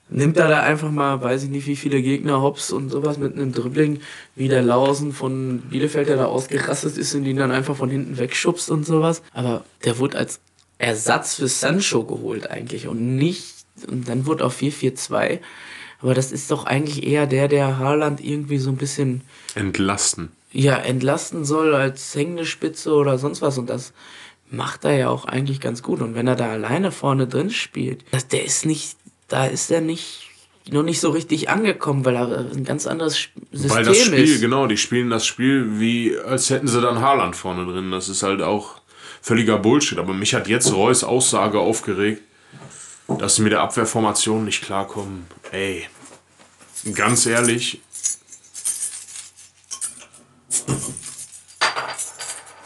nimmt 0.08 0.36
er 0.36 0.48
da 0.48 0.62
einfach 0.62 0.90
mal, 0.90 1.20
weiß 1.20 1.44
ich 1.44 1.50
nicht, 1.50 1.66
wie 1.66 1.76
viele 1.76 2.00
Gegner 2.02 2.40
hops 2.40 2.72
und 2.72 2.90
sowas 2.90 3.18
mit 3.18 3.34
einem 3.34 3.52
Dribbling, 3.52 4.00
wie 4.34 4.48
der 4.48 4.62
Lausen 4.62 5.12
von 5.12 5.60
Bielefeld, 5.60 6.08
der 6.08 6.16
da 6.16 6.24
ausgerastet 6.26 6.96
ist 6.96 7.14
und 7.14 7.24
ihn 7.24 7.36
dann 7.36 7.50
einfach 7.50 7.76
von 7.76 7.90
hinten 7.90 8.18
wegschubst 8.18 8.70
und 8.70 8.84
sowas. 8.84 9.22
Aber 9.32 9.64
der 9.84 9.98
wurde 9.98 10.18
als 10.18 10.40
Ersatz 10.82 11.36
für 11.36 11.46
Sancho 11.46 12.02
geholt 12.04 12.50
eigentlich 12.50 12.88
und 12.88 13.16
nicht, 13.16 13.64
und 13.88 14.08
dann 14.08 14.26
wurde 14.26 14.44
auch 14.44 14.52
4-4-2. 14.52 15.38
Aber 16.00 16.14
das 16.14 16.32
ist 16.32 16.50
doch 16.50 16.64
eigentlich 16.64 17.06
eher 17.06 17.28
der, 17.28 17.46
der 17.46 17.78
Haaland 17.78 18.20
irgendwie 18.20 18.58
so 18.58 18.70
ein 18.70 18.76
bisschen 18.76 19.20
entlasten. 19.54 20.32
Ja, 20.50 20.74
entlasten 20.74 21.44
soll 21.44 21.74
als 21.76 22.12
hängende 22.16 22.44
Spitze 22.44 22.92
oder 22.94 23.16
sonst 23.16 23.40
was. 23.40 23.58
Und 23.58 23.70
das 23.70 23.92
macht 24.50 24.84
er 24.84 24.96
ja 24.96 25.08
auch 25.08 25.24
eigentlich 25.24 25.60
ganz 25.60 25.84
gut. 25.84 26.00
Und 26.00 26.16
wenn 26.16 26.26
er 26.26 26.34
da 26.34 26.50
alleine 26.50 26.90
vorne 26.90 27.28
drin 27.28 27.50
spielt, 27.50 28.04
das, 28.10 28.26
der 28.26 28.44
ist 28.44 28.66
nicht, 28.66 28.96
da 29.28 29.46
ist 29.46 29.70
er 29.70 29.80
nicht 29.80 30.28
noch 30.70 30.82
nicht 30.82 31.00
so 31.00 31.10
richtig 31.10 31.48
angekommen, 31.48 32.04
weil 32.04 32.16
er 32.16 32.50
ein 32.52 32.64
ganz 32.64 32.86
anderes 32.86 33.28
System 33.50 33.70
Weil 33.70 33.84
das 33.84 33.98
Spiel, 33.98 34.24
ist. 34.24 34.40
genau, 34.40 34.66
die 34.66 34.76
spielen 34.76 35.10
das 35.10 35.26
Spiel 35.26 35.80
wie, 35.80 36.16
als 36.18 36.50
hätten 36.50 36.68
sie 36.68 36.80
dann 36.80 37.00
Haaland 37.00 37.34
vorne 37.34 37.64
drin. 37.66 37.90
Das 37.90 38.08
ist 38.08 38.22
halt 38.22 38.42
auch 38.42 38.81
völliger 39.22 39.56
Bullshit. 39.58 39.98
Aber 39.98 40.12
mich 40.12 40.34
hat 40.34 40.48
jetzt 40.48 40.72
Reus 40.72 41.02
Aussage 41.04 41.58
aufgeregt, 41.58 42.20
dass 43.18 43.36
sie 43.36 43.42
mit 43.42 43.52
der 43.52 43.60
Abwehrformation 43.62 44.44
nicht 44.44 44.62
klarkommen. 44.62 45.26
Ey, 45.50 45.86
ganz 46.92 47.24
ehrlich, 47.24 47.80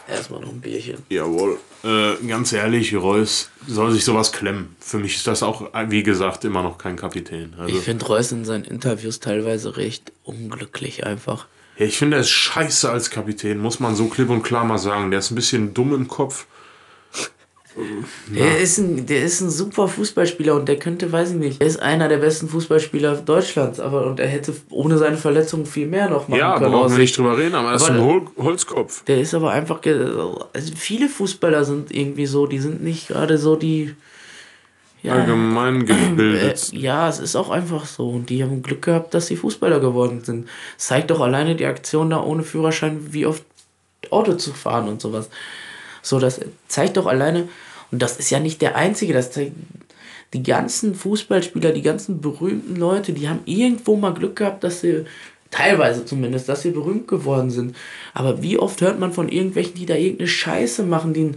Erstmal 0.09 0.39
noch 0.39 0.49
ein 0.49 0.61
Bierchen. 0.61 1.03
jawohl, 1.09 1.59
äh, 1.83 2.15
ganz 2.27 2.53
ehrlich, 2.53 2.95
Reus 2.95 3.49
soll 3.67 3.91
sich 3.91 4.05
sowas 4.05 4.31
klemmen. 4.31 4.75
Für 4.79 4.99
mich 4.99 5.17
ist 5.17 5.27
das 5.27 5.43
auch, 5.43 5.69
wie 5.89 6.01
gesagt, 6.01 6.45
immer 6.45 6.63
noch 6.63 6.77
kein 6.77 6.95
Kapitän. 6.95 7.53
Also, 7.59 7.75
Ich 7.77 7.83
finde 7.83 8.05
Reus 8.05 8.31
in 8.31 8.45
seinen 8.45 8.63
Interviews 8.63 9.19
teilweise 9.19 9.75
recht 9.75 10.13
unglücklich 10.23 11.05
einfach. 11.05 11.47
Ja, 11.77 11.85
ich 11.85 11.97
finde, 11.97 12.17
er 12.17 12.21
ist 12.21 12.29
scheiße 12.29 12.89
als 12.89 13.09
Kapitän, 13.09 13.59
muss 13.59 13.79
man 13.79 13.95
so 13.95 14.07
klipp 14.07 14.29
und 14.29 14.43
klar 14.43 14.65
mal 14.65 14.77
sagen. 14.77 15.11
Der 15.11 15.19
ist 15.19 15.31
ein 15.31 15.35
bisschen 15.35 15.73
dumm 15.73 15.93
im 15.93 16.07
Kopf. 16.07 16.45
Der 18.35 18.57
ist, 18.59 18.79
ein, 18.79 19.05
der 19.05 19.21
ist 19.23 19.39
ein 19.39 19.51
super 19.51 19.87
Fußballspieler 19.87 20.55
und 20.55 20.67
der 20.67 20.77
könnte, 20.79 21.11
weiß 21.11 21.29
ich 21.31 21.35
nicht, 21.35 21.61
er 21.61 21.67
ist 21.67 21.79
einer 21.79 22.07
der 22.07 22.17
besten 22.17 22.49
Fußballspieler 22.49 23.17
Deutschlands, 23.17 23.79
aber 23.79 24.07
und 24.07 24.19
er 24.19 24.25
hätte 24.27 24.55
ohne 24.71 24.97
seine 24.97 25.15
Verletzung 25.17 25.67
viel 25.67 25.85
mehr 25.85 26.09
noch 26.09 26.27
machen 26.27 26.39
Ja, 26.39 26.57
können. 26.57 26.71
brauchen 26.71 26.85
aus 26.85 26.91
wir 26.93 26.97
nicht 26.97 27.09
Sicht. 27.09 27.19
drüber 27.19 27.37
reden, 27.37 27.53
aber 27.53 27.69
er 27.69 27.75
ist 27.75 27.87
ein 27.87 28.01
Hol 28.01 28.25
Holzkopf. 28.35 29.03
Der 29.03 29.21
ist 29.21 29.35
aber 29.35 29.51
einfach, 29.51 29.79
also 29.85 30.73
viele 30.75 31.07
Fußballer 31.07 31.65
sind 31.65 31.93
irgendwie 31.93 32.25
so, 32.25 32.47
die 32.47 32.57
sind 32.57 32.83
nicht 32.83 33.09
gerade 33.09 33.37
so 33.37 33.55
die, 33.55 33.93
ja, 35.07 35.13
Allgemein 35.13 35.81
äh, 35.81 35.85
gebildet. 35.85 36.71
ja, 36.73 37.09
es 37.09 37.19
ist 37.19 37.35
auch 37.35 37.49
einfach 37.49 37.85
so 37.85 38.09
und 38.09 38.29
die 38.29 38.43
haben 38.43 38.61
Glück 38.61 38.83
gehabt, 38.83 39.13
dass 39.13 39.27
sie 39.27 39.35
Fußballer 39.35 39.79
geworden 39.79 40.21
sind. 40.23 40.47
Es 40.77 40.87
zeigt 40.87 41.09
doch 41.11 41.21
alleine 41.21 41.55
die 41.55 41.65
Aktion 41.65 42.09
da 42.09 42.21
ohne 42.21 42.43
Führerschein, 42.43 43.13
wie 43.13 43.25
oft 43.25 43.43
Auto 44.09 44.33
zu 44.33 44.53
fahren 44.53 44.87
und 44.87 45.01
sowas. 45.01 45.29
So, 46.01 46.19
das 46.19 46.39
zeigt 46.67 46.97
doch 46.97 47.07
alleine, 47.07 47.47
und 47.91 48.01
das 48.01 48.17
ist 48.17 48.29
ja 48.29 48.39
nicht 48.39 48.61
der 48.61 48.75
einzige, 48.75 49.13
das 49.13 49.31
zeigt 49.31 49.53
die 50.33 50.43
ganzen 50.43 50.93
Fußballspieler, 50.93 51.71
die 51.71 51.81
ganzen 51.81 52.19
berühmten 52.19 52.75
Leute, 52.75 53.13
die 53.13 53.29
haben 53.29 53.39
irgendwo 53.45 53.95
mal 53.95 54.13
Glück 54.13 54.35
gehabt, 54.35 54.63
dass 54.63 54.81
sie, 54.81 55.05
teilweise 55.51 56.05
zumindest, 56.05 56.49
dass 56.49 56.61
sie 56.61 56.71
berühmt 56.71 57.07
geworden 57.07 57.49
sind. 57.49 57.75
Aber 58.13 58.41
wie 58.41 58.57
oft 58.57 58.81
hört 58.81 58.99
man 58.99 59.13
von 59.13 59.29
irgendwelchen, 59.29 59.75
die 59.75 59.85
da 59.85 59.95
irgendeine 59.95 60.27
Scheiße 60.27 60.83
machen, 60.83 61.13
die 61.13 61.31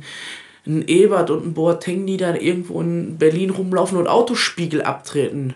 einen 0.67 0.87
Ebert 0.87 1.31
und 1.31 1.43
einen 1.43 1.55
Boateng, 1.55 2.07
die 2.07 2.17
da 2.17 2.35
irgendwo 2.35 2.81
in 2.81 3.19
Berlin 3.19 3.51
rumlaufen 3.51 3.99
und 3.99 4.07
Autospiegel 4.07 4.83
abtreten. 4.83 5.55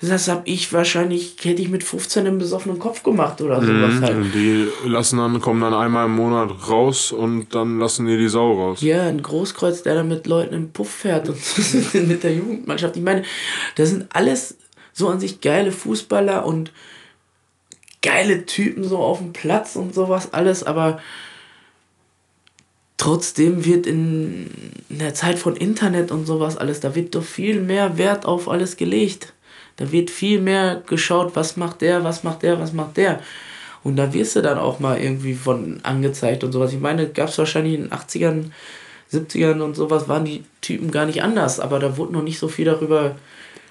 Das 0.00 0.28
hab 0.28 0.46
ich 0.46 0.74
wahrscheinlich, 0.74 1.36
hätte 1.42 1.62
ich 1.62 1.70
mit 1.70 1.82
15 1.82 2.26
einen 2.26 2.38
besoffenen 2.38 2.78
Kopf 2.78 3.02
gemacht 3.02 3.40
oder 3.40 3.62
sowas 3.62 4.02
halt. 4.02 4.16
Und 4.16 4.32
die 4.34 4.68
lassen 4.84 5.16
dann, 5.16 5.40
kommen 5.40 5.62
dann 5.62 5.72
einmal 5.72 6.04
im 6.04 6.16
Monat 6.16 6.50
raus 6.68 7.12
und 7.12 7.54
dann 7.54 7.78
lassen 7.78 8.06
die 8.06 8.18
die 8.18 8.28
Sau 8.28 8.52
raus. 8.52 8.82
Ja, 8.82 9.04
ein 9.04 9.22
Großkreuz, 9.22 9.84
der 9.84 9.94
da 9.94 10.02
mit 10.02 10.26
Leuten 10.26 10.54
im 10.54 10.70
Puff 10.70 10.90
fährt 10.90 11.30
und 11.30 11.38
mit 11.94 12.22
der 12.24 12.34
Jugendmannschaft. 12.34 12.96
Ich 12.96 13.02
meine, 13.02 13.22
das 13.76 13.88
sind 13.88 14.06
alles 14.12 14.58
so 14.92 15.08
an 15.08 15.18
sich 15.18 15.40
geile 15.40 15.72
Fußballer 15.72 16.44
und 16.44 16.72
geile 18.02 18.44
Typen 18.44 18.84
so 18.84 18.98
auf 18.98 19.18
dem 19.18 19.32
Platz 19.32 19.76
und 19.76 19.94
sowas 19.94 20.34
alles, 20.34 20.62
aber 20.62 21.00
trotzdem 22.96 23.64
wird 23.64 23.86
in, 23.86 24.50
in 24.88 24.98
der 24.98 25.14
Zeit 25.14 25.38
von 25.38 25.56
Internet 25.56 26.10
und 26.10 26.26
sowas 26.26 26.56
alles, 26.56 26.80
da 26.80 26.94
wird 26.94 27.14
doch 27.14 27.22
viel 27.22 27.60
mehr 27.60 27.98
Wert 27.98 28.24
auf 28.24 28.48
alles 28.48 28.76
gelegt. 28.76 29.32
Da 29.76 29.92
wird 29.92 30.08
viel 30.10 30.40
mehr 30.40 30.82
geschaut, 30.86 31.36
was 31.36 31.56
macht 31.56 31.82
der, 31.82 32.02
was 32.02 32.24
macht 32.24 32.42
der, 32.42 32.58
was 32.58 32.72
macht 32.72 32.96
der. 32.96 33.20
Und 33.84 33.96
da 33.96 34.12
wirst 34.14 34.34
du 34.34 34.40
dann 34.42 34.58
auch 34.58 34.80
mal 34.80 34.98
irgendwie 34.98 35.34
von 35.34 35.80
angezeigt 35.82 36.42
und 36.44 36.52
sowas. 36.52 36.72
Ich 36.72 36.80
meine, 36.80 37.08
gab 37.08 37.28
es 37.28 37.38
wahrscheinlich 37.38 37.74
in 37.74 37.82
den 37.82 37.92
80ern, 37.92 38.44
70ern 39.12 39.60
und 39.60 39.76
sowas, 39.76 40.08
waren 40.08 40.24
die 40.24 40.44
Typen 40.62 40.90
gar 40.90 41.06
nicht 41.06 41.22
anders, 41.22 41.60
aber 41.60 41.78
da 41.78 41.96
wurde 41.96 42.14
noch 42.14 42.22
nicht 42.22 42.38
so 42.38 42.48
viel 42.48 42.64
darüber 42.64 43.16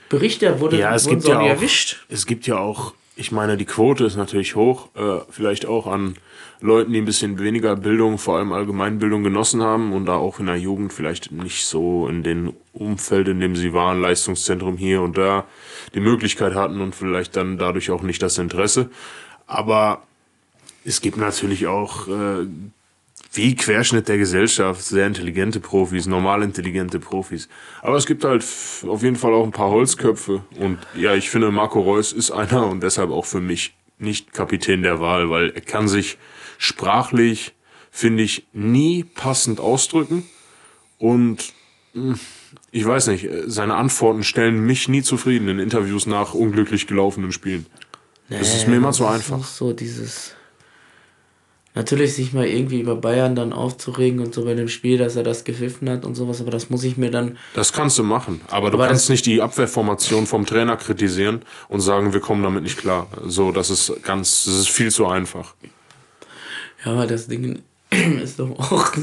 berichtet, 0.07 0.59
wurde, 0.59 0.77
Ja, 0.79 0.93
es 0.95 1.07
gibt 1.07 1.27
ja 1.27 1.39
auch, 1.39 1.47
erwischt. 1.47 2.05
es 2.07 2.25
gibt 2.25 2.47
ja 2.47 2.59
auch, 2.59 2.93
ich 3.15 3.31
meine, 3.31 3.57
die 3.57 3.65
Quote 3.65 4.05
ist 4.05 4.15
natürlich 4.15 4.55
hoch, 4.55 4.89
äh, 4.95 5.19
vielleicht 5.29 5.65
auch 5.65 5.87
an 5.87 6.15
Leuten, 6.61 6.93
die 6.93 6.99
ein 6.99 7.05
bisschen 7.05 7.39
weniger 7.39 7.75
Bildung, 7.75 8.17
vor 8.17 8.37
allem 8.37 8.51
Allgemeinbildung 8.51 9.23
genossen 9.23 9.61
haben 9.61 9.93
und 9.93 10.05
da 10.05 10.15
auch 10.15 10.39
in 10.39 10.45
der 10.45 10.57
Jugend 10.57 10.93
vielleicht 10.93 11.31
nicht 11.31 11.65
so 11.65 12.07
in 12.07 12.23
den 12.23 12.53
Umfeld, 12.73 13.27
in 13.27 13.39
dem 13.39 13.55
sie 13.55 13.73
waren, 13.73 14.01
Leistungszentrum 14.01 14.77
hier 14.77 15.01
und 15.01 15.17
da, 15.17 15.45
die 15.93 15.99
Möglichkeit 15.99 16.55
hatten 16.55 16.81
und 16.81 16.95
vielleicht 16.95 17.35
dann 17.35 17.57
dadurch 17.57 17.91
auch 17.91 18.01
nicht 18.01 18.21
das 18.21 18.37
Interesse. 18.37 18.89
Aber 19.47 20.03
es 20.83 21.01
gibt 21.01 21.17
natürlich 21.17 21.67
auch 21.67 22.07
äh, 22.07 22.47
wie 23.33 23.55
Querschnitt 23.55 24.07
der 24.07 24.17
Gesellschaft 24.17 24.81
sehr 24.81 25.07
intelligente 25.07 25.59
Profis, 25.59 26.05
normal 26.05 26.43
intelligente 26.43 26.99
Profis. 26.99 27.49
Aber 27.81 27.97
es 27.97 28.05
gibt 28.05 28.23
halt 28.23 28.45
auf 28.87 29.03
jeden 29.03 29.15
Fall 29.15 29.33
auch 29.33 29.43
ein 29.43 29.51
paar 29.51 29.71
Holzköpfe. 29.71 30.43
Und 30.57 30.79
ja, 30.95 31.15
ich 31.15 31.29
finde, 31.29 31.51
Marco 31.51 31.81
Reus 31.81 32.13
ist 32.13 32.31
einer 32.31 32.67
und 32.67 32.81
deshalb 32.81 33.11
auch 33.11 33.25
für 33.25 33.41
mich 33.41 33.75
nicht 33.97 34.33
Kapitän 34.33 34.83
der 34.83 34.99
Wahl, 34.99 35.29
weil 35.29 35.49
er 35.51 35.61
kann 35.61 35.87
sich 35.87 36.17
sprachlich, 36.57 37.53
finde 37.91 38.23
ich, 38.23 38.47
nie 38.53 39.03
passend 39.03 39.59
ausdrücken. 39.59 40.23
Und 40.97 41.53
mh, 41.93 42.17
ich 42.71 42.85
weiß 42.85 43.07
nicht, 43.07 43.25
äh, 43.25 43.43
seine 43.47 43.75
Antworten 43.75 44.23
stellen 44.23 44.65
mich 44.65 44.87
nie 44.87 45.01
zufrieden 45.01 45.47
in 45.47 45.59
Interviews 45.59 46.05
nach 46.05 46.33
unglücklich 46.33 46.87
gelaufenen 46.87 47.31
Spielen. 47.31 47.65
Das 48.29 48.55
ist 48.55 48.67
mir 48.67 48.77
immer 48.77 48.91
zu 48.91 49.05
einfach. 49.05 49.43
So 49.45 49.71
dieses. 49.73 50.33
Natürlich 51.75 52.15
sich 52.15 52.31
mal 52.31 52.45
irgendwie 52.45 52.79
über 52.79 52.95
Bayern 52.95 53.35
dann 53.35 53.51
aufzuregen 53.51 54.21
und 54.21 54.33
so 54.33 54.45
bei 54.45 54.53
dem 54.53 54.69
Spiel, 54.69 54.97
dass 54.97 55.17
er 55.17 55.23
das 55.23 55.43
gepfiffen 55.43 55.89
hat 55.89 56.05
und 56.05 56.15
sowas, 56.15 56.39
aber 56.39 56.49
das 56.49 56.69
muss 56.69 56.85
ich 56.85 56.95
mir 56.95 57.11
dann. 57.11 57.37
Das 57.53 57.73
kannst 57.73 57.97
du 57.97 58.03
machen, 58.03 58.39
aber 58.47 58.71
du 58.71 58.77
Aber 58.77 58.87
kannst 58.87 59.09
nicht 59.09 59.25
die 59.25 59.41
Abwehrformation 59.41 60.25
vom 60.25 60.45
Trainer 60.45 60.77
kritisieren 60.77 61.41
und 61.67 61.81
sagen, 61.81 62.13
wir 62.13 62.21
kommen 62.21 62.43
damit 62.43 62.63
nicht 62.63 62.77
klar. 62.77 63.07
So, 63.25 63.51
das 63.51 63.69
ist 63.69 63.91
ganz, 64.03 64.45
das 64.45 64.55
ist 64.55 64.69
viel 64.69 64.89
zu 64.89 65.05
einfach. 65.05 65.53
Ja, 66.85 66.91
aber 66.91 67.07
das 67.07 67.27
Ding 67.27 67.61
ist 68.23 68.39
doch 68.39 68.51
auch. 68.59 68.93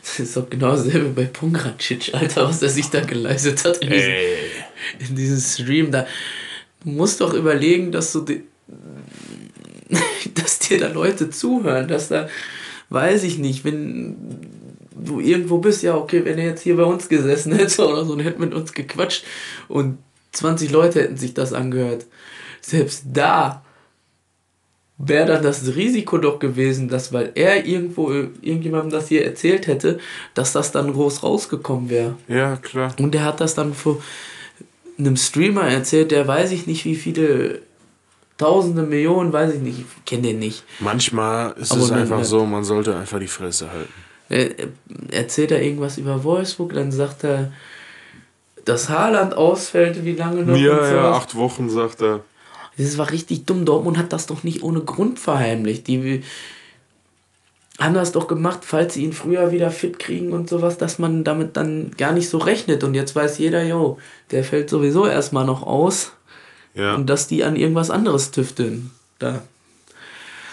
Das 0.00 0.18
ist 0.18 0.36
doch 0.36 0.48
genau 0.48 0.70
dasselbe 0.70 1.10
bei 1.10 1.24
Pongracic, 1.24 2.14
Alter, 2.14 2.48
was 2.48 2.62
er 2.62 2.70
sich 2.70 2.88
da 2.90 3.00
geleistet 3.00 3.64
hat 3.64 3.78
in 3.78 3.90
diesem, 3.90 4.14
in 4.98 5.16
diesem 5.16 5.38
Stream. 5.38 5.90
Da, 5.90 6.06
du 6.82 6.90
musst 6.90 7.20
doch 7.20 7.34
überlegen, 7.34 7.92
dass 7.92 8.12
du. 8.12 8.20
Die, 8.20 8.44
dass 10.34 10.58
dir 10.58 10.80
da 10.80 10.88
Leute 10.88 11.30
zuhören, 11.30 11.88
dass 11.88 12.08
da. 12.08 12.28
Weiß 12.88 13.24
ich 13.24 13.38
nicht, 13.38 13.64
wenn 13.64 14.16
du 14.94 15.18
irgendwo 15.18 15.58
bist, 15.58 15.82
ja, 15.82 15.96
okay, 15.96 16.24
wenn 16.24 16.38
er 16.38 16.46
jetzt 16.46 16.62
hier 16.62 16.76
bei 16.76 16.84
uns 16.84 17.08
gesessen 17.08 17.52
hätte 17.52 17.86
oder 17.86 18.04
so 18.04 18.12
und 18.12 18.20
hätte 18.20 18.40
mit 18.40 18.54
uns 18.54 18.72
gequatscht 18.72 19.24
und 19.66 19.98
20 20.32 20.70
Leute 20.70 21.02
hätten 21.02 21.16
sich 21.16 21.34
das 21.34 21.52
angehört. 21.52 22.06
Selbst 22.60 23.04
da 23.12 23.64
wäre 24.98 25.26
dann 25.26 25.42
das 25.42 25.74
Risiko 25.76 26.18
doch 26.18 26.38
gewesen, 26.38 26.88
dass 26.88 27.12
weil 27.12 27.32
er 27.34 27.66
irgendwo 27.66 28.10
irgendjemandem 28.10 28.90
das 28.90 29.08
hier 29.08 29.24
erzählt 29.24 29.66
hätte, 29.66 29.98
dass 30.34 30.52
das 30.52 30.72
dann 30.72 30.92
groß 30.92 31.22
rausgekommen 31.22 31.90
wäre. 31.90 32.14
Ja, 32.28 32.56
klar. 32.56 32.94
Und 32.98 33.14
er 33.14 33.24
hat 33.24 33.40
das 33.40 33.54
dann 33.54 33.74
vor 33.74 34.02
einem 34.98 35.16
Streamer 35.16 35.64
erzählt, 35.64 36.10
der 36.10 36.26
weiß 36.26 36.52
ich 36.52 36.66
nicht, 36.66 36.84
wie 36.84 36.94
viele 36.96 37.60
Tausende, 38.38 38.82
Millionen, 38.82 39.32
weiß 39.32 39.54
ich 39.54 39.60
nicht, 39.60 39.78
ich 39.78 40.04
kenne 40.04 40.22
den 40.24 40.38
nicht. 40.38 40.62
Manchmal 40.80 41.52
ist 41.52 41.72
Aber 41.72 41.80
es 41.80 41.90
einfach 41.90 42.18
ja. 42.18 42.24
so, 42.24 42.44
man 42.44 42.64
sollte 42.64 42.94
einfach 42.94 43.18
die 43.18 43.28
Fresse 43.28 43.72
halten. 43.72 43.92
Er, 44.28 44.58
er 44.58 44.68
erzählt 45.10 45.52
er 45.52 45.62
irgendwas 45.62 45.96
über 45.96 46.22
Wolfsburg, 46.22 46.74
dann 46.74 46.92
sagt 46.92 47.24
er, 47.24 47.52
dass 48.66 48.90
Haaland 48.90 49.34
ausfällt, 49.34 50.04
wie 50.04 50.12
lange 50.12 50.42
noch 50.42 50.56
Ja, 50.56 50.92
ja, 50.92 51.12
acht 51.12 51.34
Wochen, 51.34 51.70
sagt 51.70 52.02
er. 52.02 52.20
Das 52.78 52.98
war 52.98 53.10
richtig 53.10 53.44
dumm. 53.46 53.64
Dortmund 53.64 53.98
hat 53.98 54.12
das 54.12 54.26
doch 54.26 54.42
nicht 54.42 54.62
ohne 54.62 54.80
Grund 54.80 55.18
verheimlicht. 55.18 55.86
Die 55.86 56.22
haben 57.78 57.94
das 57.94 58.12
doch 58.12 58.26
gemacht, 58.26 58.60
falls 58.62 58.94
sie 58.94 59.04
ihn 59.04 59.12
früher 59.12 59.52
wieder 59.52 59.70
fit 59.70 59.98
kriegen 59.98 60.32
und 60.32 60.48
sowas, 60.48 60.78
dass 60.78 60.98
man 60.98 61.24
damit 61.24 61.56
dann 61.56 61.90
gar 61.96 62.12
nicht 62.12 62.28
so 62.28 62.38
rechnet. 62.38 62.84
Und 62.84 62.94
jetzt 62.94 63.14
weiß 63.14 63.38
jeder, 63.38 63.64
jo, 63.64 63.98
der 64.30 64.44
fällt 64.44 64.70
sowieso 64.70 65.06
erstmal 65.06 65.44
noch 65.44 65.62
aus. 65.62 66.12
Ja, 66.74 66.94
Und 66.94 67.08
dass 67.08 67.26
die 67.26 67.44
an 67.44 67.56
irgendwas 67.56 67.90
anderes 67.90 68.30
tüfteln. 68.30 68.90
Da. 69.18 69.42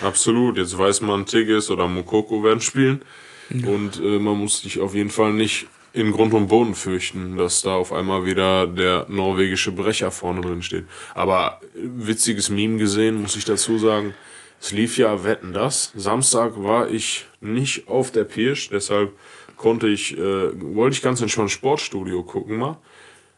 absolut. 0.01 0.57
Jetzt 0.57 0.77
weiß 0.77 1.01
man, 1.01 1.25
Tigges 1.25 1.69
oder 1.69 1.87
Mokoko 1.87 2.43
werden 2.43 2.61
spielen. 2.61 3.01
Und 3.49 3.99
äh, 3.99 4.19
man 4.19 4.37
muss 4.37 4.61
sich 4.61 4.79
auf 4.79 4.95
jeden 4.95 5.09
Fall 5.09 5.33
nicht 5.33 5.67
in 5.93 6.11
Grund 6.11 6.33
und 6.33 6.47
Boden 6.47 6.73
fürchten, 6.73 7.37
dass 7.37 7.61
da 7.61 7.75
auf 7.75 7.93
einmal 7.93 8.25
wieder 8.25 8.65
der 8.65 9.05
norwegische 9.09 9.71
Brecher 9.71 10.09
vorne 10.11 10.41
drin 10.41 10.63
steht. 10.63 10.85
Aber 11.13 11.61
witziges 11.75 12.49
Meme 12.49 12.77
gesehen, 12.77 13.21
muss 13.21 13.35
ich 13.35 13.45
dazu 13.45 13.77
sagen. 13.77 14.13
Es 14.59 14.71
lief 14.71 14.97
ja 14.97 15.23
Wetten 15.23 15.53
das. 15.53 15.91
Samstag 15.95 16.53
war 16.55 16.89
ich 16.89 17.25
nicht 17.41 17.87
auf 17.87 18.11
der 18.11 18.23
Pirsch, 18.23 18.69
deshalb 18.69 19.11
konnte 19.57 19.87
ich, 19.87 20.17
äh, 20.17 20.51
wollte 20.75 20.95
ich 20.95 21.01
ganz 21.01 21.21
entspannt 21.21 21.51
Sportstudio 21.51 22.23
gucken 22.23 22.57
mal. 22.57 22.77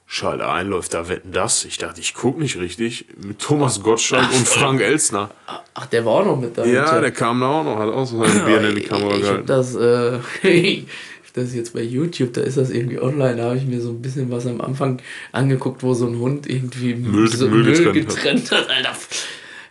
schalte 0.08 0.48
ein, 0.48 0.70
läuft 0.70 0.94
da 0.94 1.10
Wetten 1.10 1.32
das. 1.32 1.66
Ich 1.66 1.80
dachte, 1.80 2.00
ich 2.00 2.14
gucke 2.14 2.40
nicht 2.40 2.58
richtig. 2.58 3.08
Mit 3.18 3.40
Thomas 3.40 3.82
Gottschalk 3.82 4.32
und 4.32 4.48
Frank 4.48 4.82
Elsner. 4.82 5.32
Ach, 5.74 5.88
der 5.88 6.06
war 6.06 6.14
auch 6.14 6.26
noch 6.26 6.40
mit 6.40 6.58
da. 6.58 6.64
Ja, 6.64 7.02
der 7.02 7.12
kam 7.12 7.42
da 7.42 7.48
auch 7.48 7.64
noch, 7.64 7.80
hat 7.80 7.90
auch 7.90 8.06
so 8.06 8.24
seine 8.24 8.40
Birne 8.46 8.70
in 8.70 8.76
die 8.76 8.84
Kamera 8.84 9.10
ich, 9.14 9.16
ich 9.16 9.22
gehalten. 9.24 9.46
das, 9.48 9.76
äh, 9.76 10.20
das 11.38 11.54
jetzt 11.54 11.74
bei 11.74 11.82
YouTube, 11.82 12.34
da 12.34 12.42
ist 12.42 12.58
das 12.58 12.70
irgendwie 12.70 13.00
online, 13.00 13.36
da 13.38 13.44
habe 13.46 13.58
ich 13.58 13.66
mir 13.66 13.82
so 13.82 13.90
ein 13.90 14.02
bisschen 14.02 14.32
was 14.32 14.46
am 14.48 14.62
Anfang 14.62 15.02
angeguckt, 15.32 15.84
wo 15.84 15.94
so 15.94 16.08
ein 16.08 16.20
Hund 16.20 16.50
irgendwie 16.50 16.96
Müll- 16.96 17.28
so 17.28 17.48
Müll 17.48 17.64
Müll, 17.64 17.74
getrennt 17.74 18.08
getrennt, 18.08 18.52
hat. 18.52 18.70
Alter. 18.70 18.96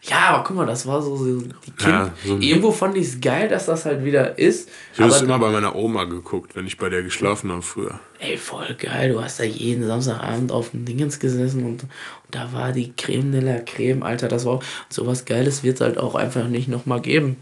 Ja, 0.07 0.19
aber 0.29 0.45
guck 0.45 0.57
mal, 0.57 0.67
das 0.67 0.87
war 0.87 1.01
so, 1.01 1.17
so 1.17 1.41
die 1.41 1.71
kind 1.71 1.81
Ja, 1.81 2.13
so 2.27 2.37
Irgendwo 2.37 2.71
fand 2.73 2.95
ich 2.99 3.07
es 3.07 3.21
geil, 3.23 3.49
dass 3.49 3.65
das 3.65 3.87
halt 3.87 4.05
wieder 4.05 4.39
ist. 4.39 4.69
Ich 4.93 5.01
habe 5.01 5.11
es 5.11 5.23
immer 5.23 5.39
bei 5.39 5.51
meiner 5.51 5.75
Oma 5.75 6.05
geguckt, 6.05 6.55
wenn 6.57 6.67
ich 6.67 6.77
bei 6.77 6.91
der 6.91 7.03
geschlafen 7.03 7.51
habe 7.51 7.63
früher. 7.63 7.99
Ey, 8.19 8.37
voll 8.37 8.75
geil. 8.79 9.13
Du 9.15 9.23
hast 9.23 9.41
da 9.41 9.45
jeden 9.45 9.87
Samstagabend 9.87 10.53
auf 10.53 10.73
dem 10.73 10.85
Dingens 10.85 11.21
gesessen 11.21 11.65
und, 11.65 11.85
und 11.85 11.89
da 12.33 12.53
war 12.53 12.73
die 12.73 12.93
Creme 12.95 13.33
de 13.33 13.41
la 13.41 13.61
Creme, 13.61 14.03
Alter. 14.03 14.29
Das 14.29 14.45
war 14.45 14.55
auch, 14.55 14.63
sowas 14.91 15.25
Geiles 15.25 15.63
wird 15.63 15.77
es 15.77 15.81
halt 15.81 15.97
auch 15.97 16.15
einfach 16.17 16.49
nicht 16.49 16.69
nochmal 16.69 17.01
geben. 17.01 17.37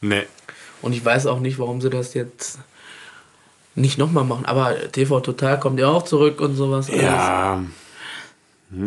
Nee. 0.00 0.22
Und 0.80 0.94
ich 0.94 1.04
weiß 1.04 1.26
auch 1.26 1.40
nicht, 1.40 1.58
warum 1.58 1.82
sie 1.82 1.90
das 1.90 2.14
jetzt 2.14 2.58
nicht 3.76 3.98
nochmal 3.98 4.24
machen. 4.24 4.44
Aber 4.46 4.74
TV 4.90 5.20
Total 5.20 5.60
kommt 5.60 5.78
ja 5.78 5.88
auch 5.88 6.02
zurück 6.02 6.40
und 6.40 6.56
sowas. 6.56 6.90
alles. 6.90 7.02
Ja. 7.02 7.62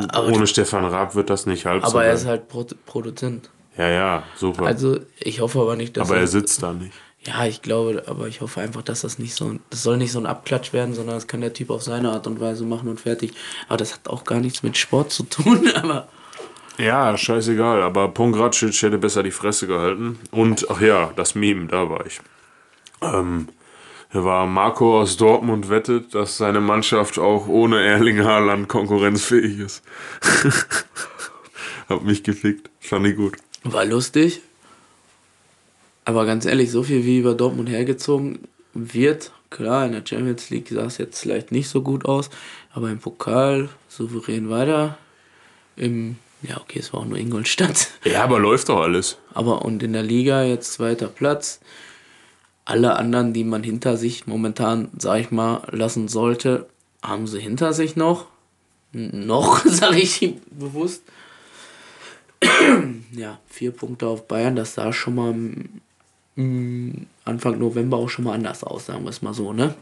Aber, 0.09 0.27
Ohne 0.27 0.45
Stefan 0.45 0.83
Raab 0.85 1.15
wird 1.15 1.29
das 1.29 1.45
nicht 1.45 1.65
halb 1.65 1.83
so 1.83 1.91
aber 1.91 2.05
er 2.05 2.13
ist 2.13 2.25
halt 2.25 2.49
Pro 2.49 2.65
Produzent. 2.85 3.49
Ja, 3.77 3.87
ja, 3.87 4.23
super. 4.35 4.65
Also 4.65 4.99
ich 5.19 5.39
hoffe 5.39 5.59
aber 5.59 5.77
nicht, 5.77 5.95
dass 5.95 6.09
aber 6.09 6.19
er 6.19 6.27
sitzt 6.27 6.61
da 6.61 6.73
nicht. 6.73 6.91
Ja, 7.25 7.45
ich 7.45 7.61
glaube, 7.61 8.03
aber 8.07 8.27
ich 8.27 8.41
hoffe 8.41 8.59
einfach, 8.61 8.81
dass 8.81 9.01
das 9.01 9.19
nicht 9.19 9.35
so 9.35 9.55
das 9.69 9.83
soll 9.83 9.97
nicht 9.97 10.11
so 10.11 10.19
ein 10.19 10.25
Abklatsch 10.25 10.73
werden, 10.73 10.93
sondern 10.93 11.15
das 11.15 11.27
kann 11.27 11.41
der 11.41 11.53
Typ 11.53 11.69
auf 11.69 11.83
seine 11.83 12.11
Art 12.11 12.27
und 12.27 12.39
Weise 12.41 12.65
machen 12.65 12.89
und 12.89 12.99
fertig. 12.99 13.33
Aber 13.67 13.77
das 13.77 13.93
hat 13.93 14.09
auch 14.09 14.25
gar 14.25 14.39
nichts 14.39 14.63
mit 14.63 14.77
Sport 14.77 15.11
zu 15.11 15.23
tun, 15.23 15.69
aber 15.75 16.07
Ja, 16.77 17.17
scheißegal, 17.17 17.81
aber 17.81 18.09
Pongracic 18.09 18.81
hätte 18.81 18.97
besser 18.97 19.23
die 19.23 19.31
Fresse 19.31 19.67
gehalten. 19.67 20.19
Und, 20.31 20.69
ach 20.69 20.81
ja, 20.81 21.11
das 21.15 21.35
Meme, 21.35 21.67
da 21.67 21.89
war 21.89 22.05
ich. 22.05 22.19
Ähm, 23.01 23.47
war 24.11 24.47
Marco 24.47 24.99
aus 25.01 25.17
Dortmund 25.17 25.69
wettet, 25.69 26.15
dass 26.15 26.37
seine 26.37 26.59
Mannschaft 26.59 27.19
auch 27.19 27.47
ohne 27.47 27.83
Erling 27.83 28.23
Haaland 28.23 28.67
konkurrenzfähig 28.67 29.59
ist. 29.59 29.83
Hab 31.89 32.03
mich 32.03 32.23
gefickt. 32.23 32.69
Fand 32.79 33.05
ich 33.07 33.15
gut. 33.15 33.37
war 33.63 33.85
lustig. 33.85 34.41
Aber 36.05 36.25
ganz 36.25 36.45
ehrlich, 36.45 36.71
so 36.71 36.81
viel 36.81 37.05
wie 37.05 37.19
über 37.19 37.35
Dortmund 37.35 37.69
hergezogen 37.69 38.39
wird, 38.73 39.31
klar, 39.51 39.85
in 39.85 39.91
der 39.91 40.03
Champions 40.05 40.49
League 40.49 40.69
sah 40.69 40.85
es 40.85 40.97
jetzt 40.97 41.19
vielleicht 41.21 41.51
nicht 41.51 41.69
so 41.69 41.83
gut 41.83 42.05
aus, 42.05 42.31
aber 42.71 42.89
im 42.89 42.99
Pokal 42.99 43.69
souverän 43.87 44.49
weiter. 44.49 44.97
Im, 45.75 46.15
ja, 46.41 46.57
okay, 46.59 46.79
es 46.79 46.93
war 46.93 47.01
auch 47.01 47.05
nur 47.05 47.17
Ingolstadt. 47.17 47.91
Ja, 48.05 48.23
aber 48.23 48.39
läuft 48.39 48.69
doch 48.69 48.81
alles. 48.81 49.17
Aber 49.35 49.63
und 49.63 49.83
in 49.83 49.93
der 49.93 50.03
Liga 50.03 50.43
jetzt 50.43 50.73
zweiter 50.73 51.07
Platz. 51.07 51.59
Alle 52.65 52.95
anderen, 52.97 53.33
die 53.33 53.43
man 53.43 53.63
hinter 53.63 53.97
sich 53.97 54.27
momentan, 54.27 54.89
sag 54.97 55.19
ich 55.21 55.31
mal, 55.31 55.63
lassen 55.71 56.07
sollte, 56.07 56.67
haben 57.01 57.25
sie 57.27 57.39
hinter 57.39 57.73
sich 57.73 57.95
noch. 57.95 58.27
N- 58.93 59.25
Noch, 59.25 59.59
sage 59.65 59.97
ich 59.99 60.35
bewusst. 60.51 61.03
ja, 63.11 63.39
vier 63.47 63.71
Punkte 63.71 64.07
auf 64.07 64.27
Bayern, 64.27 64.55
das 64.55 64.73
sah 64.75 64.93
schon 64.93 65.15
mal 65.15 65.33
mm, 66.35 67.05
Anfang 67.25 67.59
November 67.59 67.97
auch 67.97 68.09
schon 68.09 68.25
mal 68.25 68.33
anders 68.33 68.63
aus, 68.63 68.85
sagen 68.85 69.03
wir 69.03 69.09
es 69.09 69.21
mal 69.21 69.33
so, 69.33 69.51
ne? 69.53 69.75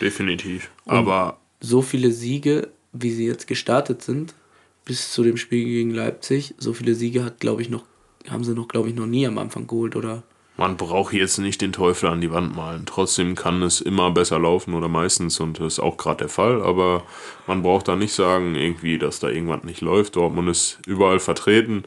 Definitiv. 0.00 0.70
Aber 0.86 1.38
So 1.60 1.82
viele 1.82 2.12
Siege, 2.12 2.68
wie 2.92 3.10
sie 3.12 3.26
jetzt 3.26 3.46
gestartet 3.46 4.02
sind, 4.02 4.34
bis 4.84 5.12
zu 5.12 5.22
dem 5.22 5.36
Spiel 5.36 5.64
gegen 5.64 5.90
Leipzig, 5.90 6.54
so 6.58 6.72
viele 6.72 6.94
Siege 6.94 7.24
hat, 7.24 7.40
glaube 7.40 7.62
ich, 7.62 7.70
noch, 7.70 7.84
haben 8.28 8.44
sie 8.44 8.54
noch, 8.54 8.68
glaube 8.68 8.88
ich, 8.88 8.94
noch 8.94 9.06
nie 9.06 9.26
am 9.26 9.38
Anfang 9.38 9.66
geholt, 9.66 9.96
oder? 9.96 10.22
Man 10.56 10.76
braucht 10.76 11.12
jetzt 11.12 11.38
nicht 11.38 11.60
den 11.62 11.72
Teufel 11.72 12.08
an 12.08 12.20
die 12.20 12.30
Wand 12.30 12.54
malen. 12.54 12.84
Trotzdem 12.86 13.34
kann 13.34 13.62
es 13.62 13.80
immer 13.80 14.10
besser 14.12 14.38
laufen 14.38 14.74
oder 14.74 14.88
meistens 14.88 15.40
und 15.40 15.58
das 15.58 15.74
ist 15.74 15.80
auch 15.80 15.96
gerade 15.96 16.18
der 16.18 16.28
Fall. 16.28 16.62
Aber 16.62 17.02
man 17.46 17.62
braucht 17.62 17.88
da 17.88 17.96
nicht 17.96 18.12
sagen, 18.12 18.54
irgendwie, 18.54 18.98
dass 18.98 19.18
da 19.20 19.28
irgendwas 19.28 19.64
nicht 19.64 19.80
läuft. 19.80 20.16
Dortmund 20.16 20.48
ist 20.48 20.78
überall 20.86 21.18
vertreten. 21.18 21.84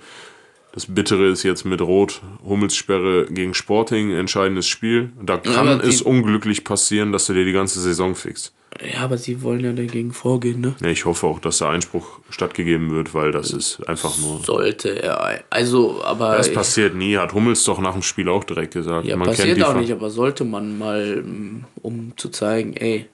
Das 0.74 0.86
Bittere 0.94 1.28
ist 1.28 1.44
jetzt 1.44 1.66
mit 1.66 1.82
Rot 1.82 2.22
Hummelssperre 2.46 3.26
gegen 3.32 3.54
Sporting, 3.54 4.12
entscheidendes 4.12 4.68
Spiel. 4.68 5.12
Da 5.22 5.38
kann 5.38 5.80
die- 5.80 5.88
es 5.88 6.02
unglücklich 6.02 6.64
passieren, 6.64 7.12
dass 7.12 7.26
du 7.26 7.34
dir 7.34 7.46
die 7.46 7.54
ganze 7.54 7.80
Saison 7.80 8.14
fixst. 8.16 8.54
Ja, 8.82 9.00
aber 9.00 9.18
sie 9.18 9.42
wollen 9.42 9.62
ja 9.62 9.74
dagegen 9.74 10.12
vorgehen, 10.12 10.62
ne? 10.62 10.76
Ja, 10.82 10.90
ich 10.90 11.06
hoffe 11.06 11.26
auch, 11.26 11.40
dass 11.40 11.60
der 11.60 11.70
Einspruch 11.70 12.20
stattgegeben 12.30 12.92
wird, 12.92 13.14
weil 13.14 13.32
das 13.32 13.52
ist 13.52 13.88
einfach 13.88 14.18
nur. 14.20 14.40
Sollte 14.44 15.02
er. 15.02 15.44
Also, 15.50 16.04
aber. 16.04 16.38
Das 16.38 16.52
passiert 16.52 16.94
nie, 16.94 17.18
hat 17.18 17.34
Hummels 17.34 17.64
doch 17.64 17.80
nach 17.80 17.94
dem 17.94 18.04
Spiel 18.04 18.30
auch 18.30 18.44
direkt 18.44 18.74
gesagt. 18.74 19.08
ja, 19.08 19.16
man 19.16 19.28
passiert 19.28 19.64
auch 19.64 19.76
nicht, 19.76 19.92
aber 19.92 20.10
sollte 20.10 20.44
man 20.44 20.78
mal, 20.78 21.24
mm, 21.24 21.66
um 21.82 22.14
zu 22.18 22.30
zeigen, 22.30 22.76
ey, 22.76 23.08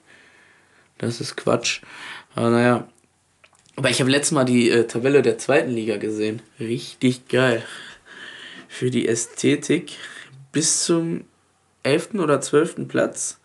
das 0.98 1.20
ist 1.20 1.36
Quatsch. 1.36 1.80
Aber 2.34 2.50
naja. 2.50 2.88
Aber 3.76 3.90
ich 3.90 4.00
habe 4.00 4.10
letztes 4.10 4.32
Mal 4.32 4.44
die 4.44 4.70
äh, 4.70 4.86
Tabelle 4.86 5.22
der 5.22 5.38
zweiten 5.38 5.70
Liga 5.70 5.96
gesehen. 5.96 6.42
Richtig 6.60 7.28
geil. 7.28 7.64
Für 8.68 8.90
die 8.90 9.08
Ästhetik 9.08 9.96
bis 10.52 10.84
zum 10.84 11.24
11. 11.82 12.14
oder 12.14 12.40
12. 12.40 12.86
Platz 12.86 13.40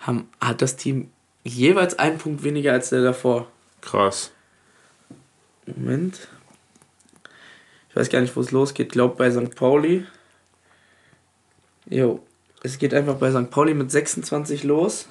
haben, 0.00 0.28
hat 0.40 0.62
das 0.62 0.76
Team 0.76 1.10
jeweils 1.44 1.98
einen 1.98 2.18
Punkt 2.18 2.42
weniger 2.42 2.72
als 2.72 2.90
der 2.90 3.02
davor. 3.02 3.46
Krass. 3.80 4.30
Moment. 5.66 6.28
Ich 7.88 7.96
weiß 7.96 8.08
gar 8.08 8.20
nicht, 8.20 8.36
wo 8.36 8.40
es 8.40 8.50
losgeht. 8.50 8.92
Glaub 8.92 9.16
bei 9.16 9.30
St. 9.30 9.54
Pauli. 9.54 10.06
Jo. 11.88 12.20
Es 12.62 12.78
geht 12.78 12.94
einfach 12.94 13.16
bei 13.16 13.30
St. 13.30 13.50
Pauli 13.50 13.74
mit 13.74 13.90
26 13.90 14.64
los. 14.64 15.08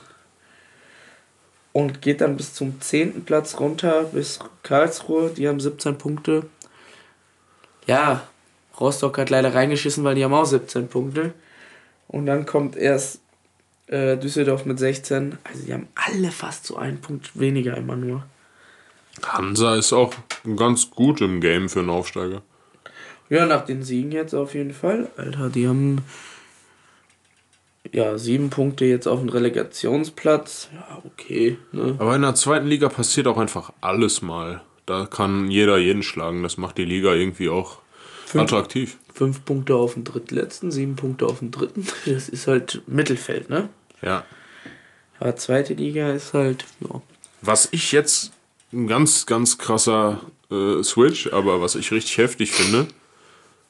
Und 1.71 2.01
geht 2.01 2.21
dann 2.21 2.37
bis 2.37 2.53
zum 2.53 2.79
10. 2.79 3.25
Platz 3.25 3.59
runter 3.59 4.03
bis 4.05 4.39
Karlsruhe. 4.63 5.29
Die 5.29 5.47
haben 5.47 5.59
17 5.59 5.97
Punkte. 5.97 6.47
Ja, 7.85 8.27
Rostock 8.79 9.17
hat 9.17 9.29
leider 9.29 9.53
reingeschissen, 9.53 10.03
weil 10.03 10.15
die 10.15 10.23
haben 10.23 10.33
auch 10.33 10.45
17 10.45 10.87
Punkte. 10.87 11.33
Und 12.07 12.25
dann 12.25 12.45
kommt 12.45 12.75
erst 12.75 13.19
äh, 13.89 14.17
Düsseldorf 14.17 14.65
mit 14.65 14.79
16. 14.79 15.37
Also 15.43 15.65
die 15.65 15.73
haben 15.73 15.87
alle 15.95 16.31
fast 16.31 16.65
so 16.65 16.77
einen 16.77 17.01
Punkt 17.01 17.37
weniger 17.39 17.75
immer 17.75 17.95
nur. 17.95 18.23
Hansa 19.23 19.75
ist 19.75 19.93
auch 19.93 20.13
ganz 20.55 20.91
gut 20.91 21.21
im 21.21 21.41
Game 21.41 21.69
für 21.69 21.79
einen 21.79 21.89
Aufsteiger. 21.89 22.41
Ja, 23.29 23.45
nach 23.45 23.65
den 23.65 23.83
Siegen 23.83 24.11
jetzt 24.11 24.33
auf 24.33 24.53
jeden 24.53 24.73
Fall. 24.73 25.09
Alter, 25.17 25.49
die 25.49 25.67
haben 25.67 26.03
ja 27.91 28.17
sieben 28.17 28.49
Punkte 28.49 28.85
jetzt 28.85 29.07
auf 29.07 29.19
dem 29.19 29.29
Relegationsplatz. 29.29 30.69
Ja, 30.73 31.01
okay. 31.05 31.57
Ne? 31.71 31.95
Aber 31.99 32.15
in 32.15 32.21
der 32.21 32.35
zweiten 32.35 32.67
Liga 32.67 32.89
passiert 32.89 33.27
auch 33.27 33.37
einfach 33.37 33.71
alles 33.81 34.21
mal. 34.21 34.61
Da 34.85 35.05
kann 35.05 35.51
jeder 35.51 35.77
jeden 35.77 36.01
schlagen. 36.01 36.41
Das 36.41 36.57
macht 36.57 36.77
die 36.77 36.85
Liga 36.85 37.13
irgendwie 37.13 37.49
auch 37.49 37.79
attraktiv. 38.33 38.97
Fünf 39.13 39.45
Punkte 39.45 39.75
auf 39.75 39.93
dem 39.93 40.03
drittletzten, 40.03 40.71
sieben 40.71 40.95
Punkte 40.95 41.25
auf 41.25 41.39
dem 41.39 41.51
dritten. 41.51 41.85
Das 42.05 42.29
ist 42.29 42.47
halt 42.47 42.81
Mittelfeld, 42.87 43.49
ne? 43.49 43.69
Ja. 44.01 44.25
Aber 45.19 45.35
zweite 45.35 45.73
Liga 45.73 46.11
ist 46.13 46.33
halt, 46.33 46.65
ja. 46.81 47.01
Was 47.41 47.67
ich 47.71 47.91
jetzt 47.91 48.31
ein 48.71 48.87
ganz, 48.87 49.25
ganz 49.25 49.57
krasser 49.57 50.21
äh, 50.51 50.81
Switch, 50.83 51.31
aber 51.33 51.61
was 51.61 51.75
ich 51.75 51.91
richtig 51.91 52.17
heftig 52.17 52.51
finde, 52.51 52.87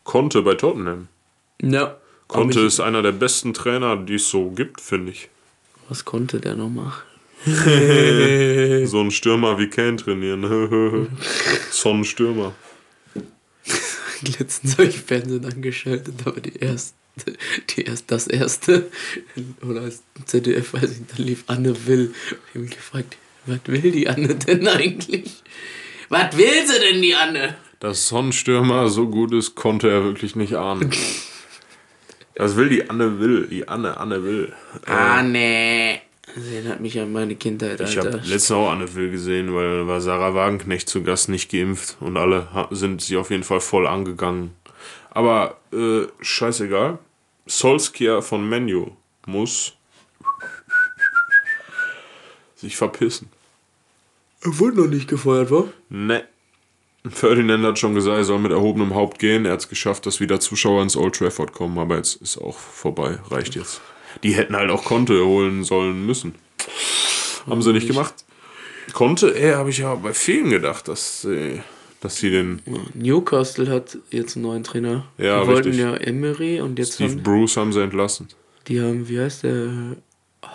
Conte 0.04 0.42
bei 0.42 0.56
Tottenham. 0.56 1.08
Ja. 1.62 1.98
Conte 2.28 2.60
ich- 2.60 2.66
ist 2.68 2.80
einer 2.80 3.02
der 3.02 3.12
besten 3.12 3.54
Trainer, 3.54 3.96
die 3.98 4.16
es 4.16 4.30
so 4.30 4.52
gibt, 4.52 4.82
finde 4.82 5.12
ich. 5.12 5.30
Was 5.88 6.06
konnte 6.06 6.40
der 6.40 6.56
noch 6.56 6.70
machen? 6.70 7.02
So 8.86 9.00
ein 9.02 9.12
Stürmer 9.12 9.58
wie 9.58 9.70
Kane 9.70 9.96
trainieren. 9.98 10.44
so 11.72 11.92
ein 11.94 12.04
Stürmer. 12.06 12.54
Letztens 14.22 14.74
habe 14.74 14.86
ich 14.86 15.00
Fernsehen 15.00 15.46
angeschaltet, 15.46 16.16
aber 16.26 16.42
die 16.42 16.58
erste, 16.58 16.94
die 17.70 17.84
erst, 17.84 18.12
das 18.12 18.28
erste, 18.28 18.90
oder 19.62 19.82
als 19.82 20.04
ZDF, 20.26 20.74
weiß 20.74 20.92
ich, 20.92 21.16
da 21.16 21.24
lief 21.24 21.44
Anne 21.48 21.88
Will. 21.88 22.14
Ich 22.30 22.56
habe 22.56 22.60
mich 22.60 22.72
gefragt, 22.76 23.18
was 23.46 23.60
will 23.66 23.92
die 23.92 24.08
Anne 24.08 24.36
denn 24.36 24.68
eigentlich? 24.68 25.44
Was 26.10 26.36
will 26.38 26.68
sie 26.68 26.80
denn, 26.80 27.02
die 27.02 27.16
Anne? 27.16 27.56
Dass 27.80 28.08
Sonnenstürmer 28.08 28.90
so 28.90 29.08
gut 29.08 29.34
ist, 29.34 29.56
konnte 29.56 29.90
er 29.90 30.04
wirklich 30.04 30.36
nicht 30.36 30.56
ahnen. 30.56 30.92
Das 32.36 32.56
will 32.56 32.70
die 32.70 32.90
Anne 32.90 33.20
will. 33.20 33.48
Die 33.48 33.68
Anne, 33.68 33.98
Anne 33.98 34.24
will. 34.24 34.54
Anne. 34.86 36.00
Das 36.36 36.46
erinnert 36.46 36.80
mich 36.80 37.00
an 37.00 37.12
meine 37.12 37.36
Kindheit, 37.36 37.82
Ich 37.82 37.98
habe 37.98 38.08
Alter. 38.08 38.18
letztens 38.20 38.52
auch 38.52 38.70
Anne 38.72 38.94
Will 38.94 39.10
gesehen, 39.12 39.54
weil 39.56 39.88
war 39.88 40.00
Sarah 40.00 40.36
Wagenknecht 40.36 40.88
zu 40.88 41.02
Gast 41.02 41.28
nicht 41.30 41.52
geimpft 41.52 41.98
und 42.00 42.18
alle 42.18 42.48
sind 42.72 43.02
sie 43.02 43.18
auf 43.18 43.32
jeden 43.32 43.44
Fall 43.44 43.60
voll 43.62 43.88
angegangen. 43.88 44.52
Aber 45.10 45.58
äh, 45.74 46.04
scheißegal. 46.22 47.00
Solskjaer 47.50 48.22
von 48.22 48.48
Menu 48.48 48.92
muss 49.26 49.74
sich 52.56 52.78
verpissen. 52.78 53.30
Er 54.42 54.60
wurde 54.60 54.82
noch 54.82 54.88
nicht 54.88 55.08
gefeuert, 55.08 55.50
wa? 55.50 55.68
Ne. 55.90 56.26
Ferdinand 57.10 57.66
hat 57.66 57.80
schon 57.80 57.96
gesagt, 57.96 58.18
er 58.18 58.24
soll 58.24 58.40
mit 58.40 58.52
erhobenem 58.52 58.94
Haupt 58.94 59.18
gehen. 59.18 59.46
Er 59.46 59.54
hat 59.54 59.62
es 59.62 59.70
geschafft, 59.70 60.06
dass 60.06 60.20
wieder 60.20 60.40
Zuschauer 60.40 60.84
ins 60.84 60.96
Old 60.96 61.16
Trafford 61.16 61.52
kommen, 61.52 61.80
aber 61.80 61.98
jetzt 61.98 62.22
ist 62.22 62.38
auch 62.38 62.58
vorbei. 62.58 63.18
Reicht 63.32 63.56
jetzt. 63.56 63.82
Die 64.22 64.36
hätten 64.36 64.56
halt 64.56 64.70
auch 64.70 64.86
Konte 64.86 65.26
holen 65.26 65.64
sollen 65.64 66.06
müssen. 66.06 66.36
Haben 67.48 67.64
sie 67.64 67.74
nicht 67.74 67.88
gemacht. 67.88 68.14
Konnte 68.94 69.30
er, 69.30 69.58
habe 69.58 69.72
ich 69.72 69.80
ja 69.80 69.96
bei 69.96 70.14
vielen 70.14 70.52
gedacht, 70.52 70.88
dass 70.88 71.22
sie, 71.22 71.64
dass 72.02 72.18
sie 72.18 72.30
den. 72.30 72.62
Newcastle 72.94 73.68
hat 73.70 73.98
jetzt 74.10 74.36
einen 74.36 74.44
neuen 74.44 74.64
Trainer. 74.64 75.06
Ja, 75.18 75.42
die 75.42 75.48
wollten 75.48 75.70
richtig. 75.70 75.84
ja 75.84 75.96
Emery 75.98 76.62
und 76.62 76.80
jetzt 76.80 76.96
Steve 76.96 77.12
haben 77.12 77.24
Bruce 77.24 77.58
haben 77.58 77.74
sie 77.74 77.82
entlassen. 77.84 78.28
die 78.68 78.82
haben, 78.82 79.08
wie 79.10 79.20
heißt 79.20 79.44
der? 79.44 79.98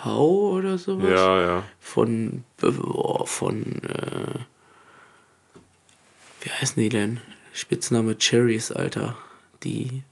Hau 0.03 0.53
oder 0.53 0.77
sowas? 0.77 1.09
Ja, 1.09 1.41
ja. 1.41 1.63
Von, 1.79 2.43
boah, 2.57 3.25
von, 3.27 3.63
äh, 3.83 4.39
wie 6.41 6.49
heißen 6.49 6.81
die 6.81 6.89
denn? 6.89 7.21
Spitzname 7.53 8.17
Cherries, 8.17 8.71
Alter. 8.71 9.15
Die 9.63 10.03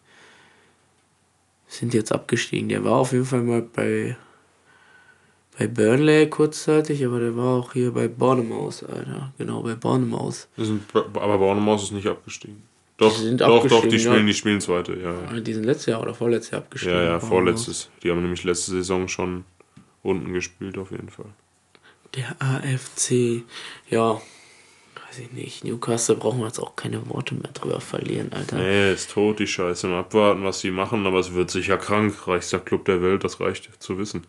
sind 1.67 1.93
jetzt 1.93 2.11
abgestiegen. 2.11 2.69
Der 2.69 2.83
war 2.83 2.93
auf 2.93 3.11
jeden 3.13 3.25
Fall 3.25 3.41
mal 3.41 3.63
bei, 3.63 4.15
bei 5.57 5.67
Burnley 5.67 6.29
kurzzeitig, 6.29 7.05
aber 7.05 7.19
der 7.19 7.35
war 7.35 7.59
auch 7.59 7.73
hier 7.73 7.91
bei 7.91 8.07
Bournemouth, 8.07 8.83
Alter. 8.89 9.33
Genau, 9.37 9.61
bei 9.61 9.75
Bournemouth. 9.75 10.47
Sind, 10.57 10.81
aber 10.93 11.37
Bournemouth 11.37 11.83
ist 11.83 11.91
nicht 11.91 12.07
abgestiegen. 12.07 12.63
Doch, 12.97 13.13
Die 13.15 13.21
sind 13.23 13.41
doch, 13.41 13.47
doch, 13.47 13.55
abgestiegen, 13.63 13.89
die 13.89 13.99
spielen, 13.99 14.15
ja. 14.19 14.25
die 14.25 14.33
spielen 14.33 14.61
zweite, 14.61 14.97
ja. 14.99 15.13
Ah, 15.29 15.39
Die 15.39 15.53
sind 15.53 15.63
letztes 15.63 15.87
Jahr 15.87 16.01
oder 16.01 16.13
vorletztes 16.13 16.51
Jahr 16.51 16.61
abgestiegen. 16.61 16.95
ja, 16.95 17.03
ja 17.03 17.19
vorletztes. 17.19 17.89
Die 18.03 18.09
haben 18.11 18.21
nämlich 18.21 18.43
letzte 18.43 18.71
Saison 18.71 19.07
schon 19.07 19.45
unten 20.03 20.33
gespielt, 20.33 20.77
auf 20.77 20.91
jeden 20.91 21.09
Fall. 21.09 21.25
Der 22.15 22.35
AFC, 22.39 23.43
ja, 23.89 24.13
weiß 24.13 25.19
ich 25.19 25.31
nicht. 25.31 25.63
Newcastle 25.63 26.15
brauchen 26.15 26.39
wir 26.39 26.45
jetzt 26.47 26.59
auch 26.59 26.75
keine 26.75 27.07
Worte 27.09 27.33
mehr 27.35 27.51
drüber 27.53 27.81
verlieren, 27.81 28.31
Alter. 28.31 28.57
Nee, 28.57 28.93
ist 28.93 29.11
tot, 29.11 29.39
die 29.39 29.47
Scheiße. 29.47 29.87
Mal 29.87 29.99
abwarten, 30.01 30.43
was 30.43 30.59
sie 30.59 30.69
machen, 30.71 31.05
aber 31.07 31.19
es 31.19 31.33
wird 31.33 31.49
sicher 31.49 31.77
krank. 31.77 32.27
Reichster 32.27 32.59
Club 32.59 32.85
der 32.85 33.01
Welt, 33.01 33.23
das 33.23 33.39
reicht 33.39 33.81
zu 33.81 33.97
wissen. 33.97 34.23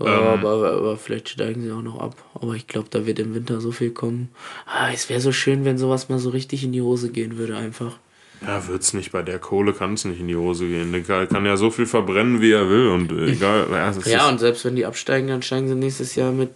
Ja, 0.00 0.06
aber, 0.32 0.50
aber, 0.50 0.72
aber 0.72 0.96
vielleicht 0.96 1.28
steigen 1.28 1.62
sie 1.62 1.70
auch 1.70 1.80
noch 1.82 2.00
ab. 2.00 2.16
Aber 2.34 2.54
ich 2.54 2.66
glaube, 2.66 2.88
da 2.90 3.06
wird 3.06 3.18
im 3.20 3.34
Winter 3.34 3.60
so 3.60 3.70
viel 3.70 3.90
kommen. 3.92 4.28
Ah, 4.66 4.90
es 4.92 5.08
wäre 5.08 5.20
so 5.20 5.30
schön, 5.32 5.64
wenn 5.64 5.78
sowas 5.78 6.08
mal 6.08 6.18
so 6.18 6.30
richtig 6.30 6.64
in 6.64 6.72
die 6.72 6.82
Hose 6.82 7.10
gehen 7.10 7.36
würde, 7.38 7.56
einfach. 7.56 7.96
Ja, 8.44 8.66
wird's 8.66 8.92
nicht. 8.92 9.12
Bei 9.12 9.22
der 9.22 9.38
Kohle 9.38 9.72
kann 9.72 9.94
es 9.94 10.04
nicht 10.04 10.20
in 10.20 10.26
die 10.28 10.36
Hose 10.36 10.66
gehen. 10.66 10.90
Der 10.92 11.02
kann- 11.02 11.28
kann 11.28 11.46
ja 11.46 11.56
so 11.56 11.70
viel 11.70 11.86
verbrennen, 11.86 12.40
wie 12.40 12.50
er 12.50 12.68
will. 12.68 12.88
Und 12.88 13.12
egal. 13.12 13.66
Ja, 13.70 13.88
es 13.90 14.04
Ja, 14.06 14.28
und 14.28 14.38
selbst 14.40 14.64
wenn 14.64 14.74
die 14.76 14.84
absteigen, 14.84 15.28
dann 15.28 15.42
steigen 15.42 15.68
sie 15.68 15.74
nächstes 15.76 16.14
Jahr 16.16 16.32
mit 16.32 16.50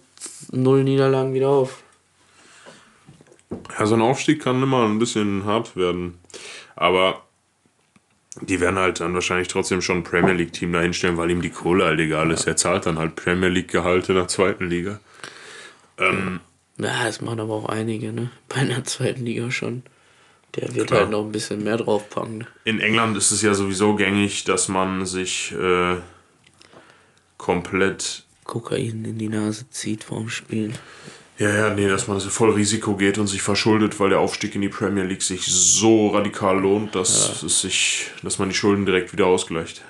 null 0.51 0.83
Niederlagen 0.83 1.33
wieder 1.33 1.47
auf. 1.49 1.81
ja, 3.79 3.85
so 3.85 3.95
ein 3.95 4.01
Aufstieg 4.01 4.41
kann 4.43 4.61
immer 4.61 4.85
ein 4.85 4.99
bisschen 4.99 5.45
hart 5.45 5.75
werden. 5.75 6.15
Aber 6.75 7.23
die 8.41 8.59
werden 8.59 8.77
halt 8.77 8.99
dann 8.99 9.13
wahrscheinlich 9.13 9.47
trotzdem 9.47 9.81
schon 9.81 9.97
ein 9.97 10.03
Premier 10.03 10.33
League-Team 10.33 10.71
dahinstellen, 10.71 11.17
weil 11.17 11.31
ihm 11.31 11.41
die 11.41 11.49
Kohle 11.49 11.85
halt 11.85 11.99
egal 11.99 12.31
ist. 12.31 12.47
Er 12.47 12.55
zahlt 12.55 12.85
dann 12.85 12.99
halt 12.99 13.15
Premier 13.15 13.49
League-Gehalte 13.49 14.11
in 14.13 14.17
der 14.17 14.27
zweiten 14.27 14.69
Liga. 14.69 14.99
Ähm, 15.97 16.39
Ja, 16.77 17.03
das 17.05 17.21
machen 17.21 17.39
aber 17.39 17.53
auch 17.55 17.69
einige, 17.69 18.13
ne? 18.13 18.31
Bei 18.47 18.57
einer 18.57 18.83
zweiten 18.85 19.25
Liga 19.25 19.51
schon. 19.51 19.83
Der 20.55 20.73
wird 20.73 20.87
Klar. 20.87 21.01
halt 21.01 21.11
noch 21.11 21.23
ein 21.25 21.31
bisschen 21.31 21.63
mehr 21.63 21.77
draufpacken. 21.77 22.47
In 22.63 22.79
England 22.79 23.15
ist 23.17 23.31
es 23.31 23.41
ja 23.41 23.53
sowieso 23.53 23.95
gängig, 23.95 24.45
dass 24.45 24.67
man 24.67 25.05
sich 25.05 25.51
äh, 25.51 25.97
komplett 27.37 28.23
Kokain 28.45 29.05
in 29.05 29.17
die 29.19 29.29
Nase 29.29 29.69
zieht 29.69 30.03
vorm 30.03 30.29
Spielen. 30.29 30.75
Ja, 31.39 31.55
ja, 31.55 31.73
nee, 31.73 31.87
dass 31.87 32.07
man 32.09 32.19
so 32.19 32.29
voll 32.29 32.51
Risiko 32.51 32.97
geht 32.97 33.17
und 33.17 33.27
sich 33.27 33.41
verschuldet, 33.41 33.97
weil 34.01 34.09
der 34.09 34.19
Aufstieg 34.19 34.55
in 34.55 34.61
die 34.61 34.67
Premier 34.67 35.05
League 35.05 35.21
sich 35.21 35.45
so 35.45 36.09
radikal 36.09 36.59
lohnt, 36.59 36.95
dass 36.95 37.41
es 37.43 37.61
sich, 37.61 38.11
dass 38.23 38.39
man 38.39 38.49
die 38.49 38.55
Schulden 38.55 38.85
direkt 38.85 39.13
wieder 39.13 39.25
ausgleicht. 39.27 39.81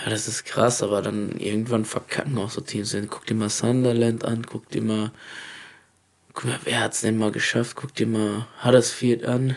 Ja, 0.00 0.10
das 0.10 0.28
ist 0.28 0.44
krass, 0.44 0.80
aber 0.82 1.02
dann 1.02 1.32
irgendwann 1.38 1.84
verkacken 1.84 2.38
auch 2.38 2.50
so 2.50 2.60
Teams. 2.60 2.96
Guck 3.10 3.26
dir 3.26 3.34
mal 3.34 3.48
Sunderland 3.48 4.24
an, 4.24 4.46
guck 4.46 4.68
dir 4.68 4.82
mal, 4.82 5.10
guck 6.32 6.44
mal, 6.44 6.60
wer 6.62 6.80
hat's 6.80 7.00
denn 7.00 7.18
mal 7.18 7.32
geschafft? 7.32 7.74
Guck 7.74 7.94
dir 7.96 8.06
mal 8.06 8.46
Huddersfield 8.64 9.24
an. 9.24 9.56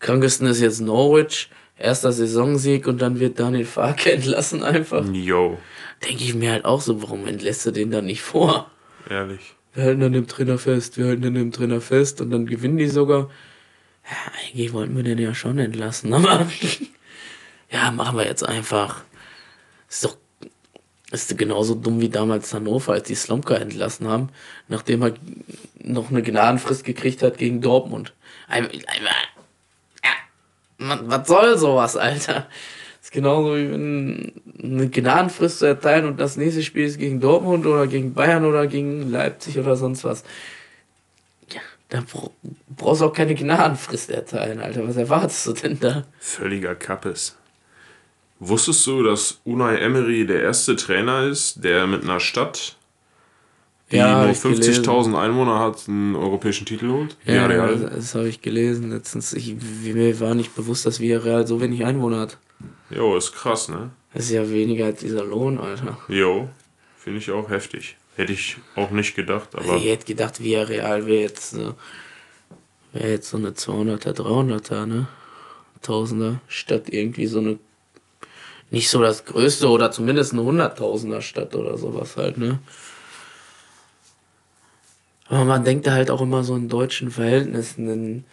Krankesten 0.00 0.46
ist 0.46 0.60
jetzt 0.60 0.80
Norwich, 0.80 1.50
erster 1.78 2.12
Saisonsieg 2.12 2.86
und 2.86 3.02
dann 3.02 3.20
wird 3.20 3.38
Daniel 3.38 3.66
Farke 3.66 4.10
entlassen 4.14 4.62
einfach. 4.62 5.04
Yo, 5.12 5.58
Denke 6.02 6.24
ich 6.24 6.34
mir 6.34 6.52
halt 6.52 6.64
auch 6.64 6.80
so, 6.80 7.02
warum 7.02 7.26
entlässt 7.26 7.66
du 7.66 7.72
den 7.72 7.90
dann 7.90 8.06
nicht 8.06 8.22
vor? 8.22 8.70
ehrlich. 9.08 9.55
Wir 9.76 9.84
halten 9.84 10.02
an 10.02 10.12
dem 10.12 10.26
Trainer 10.26 10.58
fest, 10.58 10.96
wir 10.96 11.06
halten 11.06 11.24
an 11.26 11.34
dem 11.34 11.52
Trainer 11.52 11.80
fest 11.80 12.20
und 12.22 12.30
dann 12.30 12.46
gewinnen 12.46 12.78
die 12.78 12.88
sogar. 12.88 13.30
Ja, 14.08 14.32
eigentlich 14.40 14.72
wollten 14.72 14.96
wir 14.96 15.02
den 15.02 15.18
ja 15.18 15.34
schon 15.34 15.58
entlassen, 15.58 16.12
aber 16.14 16.46
ja, 17.70 17.90
machen 17.90 18.16
wir 18.16 18.24
jetzt 18.26 18.42
einfach. 18.42 19.02
Ist 19.88 20.04
doch 20.04 20.16
ist 21.12 21.36
genauso 21.38 21.74
dumm 21.76 22.00
wie 22.00 22.08
damals 22.08 22.52
Hannover, 22.52 22.94
als 22.94 23.06
die 23.06 23.14
Slomka 23.14 23.54
entlassen 23.54 24.08
haben, 24.08 24.30
nachdem 24.66 25.02
er 25.02 25.14
noch 25.78 26.10
eine 26.10 26.22
Gnadenfrist 26.22 26.82
gekriegt 26.84 27.22
hat 27.22 27.38
gegen 27.38 27.60
Dortmund. 27.60 28.12
Ein- 28.48 28.66
ein- 28.70 28.82
ja, 30.02 30.10
was- 30.78 31.00
was 31.04 31.28
soll 31.28 31.58
sowas, 31.58 31.96
Alter? 31.96 32.48
Genauso 33.16 33.56
wie 33.56 33.70
wenn 33.70 34.32
eine 34.62 34.88
Gnadenfrist 34.90 35.60
zu 35.60 35.64
erteilen 35.66 36.04
und 36.06 36.20
das 36.20 36.36
nächste 36.36 36.62
Spiel 36.62 36.84
ist 36.84 36.98
gegen 36.98 37.18
Dortmund 37.18 37.64
oder 37.66 37.86
gegen 37.86 38.12
Bayern 38.12 38.44
oder 38.44 38.66
gegen 38.66 39.10
Leipzig 39.10 39.58
oder 39.58 39.74
sonst 39.74 40.04
was. 40.04 40.22
Ja, 41.50 41.60
da 41.88 42.02
bra- 42.02 42.30
brauchst 42.76 43.00
du 43.00 43.06
auch 43.06 43.12
keine 43.14 43.34
Gnadenfrist 43.34 44.10
erteilen, 44.10 44.60
Alter. 44.60 44.86
Was 44.86 44.96
erwartest 44.96 45.46
du 45.46 45.52
denn 45.54 45.80
da? 45.80 46.04
Völliger 46.18 46.74
Kappes. 46.74 47.36
Wusstest 48.38 48.86
du, 48.86 49.02
dass 49.02 49.40
Unai 49.44 49.76
Emery 49.78 50.26
der 50.26 50.42
erste 50.42 50.76
Trainer 50.76 51.22
ist, 51.24 51.64
der 51.64 51.86
mit 51.86 52.02
einer 52.04 52.20
Stadt, 52.20 52.76
die 53.90 53.96
Ja, 53.96 54.22
nur 54.24 54.30
ich 54.32 54.42
gelesen. 54.42 54.84
50.000 54.84 55.18
Einwohner 55.18 55.58
hat, 55.58 55.88
einen 55.88 56.14
europäischen 56.16 56.66
Titel 56.66 56.90
holt? 56.90 57.16
Ja, 57.24 57.48
Villarreal. 57.48 57.78
das, 57.78 57.94
das 57.94 58.14
habe 58.14 58.28
ich 58.28 58.42
gelesen 58.42 58.90
letztens. 58.90 59.32
Ich, 59.32 59.54
mir 59.84 60.20
war 60.20 60.34
nicht 60.34 60.54
bewusst, 60.54 60.84
dass 60.84 61.00
Villarreal 61.00 61.46
so 61.46 61.62
wenig 61.62 61.82
Einwohner 61.86 62.20
hat. 62.20 62.36
Jo, 62.90 63.16
ist 63.16 63.32
krass, 63.32 63.68
ne? 63.68 63.90
Das 64.14 64.24
ist 64.26 64.30
ja 64.30 64.48
weniger 64.48 64.86
als 64.86 65.00
dieser 65.00 65.24
Lohn, 65.24 65.58
Alter. 65.58 65.98
Jo, 66.08 66.48
finde 66.96 67.18
ich 67.18 67.30
auch 67.30 67.50
heftig. 67.50 67.96
Hätte 68.16 68.32
ich 68.32 68.56
auch 68.76 68.90
nicht 68.90 69.14
gedacht, 69.14 69.50
aber 69.54 69.62
Also 69.62 69.76
ich 69.76 69.86
hätte 69.90 70.06
gedacht, 70.06 70.42
Villarreal 70.42 71.06
wäre 71.06 71.20
jetzt, 71.20 71.50
so- 71.50 71.74
wäre 72.92 73.10
jetzt 73.10 73.28
so 73.28 73.36
eine 73.36 73.54
200er, 73.54 74.12
300er, 74.14 74.86
ne? 74.86 75.06
Tausender, 75.82 76.40
statt 76.48 76.84
irgendwie 76.88 77.26
so 77.26 77.38
eine, 77.40 77.58
nicht 78.70 78.88
so 78.88 79.00
das 79.02 79.24
größte 79.26 79.68
oder 79.68 79.90
zumindest 79.92 80.32
eine 80.32 80.42
100.000er 80.42 81.20
Stadt 81.20 81.54
oder 81.54 81.76
sowas 81.76 82.16
halt, 82.16 82.38
ne? 82.38 82.58
Aber 85.28 85.44
man 85.44 85.64
denkt 85.64 85.86
da 85.86 85.92
halt 85.92 86.10
auch 86.10 86.20
immer 86.22 86.44
so 86.44 86.54
in 86.56 86.68
deutschen 86.68 87.10
Verhältnissen, 87.10 87.88
in 87.90 88.24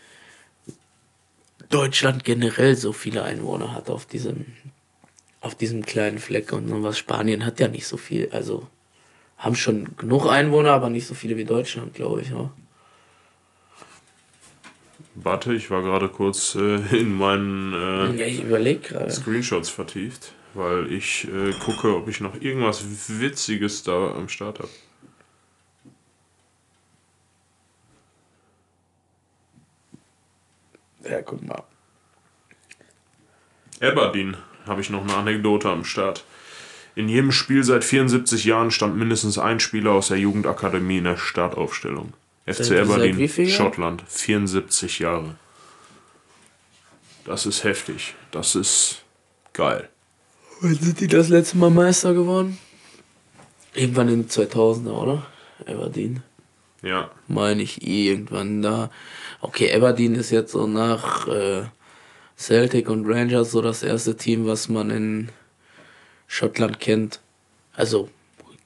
Deutschland 1.74 2.24
generell 2.24 2.76
so 2.76 2.94
viele 2.94 3.24
Einwohner 3.24 3.74
hat 3.74 3.90
auf 3.90 4.06
diesem, 4.06 4.46
auf 5.42 5.56
diesem 5.56 5.84
kleinen 5.86 6.20
Fleck 6.20 6.54
und 6.54 6.68
sowas. 6.68 6.98
Spanien 6.98 7.46
hat 7.46 7.60
ja 7.60 7.68
nicht 7.68 7.88
so 7.88 7.98
viel, 7.98 8.30
also 8.32 8.68
haben 9.38 9.56
schon 9.56 9.90
genug 9.98 10.28
Einwohner, 10.28 10.72
aber 10.72 10.90
nicht 10.90 11.08
so 11.08 11.16
viele 11.16 11.36
wie 11.36 11.46
Deutschland, 11.46 11.94
glaube 11.96 12.22
ich. 12.22 12.30
Ja. 12.30 12.52
warte, 15.16 15.54
ich 15.54 15.70
war 15.72 15.82
gerade 15.82 16.10
kurz 16.10 16.56
äh, 16.56 16.76
in 16.98 17.14
meinen 17.14 17.74
äh, 17.74 18.06
Ja. 18.92 19.10
Screenshots 19.10 19.70
vertieft, 19.70 20.34
weil 20.54 20.92
ich 20.92 21.28
äh, 21.28 21.54
gucke, 21.66 21.96
ob 21.96 22.08
ich 22.08 22.20
noch 22.22 22.40
irgendwas 22.40 22.84
Witziges 23.20 23.84
da 23.84 24.14
am 24.16 24.30
Start 24.30 24.60
habe. 24.60 24.70
Ja, 31.10 31.22
guck 31.22 31.42
mal. 31.44 31.64
Aberdeen 33.82 34.38
habe 34.66 34.82
ich 34.82 34.90
noch 34.90 35.02
eine 35.04 35.16
Anekdote 35.16 35.70
am 35.70 35.84
Start. 35.84 36.24
In 36.96 37.10
jedem 37.10 37.32
Spiel 37.32 37.64
seit 37.64 37.84
74 37.84 38.46
Jahren 38.46 38.72
stand 38.72 38.96
mindestens 38.96 39.38
ein 39.38 39.60
Spieler 39.60 39.92
aus 39.92 40.10
der 40.10 40.20
Jugendakademie 40.20 41.00
in 41.00 41.04
der 41.06 41.18
Startaufstellung. 41.18 42.14
FC 42.46 42.58
Seit- 42.58 42.66
seit 42.68 42.80
Aberdeen, 42.84 43.20
Jahren? 43.20 43.50
Schottland, 43.50 44.04
74 44.08 45.00
Jahre. 45.00 45.36
Das 47.26 47.46
ist 47.46 47.64
heftig. 47.64 48.16
Das 48.32 48.56
ist 48.56 49.02
geil. 49.54 49.90
Wann 50.62 50.76
sind 50.76 51.00
die 51.00 51.08
das 51.08 51.30
letzte 51.30 51.58
Mal 51.58 51.70
Meister 51.72 52.14
geworden? 52.14 52.58
Irgendwann 53.74 54.10
in 54.10 54.24
den 54.24 54.30
2000er, 54.30 54.92
oder? 54.92 55.26
Aberdeen. 55.66 56.22
Ja, 56.84 57.12
Meine 57.28 57.64
ich 57.64 57.88
irgendwann 57.88 58.62
da. 58.62 58.92
Okay, 59.40 59.74
Aberdeen 59.74 60.16
ist 60.16 60.32
jetzt 60.32 60.52
so 60.52 60.68
nach 60.68 61.28
äh, 61.28 61.64
Celtic 62.38 62.90
und 62.90 63.08
Rangers 63.08 63.52
so 63.52 63.62
das 63.62 63.84
erste 63.84 64.18
Team, 64.18 64.46
was 64.46 64.68
man 64.68 64.90
in 64.90 65.30
Schottland 66.28 66.82
kennt. 66.82 67.22
Also 67.74 68.10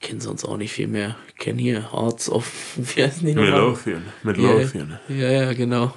kenne 0.00 0.20
sonst 0.20 0.44
auch 0.44 0.56
nicht 0.56 0.72
viel 0.72 0.88
mehr. 0.88 1.16
Ich 1.28 1.36
kenne 1.36 1.60
hier 1.60 1.92
Hearts 1.92 2.28
of, 2.28 2.50
wie 2.76 3.02
heißen 3.02 3.26
die 3.26 3.34
nochmal? 3.34 3.52
Midlothian. 3.52 4.02
Midlothian. 4.22 4.98
Ja, 5.08 5.14
ja, 5.14 5.30
ja, 5.30 5.52
genau. 5.52 5.94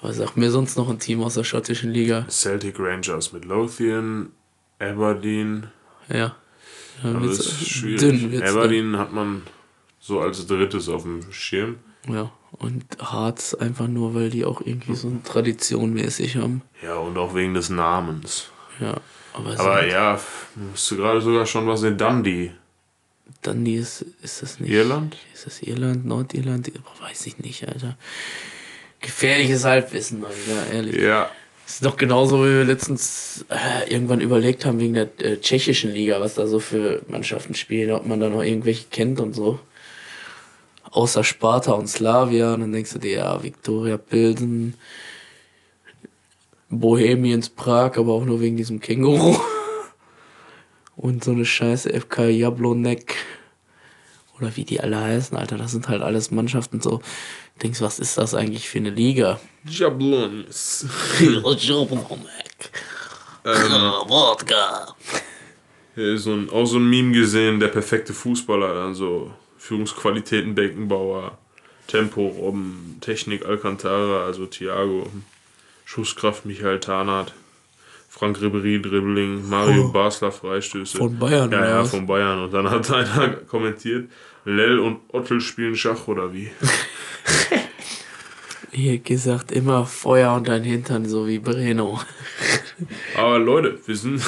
Aber 0.00 0.12
sag 0.12 0.36
mir 0.36 0.50
sonst 0.50 0.76
noch 0.76 0.88
ein 0.88 0.98
Team 0.98 1.22
aus 1.22 1.34
der 1.34 1.44
schottischen 1.44 1.90
Liga. 1.90 2.26
Celtic 2.28 2.78
Rangers 2.78 3.32
Midlothian, 3.32 4.30
Aberdeen. 4.78 5.66
Ja. 6.08 6.36
ja 7.02 7.12
das 7.12 7.40
ist 7.40 7.68
schwierig. 7.68 8.00
dünn 8.00 8.32
wird's 8.32 8.50
Aberdeen 8.50 8.96
hat 8.96 9.12
man 9.12 9.42
so 10.08 10.20
als 10.20 10.46
drittes 10.46 10.88
auf 10.88 11.02
dem 11.02 11.20
Schirm. 11.30 11.76
Ja. 12.08 12.32
Und 12.52 12.84
Hearts 13.12 13.54
einfach 13.54 13.86
nur, 13.88 14.14
weil 14.14 14.30
die 14.30 14.44
auch 14.46 14.62
irgendwie 14.64 14.94
so 14.96 15.08
eine 15.08 15.22
Tradition 15.22 15.92
mäßig 15.92 16.36
haben. 16.36 16.62
Ja, 16.82 16.96
und 16.96 17.16
auch 17.18 17.34
wegen 17.34 17.52
des 17.54 17.68
Namens. 17.68 18.48
Ja. 18.80 18.94
Aber, 19.34 19.50
Aber 19.60 19.80
sind- 19.82 19.92
ja, 19.92 20.18
musst 20.56 20.90
du 20.90 20.96
gerade 20.96 21.20
sogar 21.20 21.44
schon 21.46 21.66
was 21.66 21.82
in 21.82 21.98
Dundee. 21.98 22.52
Dundee 23.42 23.76
ist, 23.76 24.04
ist 24.22 24.40
das 24.42 24.58
nicht. 24.58 24.70
Irland? 24.72 25.16
Ist 25.34 25.44
das 25.46 25.60
Irland, 25.62 26.06
Nordirland? 26.06 26.72
Weiß 27.02 27.26
ich 27.26 27.38
nicht, 27.38 27.68
Alter. 27.68 27.96
Gefährliches 29.00 29.64
Halbwissen 29.64 30.20
mal 30.20 30.30
wieder, 30.30 30.72
ehrlich. 30.72 30.96
Ja. 30.96 31.30
Das 31.66 31.74
ist 31.74 31.84
doch 31.84 31.98
genauso, 31.98 32.38
wie 32.44 32.48
wir 32.48 32.64
letztens 32.64 33.44
äh, 33.50 33.92
irgendwann 33.92 34.22
überlegt 34.22 34.64
haben, 34.64 34.80
wegen 34.80 34.94
der 34.94 35.08
äh, 35.20 35.38
tschechischen 35.38 35.92
Liga, 35.92 36.18
was 36.18 36.34
da 36.34 36.46
so 36.46 36.58
für 36.60 37.02
Mannschaften 37.08 37.54
spielen, 37.54 37.90
ob 37.92 38.06
man 38.06 38.18
da 38.20 38.30
noch 38.30 38.42
irgendwelche 38.42 38.86
kennt 38.90 39.20
und 39.20 39.34
so. 39.34 39.60
Außer 40.90 41.24
Sparta 41.24 41.72
und 41.72 41.88
Slavia. 41.88 42.54
Und 42.54 42.60
dann 42.60 42.72
denkst 42.72 42.92
du 42.92 42.98
dir, 42.98 43.18
ja, 43.18 43.42
Viktoria 43.42 43.96
Pilsen, 43.96 44.74
Bohemians 46.70 47.48
Prag, 47.48 47.96
aber 47.96 48.12
auch 48.12 48.24
nur 48.24 48.40
wegen 48.40 48.56
diesem 48.56 48.80
Känguru. 48.80 49.38
Und 50.96 51.22
so 51.22 51.30
eine 51.30 51.44
scheiße 51.44 51.92
FK 51.92 52.28
Jablonek. 52.28 53.14
Oder 54.38 54.56
wie 54.56 54.64
die 54.64 54.80
alle 54.80 55.00
heißen, 55.00 55.36
Alter. 55.36 55.56
Das 55.56 55.70
sind 55.72 55.88
halt 55.88 56.02
alles 56.02 56.30
Mannschaften 56.30 56.80
so. 56.80 56.98
Du 56.98 57.62
denkst, 57.62 57.80
was 57.80 57.98
ist 57.98 58.18
das 58.18 58.34
eigentlich 58.34 58.68
für 58.68 58.78
eine 58.78 58.90
Liga? 58.90 59.40
Jablonis. 59.64 60.86
Jablonek. 61.20 62.70
Wodka. 63.44 64.94
Hier 65.94 66.14
ist 66.14 66.24
so 66.24 66.32
ein, 66.32 66.50
auch 66.50 66.66
so 66.66 66.78
ein 66.78 66.88
Meme 66.88 67.12
gesehen, 67.12 67.58
der 67.58 67.68
perfekte 67.68 68.12
Fußballer, 68.12 68.84
also 68.84 69.32
Führungsqualitäten 69.58 70.54
Beckenbauer, 70.54 71.36
Tempo 71.86 72.26
Robben, 72.28 72.96
Technik 73.00 73.44
Alcantara, 73.44 74.24
also 74.24 74.46
Thiago, 74.46 75.06
Schusskraft 75.84 76.46
Michael 76.46 76.80
Tarnath, 76.80 77.32
Frank 78.08 78.40
Ribery 78.40 78.80
Dribbling, 78.80 79.48
Mario 79.48 79.86
Oh. 79.86 79.92
Basler 79.92 80.32
Freistöße. 80.32 80.96
Von 80.98 81.18
Bayern, 81.18 81.50
Ja, 81.52 81.68
ja, 81.68 81.84
von 81.84 82.06
Bayern. 82.06 82.42
Und 82.44 82.52
dann 82.54 82.70
hat 82.70 82.90
einer 82.92 83.28
kommentiert, 83.48 84.08
Lell 84.44 84.78
und 84.78 85.00
Ottel 85.12 85.40
spielen 85.40 85.76
Schach 85.76 86.06
oder 86.08 86.32
wie? 86.32 86.50
Hier 88.70 88.98
gesagt, 88.98 89.50
immer 89.50 89.86
Feuer 89.86 90.34
und 90.34 90.46
dein 90.48 90.62
Hintern, 90.62 91.06
so 91.08 91.26
wie 91.26 91.38
Breno. 91.38 92.00
Aber 93.16 93.38
Leute, 93.38 93.78
wir 93.86 93.96
sind. 93.96 94.22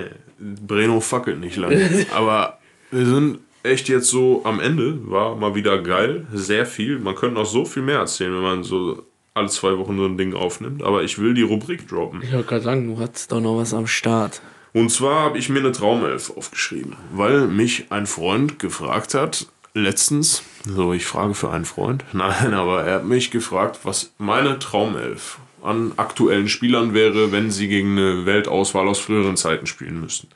Breno 0.38 1.00
fackelt 1.00 1.40
nicht 1.40 1.56
lange. 1.56 2.06
Aber 2.14 2.58
wir 2.90 3.06
sind 3.06 3.38
echt 3.66 3.88
jetzt 3.88 4.08
so 4.08 4.42
am 4.44 4.60
Ende. 4.60 4.98
War 5.10 5.36
mal 5.36 5.54
wieder 5.54 5.82
geil. 5.82 6.26
Sehr 6.32 6.66
viel. 6.66 6.98
Man 6.98 7.14
könnte 7.14 7.34
noch 7.34 7.46
so 7.46 7.64
viel 7.64 7.82
mehr 7.82 7.98
erzählen, 7.98 8.34
wenn 8.34 8.42
man 8.42 8.62
so 8.62 9.02
alle 9.34 9.48
zwei 9.48 9.76
Wochen 9.76 9.96
so 9.98 10.04
ein 10.06 10.16
Ding 10.16 10.34
aufnimmt. 10.34 10.82
Aber 10.82 11.02
ich 11.02 11.18
will 11.18 11.34
die 11.34 11.42
Rubrik 11.42 11.88
droppen. 11.88 12.22
Ich 12.22 12.32
wollte 12.32 12.48
gerade 12.48 12.64
sagen, 12.64 12.86
du 12.94 13.02
hattest 13.02 13.32
doch 13.32 13.40
noch 13.40 13.58
was 13.58 13.74
am 13.74 13.86
Start. 13.86 14.40
Und 14.72 14.90
zwar 14.90 15.20
habe 15.20 15.38
ich 15.38 15.48
mir 15.48 15.60
eine 15.60 15.72
Traumelf 15.72 16.30
aufgeschrieben, 16.36 16.96
weil 17.10 17.46
mich 17.46 17.86
ein 17.90 18.06
Freund 18.06 18.58
gefragt 18.58 19.14
hat, 19.14 19.46
letztens, 19.72 20.42
so 20.66 20.92
ich 20.92 21.06
frage 21.06 21.34
für 21.34 21.50
einen 21.50 21.64
Freund, 21.64 22.04
nein, 22.12 22.52
aber 22.52 22.84
er 22.84 22.96
hat 22.96 23.06
mich 23.06 23.30
gefragt, 23.30 23.80
was 23.84 24.12
meine 24.18 24.58
Traumelf 24.58 25.38
an 25.66 25.92
aktuellen 25.96 26.48
Spielern 26.48 26.94
wäre, 26.94 27.32
wenn 27.32 27.50
sie 27.50 27.68
gegen 27.68 27.98
eine 27.98 28.26
Weltauswahl 28.26 28.88
aus 28.88 28.98
früheren 28.98 29.36
Zeiten 29.36 29.66
spielen 29.66 30.00
müssten. 30.00 30.28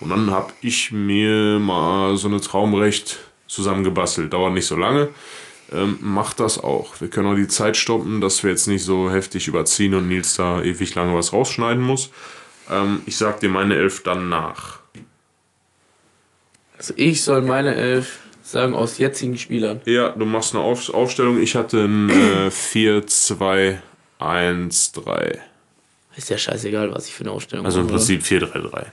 Und 0.00 0.10
dann 0.10 0.30
habe 0.30 0.52
ich 0.60 0.92
mir 0.92 1.58
mal 1.58 2.16
so 2.16 2.28
eine 2.28 2.40
Traumrecht 2.40 3.18
zusammengebastelt. 3.46 4.32
Dauert 4.32 4.54
nicht 4.54 4.66
so 4.66 4.76
lange. 4.76 5.10
Ähm, 5.72 5.98
macht 6.00 6.40
das 6.40 6.62
auch. 6.62 7.00
Wir 7.00 7.08
können 7.08 7.28
auch 7.28 7.36
die 7.36 7.48
Zeit 7.48 7.76
stoppen, 7.76 8.20
dass 8.20 8.42
wir 8.42 8.50
jetzt 8.50 8.66
nicht 8.66 8.84
so 8.84 9.10
heftig 9.10 9.48
überziehen 9.48 9.94
und 9.94 10.08
Nils 10.08 10.36
da 10.36 10.62
ewig 10.62 10.94
lange 10.94 11.14
was 11.14 11.32
rausschneiden 11.32 11.82
muss. 11.82 12.10
Ähm, 12.70 13.02
ich 13.06 13.16
sag 13.16 13.40
dir 13.40 13.48
meine 13.48 13.76
Elf 13.76 14.02
dann 14.02 14.28
nach. 14.28 14.80
Also 16.76 16.94
ich 16.96 17.22
soll 17.22 17.42
meine 17.42 17.74
Elf 17.74 18.18
sagen 18.42 18.74
aus 18.74 18.98
jetzigen 18.98 19.38
Spielern. 19.38 19.80
Ja, 19.84 20.10
du 20.10 20.24
machst 20.26 20.54
eine 20.54 20.64
Auf 20.64 20.92
Aufstellung. 20.92 21.40
Ich 21.40 21.54
hatte 21.54 21.84
ein 21.84 22.10
äh, 22.10 22.50
4, 22.50 23.06
2, 23.06 23.80
1, 24.24 24.92
3. 24.92 25.40
Ist 26.16 26.30
ja 26.30 26.38
scheißegal, 26.38 26.92
was 26.92 27.06
ich 27.06 27.14
für 27.14 27.24
eine 27.24 27.32
Aufstellung 27.32 27.64
Also 27.64 27.80
im. 27.80 27.86
Prinzip 27.86 28.22
4, 28.22 28.40
3, 28.40 28.58
3. 28.60 28.92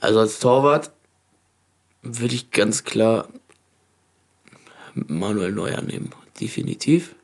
Also 0.00 0.20
als 0.20 0.38
Torwart 0.38 0.92
würde 2.02 2.34
ich 2.34 2.50
ganz 2.50 2.84
klar 2.84 3.28
Manuel 4.94 5.52
Neuer 5.52 5.82
nehmen. 5.82 6.12
Definitiv. 6.40 7.14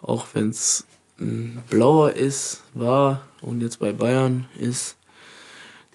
Auch 0.00 0.26
wenn 0.34 0.50
es 0.50 0.84
blauer 1.18 2.12
ist, 2.12 2.62
war 2.74 3.26
und 3.40 3.60
jetzt 3.60 3.80
bei 3.80 3.92
Bayern 3.92 4.48
ist, 4.58 4.96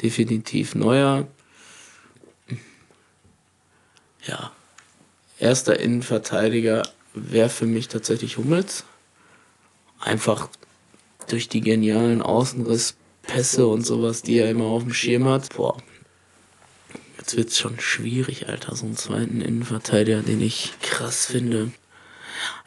definitiv 0.01 0.75
Neuer. 0.75 1.27
Ja. 4.25 4.51
Erster 5.39 5.79
Innenverteidiger 5.79 6.83
wäre 7.13 7.49
für 7.49 7.65
mich 7.65 7.87
tatsächlich 7.87 8.37
Hummels. 8.37 8.83
Einfach 10.03 10.49
durch 11.27 11.49
die 11.49 11.61
genialen 11.61 12.21
Außenrisspässe 12.21 13.67
und 13.67 13.85
sowas, 13.85 14.21
die 14.21 14.37
er 14.37 14.51
immer 14.51 14.65
auf 14.65 14.83
dem 14.83 14.93
Schirm 14.93 15.25
hat. 15.25 15.55
Boah, 15.55 15.77
Jetzt 17.23 17.37
wird's 17.37 17.57
schon 17.57 17.79
schwierig, 17.79 18.49
Alter, 18.49 18.75
so 18.75 18.85
einen 18.85 18.97
zweiten 18.97 19.39
Innenverteidiger, 19.39 20.21
den 20.21 20.41
ich 20.41 20.73
krass 20.81 21.25
finde. 21.25 21.71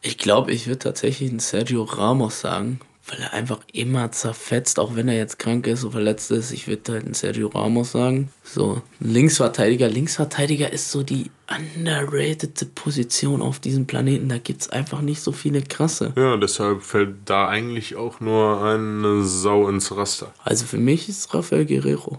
Ich 0.00 0.16
glaube, 0.16 0.50
ich 0.50 0.66
würde 0.66 0.78
tatsächlich 0.78 1.28
einen 1.28 1.40
Sergio 1.40 1.82
Ramos 1.82 2.40
sagen, 2.40 2.80
weil 3.08 3.20
er 3.20 3.32
einfach 3.32 3.60
immer 3.72 4.10
zerfetzt, 4.10 4.78
auch 4.78 4.96
wenn 4.96 5.08
er 5.08 5.16
jetzt 5.16 5.38
krank 5.38 5.66
ist 5.66 5.84
und 5.84 5.92
verletzt 5.92 6.30
ist. 6.30 6.50
Ich 6.50 6.66
würde 6.66 6.92
halt 6.92 7.04
einen 7.04 7.14
Sergio 7.14 7.48
Ramos 7.48 7.92
sagen. 7.92 8.30
So, 8.42 8.82
Linksverteidiger. 8.98 9.88
Linksverteidiger 9.88 10.72
ist 10.72 10.90
so 10.90 11.02
die 11.02 11.30
underrated 11.48 12.74
Position 12.74 13.42
auf 13.42 13.60
diesem 13.60 13.86
Planeten. 13.86 14.28
Da 14.28 14.38
gibt's 14.38 14.68
einfach 14.70 15.02
nicht 15.02 15.20
so 15.20 15.30
viele 15.32 15.62
krasse. 15.62 16.12
Ja, 16.16 16.36
deshalb 16.36 16.82
fällt 16.82 17.16
da 17.26 17.48
eigentlich 17.48 17.94
auch 17.94 18.20
nur 18.20 18.62
eine 18.64 19.22
Sau 19.22 19.68
ins 19.68 19.96
Raster. 19.96 20.34
Also 20.42 20.66
für 20.66 20.78
mich 20.78 21.08
ist 21.08 21.32
Rafael 21.32 21.64
Guerrero. 21.64 22.18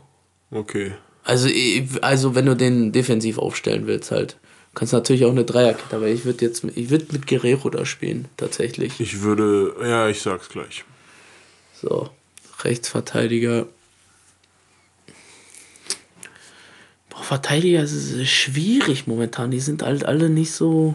Okay. 0.52 0.94
Also, 1.26 1.50
also 2.02 2.36
wenn 2.36 2.46
du 2.46 2.56
den 2.56 2.94
defensiv 2.94 3.38
aufstellen 3.38 3.88
willst, 3.88 4.12
halt. 4.12 4.38
Kannst 4.78 4.94
natürlich 4.94 5.26
auch 5.26 5.32
eine 5.32 5.44
Dreierkette, 5.44 5.96
aber 5.96 6.06
ich 6.06 6.24
würde 6.24 6.46
jetzt 6.46 6.64
ich 6.64 6.92
würde 6.92 7.08
mit 7.12 7.26
Guerrero 7.26 7.68
da 7.72 7.84
spielen, 7.84 8.28
tatsächlich. 8.38 9.00
Ich 9.00 9.22
würde, 9.22 9.76
ja, 9.82 10.08
ich 10.08 10.22
sag's 10.22 10.50
gleich. 10.50 10.86
So, 11.74 12.12
Rechtsverteidiger. 12.60 13.66
Boah, 17.10 17.24
Verteidiger 17.24 17.82
ist 17.82 17.94
ist 17.94 18.30
schwierig 18.30 19.08
momentan. 19.08 19.50
Die 19.50 19.62
sind 19.62 19.82
halt 19.82 20.06
alle 20.06 20.30
nicht 20.30 20.52
so. 20.52 20.94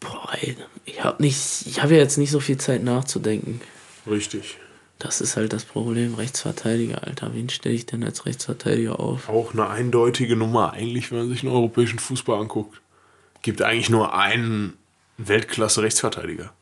Boah, 0.00 0.34
ey, 0.38 0.54
ich 0.84 1.02
habe 1.02 1.22
nicht, 1.22 1.64
ich 1.64 1.82
habe 1.82 1.94
ja 1.94 2.00
jetzt 2.00 2.18
nicht 2.18 2.30
so 2.30 2.40
viel 2.40 2.58
Zeit 2.58 2.82
nachzudenken. 2.84 3.62
Richtig. 4.06 4.58
Das 4.98 5.20
ist 5.20 5.36
halt 5.36 5.52
das 5.52 5.64
Problem. 5.64 6.14
Rechtsverteidiger, 6.14 7.04
Alter. 7.04 7.34
Wen 7.34 7.48
stelle 7.50 7.74
ich 7.74 7.86
denn 7.86 8.02
als 8.02 8.24
Rechtsverteidiger 8.24 8.98
auf? 8.98 9.28
Auch 9.28 9.52
eine 9.52 9.68
eindeutige 9.68 10.36
Nummer 10.36 10.72
eigentlich, 10.72 11.10
wenn 11.10 11.18
man 11.18 11.28
sich 11.28 11.40
den 11.42 11.50
europäischen 11.50 11.98
Fußball 11.98 12.40
anguckt. 12.40 12.80
Gibt 13.42 13.60
eigentlich 13.62 13.90
nur 13.90 14.14
einen 14.14 14.72
Weltklasse-Rechtsverteidiger. 15.18 16.52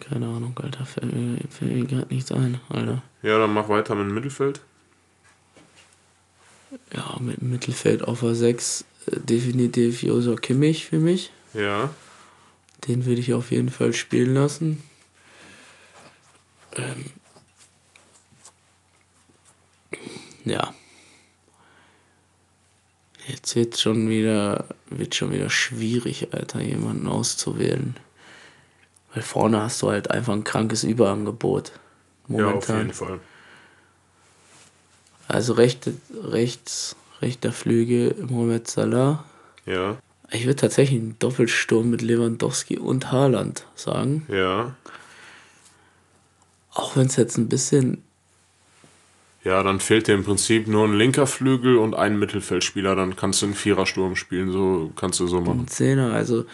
Keine 0.00 0.26
Ahnung, 0.26 0.58
Alter. 0.60 0.84
Fällt 0.84 1.14
mir, 1.14 1.38
mir 1.60 1.86
gerade 1.86 2.12
nichts 2.12 2.32
ein, 2.32 2.60
Alter. 2.68 3.02
Ja, 3.22 3.38
dann 3.38 3.52
mach 3.52 3.68
weiter 3.68 3.94
mit 3.94 4.06
dem 4.06 4.14
Mittelfeld. 4.14 4.60
Ja, 6.92 7.16
mit 7.20 7.40
dem 7.40 7.50
Mittelfeld 7.50 8.02
auf 8.02 8.20
der 8.20 8.34
6 8.34 8.84
äh, 9.06 9.20
definitiv 9.20 10.02
Josua 10.02 10.36
Kimmich 10.36 10.86
für 10.86 10.98
mich. 10.98 11.30
Ja. 11.54 11.90
Den 12.88 13.06
würde 13.06 13.20
ich 13.20 13.34
auf 13.34 13.50
jeden 13.52 13.70
Fall 13.70 13.92
spielen 13.92 14.34
lassen. 14.34 14.82
Ähm 16.76 17.04
ja. 20.44 20.74
Jetzt 23.26 23.54
wird 23.54 23.78
schon 23.78 24.08
wieder 24.08 24.64
wird 24.90 25.14
schon 25.14 25.32
wieder 25.32 25.50
schwierig, 25.50 26.34
Alter, 26.34 26.60
jemanden 26.60 27.06
auszuwählen. 27.06 27.96
Weil 29.14 29.22
vorne 29.22 29.62
hast 29.62 29.82
du 29.82 29.90
halt 29.90 30.10
einfach 30.10 30.32
ein 30.32 30.44
krankes 30.44 30.84
Überangebot. 30.84 31.72
Ja, 32.28 32.46
auf 32.46 32.68
Momentan. 32.68 32.78
jeden 32.78 32.92
Fall. 32.92 33.20
Also 35.28 35.52
rechte, 35.52 35.94
rechts, 36.24 36.96
rechter 37.22 37.52
Flügel 37.52 38.14
Mohamed 38.28 38.68
Salah. 38.68 39.24
Ja. 39.66 39.96
Ich 40.32 40.44
würde 40.44 40.56
tatsächlich 40.56 41.00
einen 41.00 41.18
Doppelsturm 41.18 41.90
mit 41.90 42.02
Lewandowski 42.02 42.78
und 42.78 43.10
Haaland 43.10 43.66
sagen. 43.74 44.26
Ja. 44.28 44.74
Auch 46.80 46.96
wenn 46.96 47.06
es 47.06 47.16
jetzt 47.16 47.36
ein 47.36 47.48
bisschen. 47.48 48.02
Ja, 49.44 49.62
dann 49.62 49.80
fehlt 49.80 50.06
dir 50.06 50.14
im 50.14 50.24
Prinzip 50.24 50.66
nur 50.66 50.86
ein 50.86 50.94
linker 50.94 51.26
Flügel 51.26 51.76
und 51.76 51.94
ein 51.94 52.18
Mittelfeldspieler. 52.18 52.96
Dann 52.96 53.16
kannst 53.16 53.42
du 53.42 53.46
einen 53.46 53.54
Vierersturm 53.54 54.16
spielen. 54.16 54.50
So 54.50 54.90
kannst 54.96 55.20
du 55.20 55.26
so 55.26 55.40
machen. 55.42 55.60
Ein 55.60 55.68
Zehner, 55.68 56.12
also. 56.12 56.46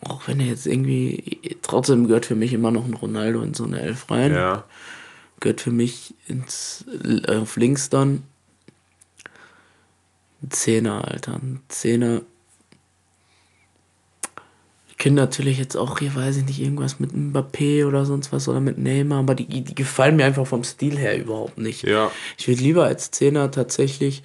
Auch 0.00 0.26
wenn 0.26 0.40
er 0.40 0.46
jetzt 0.46 0.66
irgendwie. 0.66 1.56
Trotzdem 1.60 2.06
gehört 2.06 2.24
für 2.24 2.34
mich 2.34 2.54
immer 2.54 2.70
noch 2.70 2.86
ein 2.86 2.94
Ronaldo 2.94 3.42
in 3.42 3.52
so 3.52 3.64
eine 3.64 3.80
Elf 3.80 4.10
rein. 4.10 4.32
Ja. 4.32 4.64
Gehört 5.40 5.60
für 5.60 5.70
mich 5.70 6.14
ins, 6.26 6.86
äh, 7.04 7.36
auf 7.36 7.56
links 7.56 7.90
dann. 7.90 8.22
Ein 10.42 10.50
Zehner, 10.50 11.06
Alter. 11.06 11.34
Ein 11.34 11.60
Zehner. 11.68 12.22
Ich 15.02 15.04
könnte 15.04 15.20
natürlich 15.20 15.58
jetzt 15.58 15.76
auch 15.76 15.98
hier, 15.98 16.14
weiß 16.14 16.36
ich 16.36 16.44
nicht, 16.44 16.60
irgendwas 16.60 17.00
mit 17.00 17.10
Mbappé 17.10 17.84
oder 17.84 18.06
sonst 18.06 18.30
was 18.30 18.46
oder 18.46 18.60
mit 18.60 18.78
Neymar, 18.78 19.18
aber 19.18 19.34
die, 19.34 19.46
die 19.46 19.74
gefallen 19.74 20.14
mir 20.14 20.24
einfach 20.24 20.46
vom 20.46 20.62
Stil 20.62 20.96
her 20.96 21.18
überhaupt 21.18 21.58
nicht. 21.58 21.82
Ja. 21.82 22.12
Ich 22.38 22.46
würde 22.46 22.62
lieber 22.62 22.84
als 22.84 23.10
Zehner 23.10 23.50
tatsächlich. 23.50 24.22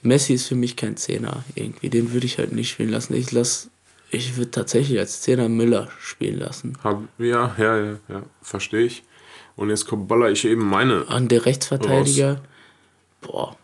Messi 0.00 0.32
ist 0.32 0.46
für 0.46 0.54
mich 0.54 0.76
kein 0.76 0.96
Zehner 0.96 1.44
irgendwie. 1.56 1.90
Den 1.90 2.14
würde 2.14 2.24
ich 2.24 2.38
halt 2.38 2.52
nicht 2.52 2.70
spielen 2.70 2.88
lassen. 2.88 3.12
Ich 3.12 3.32
lass, 3.32 3.68
ich 4.10 4.38
würde 4.38 4.50
tatsächlich 4.50 4.98
als 4.98 5.20
Zehner 5.20 5.50
Müller 5.50 5.90
spielen 6.00 6.38
lassen. 6.38 6.78
Hab, 6.82 7.02
ja, 7.18 7.54
ja, 7.58 7.78
ja, 7.78 7.96
ja. 8.08 8.22
Verstehe 8.40 8.86
ich. 8.86 9.02
Und 9.56 9.68
jetzt 9.68 9.86
kommt 9.86 10.08
baller 10.08 10.30
ich 10.30 10.46
eben 10.46 10.66
meine. 10.66 11.06
An 11.08 11.28
der 11.28 11.44
Rechtsverteidiger. 11.44 12.40
Boah. 13.20 13.58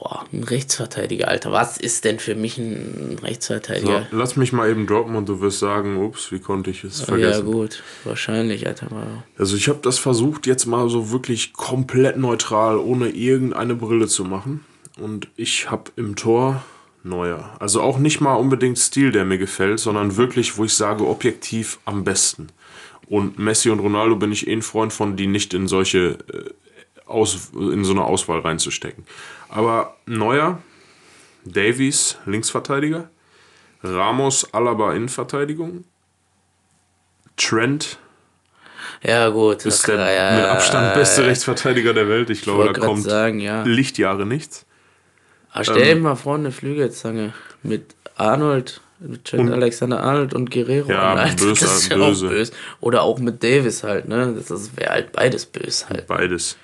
Boah, 0.00 0.24
ein 0.32 0.44
Rechtsverteidiger, 0.44 1.28
Alter. 1.28 1.52
Was 1.52 1.76
ist 1.76 2.06
denn 2.06 2.18
für 2.18 2.34
mich 2.34 2.56
ein 2.56 3.16
So, 3.18 3.26
Rechtsverteidiger? 3.26 4.06
lass 4.12 4.34
mich 4.36 4.50
mal 4.54 4.70
eben 4.70 4.86
droppen 4.86 5.14
und 5.14 5.28
du 5.28 5.42
wirst 5.42 5.58
sagen, 5.58 5.98
ups, 5.98 6.32
wie 6.32 6.38
konnte 6.38 6.70
ich 6.70 6.84
es 6.84 7.00
ja, 7.00 7.04
vergessen. 7.04 7.44
gut. 7.44 7.82
Wahrscheinlich, 8.04 8.66
Alter. 8.66 8.86
Aber 8.86 9.24
Also 9.36 9.56
ich 9.56 9.68
habe 9.68 9.80
das 9.82 9.98
versucht, 9.98 10.46
jetzt 10.46 10.64
mal 10.64 10.88
so 10.88 11.10
wirklich 11.10 11.52
komplett 11.52 12.16
neutral, 12.16 12.78
ohne 12.78 13.10
irgendeine 13.10 13.74
Brille 13.74 14.08
zu 14.08 14.24
machen. 14.24 14.64
Und 14.98 15.28
ich 15.36 15.70
habe 15.70 15.90
im 15.96 16.16
Tor 16.16 16.64
Neuer. 17.02 17.56
Also 17.60 17.82
auch 17.82 17.98
nicht 17.98 18.20
mal 18.22 18.34
unbedingt 18.36 18.78
Stil, 18.78 19.12
der 19.12 19.24
mir 19.26 19.38
gefällt, 19.38 19.80
sondern 19.80 20.16
wirklich, 20.16 20.56
wo 20.56 20.64
ich 20.64 20.74
sage, 20.74 21.06
objektiv 21.06 21.78
am 21.84 22.04
besten. 22.04 22.48
Und 23.06 23.38
Messi 23.38 23.68
und 23.70 23.80
Ronaldo 23.80 24.16
bin 24.16 24.32
ich 24.32 24.46
eh 24.46 24.52
ein 24.52 24.62
Freund 24.62 24.92
von, 24.92 25.16
die 25.16 25.26
nicht 25.26 25.52
in 25.52 25.66
solche 25.66 26.18
äh, 26.32 26.50
aus, 27.10 27.50
in 27.54 27.84
so 27.84 27.92
eine 27.92 28.04
Auswahl 28.04 28.40
reinzustecken. 28.40 29.04
Aber 29.48 29.96
Neuer, 30.06 30.62
Davies, 31.44 32.18
Linksverteidiger, 32.26 33.10
Ramos, 33.82 34.52
Alaba, 34.52 34.92
Innenverteidigung, 34.94 35.84
Trent, 37.36 37.98
Ja, 39.02 39.28
gut. 39.30 39.64
ist 39.64 39.88
der 39.88 39.96
ja, 39.96 40.12
ja, 40.12 40.36
mit 40.36 40.44
Abstand 40.44 40.94
beste 40.94 41.22
ja. 41.22 41.28
Rechtsverteidiger 41.28 41.94
der 41.94 42.08
Welt. 42.08 42.28
Ich 42.30 42.42
glaube, 42.42 42.64
wollte 42.64 42.80
da 42.80 42.86
kommt 42.86 43.02
sagen, 43.02 43.40
ja. 43.40 43.62
Lichtjahre 43.62 44.26
nichts. 44.26 44.66
Aber 45.52 45.64
stell 45.64 45.94
dir 45.94 45.96
mal 45.96 46.16
vor, 46.16 46.36
eine 46.36 46.52
Flügelzange 46.52 47.32
mit 47.62 47.94
Arnold, 48.16 48.82
mit 49.00 49.24
Trent 49.24 49.50
Alexander 49.50 50.02
Arnold 50.02 50.34
und 50.34 50.50
Guerrero. 50.50 50.90
Ja, 50.90 51.14
Alter, 51.14 51.46
böse, 51.46 51.64
das 51.64 51.76
ist 51.76 51.88
ja 51.88 51.96
böse. 51.96 52.26
Auch 52.26 52.30
böse. 52.30 52.52
Oder 52.80 53.02
auch 53.02 53.18
mit 53.18 53.42
Davis 53.42 53.82
halt, 53.82 54.06
ne? 54.06 54.34
Das, 54.36 54.46
das 54.46 54.76
wäre 54.76 54.90
halt 54.90 55.12
beides 55.12 55.46
böse 55.46 55.88
halt. 55.88 56.06
Beides. 56.06 56.56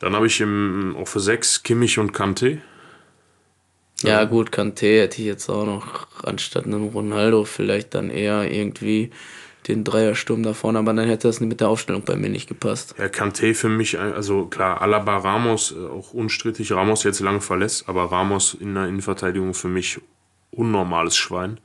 Dann 0.00 0.14
habe 0.14 0.26
ich 0.26 0.40
im, 0.40 0.96
auch 0.98 1.08
für 1.08 1.20
sechs 1.20 1.62
Kimmich 1.62 1.98
und 1.98 2.12
Kante. 2.12 2.58
Ja, 4.02 4.24
gut, 4.24 4.50
Kanté 4.50 5.00
hätte 5.00 5.22
ich 5.22 5.26
jetzt 5.26 5.48
auch 5.48 5.64
noch 5.64 6.06
anstatt 6.22 6.66
einem 6.66 6.88
Ronaldo 6.88 7.44
vielleicht 7.44 7.94
dann 7.94 8.10
eher 8.10 8.50
irgendwie 8.50 9.10
den 9.68 9.84
Dreiersturm 9.84 10.42
da 10.42 10.54
vorne, 10.54 10.78
aber 10.78 10.92
dann 10.92 11.08
hätte 11.08 11.28
das 11.28 11.40
mit 11.40 11.60
der 11.60 11.68
Aufstellung 11.68 12.02
bei 12.04 12.14
mir 12.14 12.28
nicht 12.28 12.46
gepasst. 12.46 12.94
Ja, 12.98 13.08
Kante 13.08 13.54
für 13.54 13.68
mich, 13.68 13.98
also 13.98 14.46
klar, 14.46 14.80
Alaba, 14.80 15.16
Ramos, 15.16 15.72
äh, 15.72 15.86
auch 15.86 16.12
unstrittig. 16.12 16.72
Ramos 16.72 17.04
jetzt 17.04 17.20
lange 17.20 17.40
verlässt, 17.40 17.88
aber 17.88 18.04
Ramos 18.04 18.54
in 18.54 18.74
der 18.74 18.86
Innenverteidigung 18.86 19.54
für 19.54 19.68
mich 19.68 19.98
unnormales 20.50 21.16
Schwein. 21.16 21.58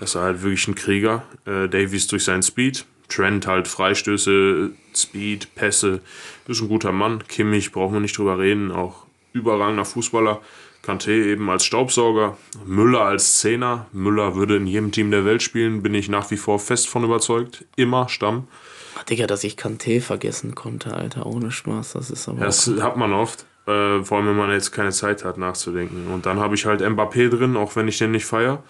Das 0.00 0.14
ist 0.14 0.20
halt 0.20 0.42
wirklich 0.42 0.66
ein 0.66 0.74
Krieger. 0.74 1.24
Äh, 1.46 1.68
Davies 1.68 2.06
durch 2.08 2.24
seinen 2.24 2.42
Speed. 2.42 2.84
Trent 3.14 3.46
halt 3.46 3.68
Freistöße, 3.68 4.70
Speed, 4.94 5.54
Pässe. 5.54 6.00
Ist 6.48 6.60
ein 6.60 6.68
guter 6.68 6.92
Mann. 6.92 7.26
Kimmich, 7.28 7.72
brauchen 7.72 7.94
wir 7.94 8.00
nicht 8.00 8.18
drüber 8.18 8.38
reden. 8.38 8.72
Auch 8.72 9.06
überragender 9.32 9.84
Fußballer. 9.84 10.40
Kanté 10.84 11.32
eben 11.32 11.48
als 11.48 11.64
Staubsauger. 11.64 12.36
Müller 12.66 13.02
als 13.02 13.38
Zehner. 13.40 13.86
Müller 13.92 14.34
würde 14.34 14.56
in 14.56 14.66
jedem 14.66 14.92
Team 14.92 15.10
der 15.10 15.24
Welt 15.24 15.42
spielen. 15.42 15.82
Bin 15.82 15.94
ich 15.94 16.08
nach 16.08 16.30
wie 16.30 16.36
vor 16.36 16.58
fest 16.58 16.88
von 16.88 17.04
überzeugt. 17.04 17.64
Immer 17.76 18.08
Stamm. 18.08 18.48
Ach, 18.96 19.02
Digga, 19.04 19.26
dass 19.26 19.44
ich 19.44 19.56
Kanté 19.56 20.00
vergessen 20.00 20.54
konnte, 20.54 20.94
Alter, 20.94 21.26
ohne 21.26 21.50
Spaß, 21.50 21.94
das 21.94 22.10
ist 22.10 22.28
aber 22.28 22.44
Das 22.44 22.70
hat 22.80 22.96
man 22.96 23.12
oft, 23.12 23.44
äh, 23.66 24.02
vor 24.04 24.18
allem 24.18 24.28
wenn 24.28 24.36
man 24.36 24.52
jetzt 24.52 24.70
keine 24.70 24.92
Zeit 24.92 25.24
hat 25.24 25.36
nachzudenken. 25.36 26.06
Und 26.12 26.26
dann 26.26 26.38
habe 26.38 26.54
ich 26.54 26.64
halt 26.64 26.80
Mbappé 26.80 27.28
drin, 27.28 27.56
auch 27.56 27.74
wenn 27.74 27.88
ich 27.88 27.98
den 27.98 28.12
nicht 28.12 28.24
feier. 28.24 28.62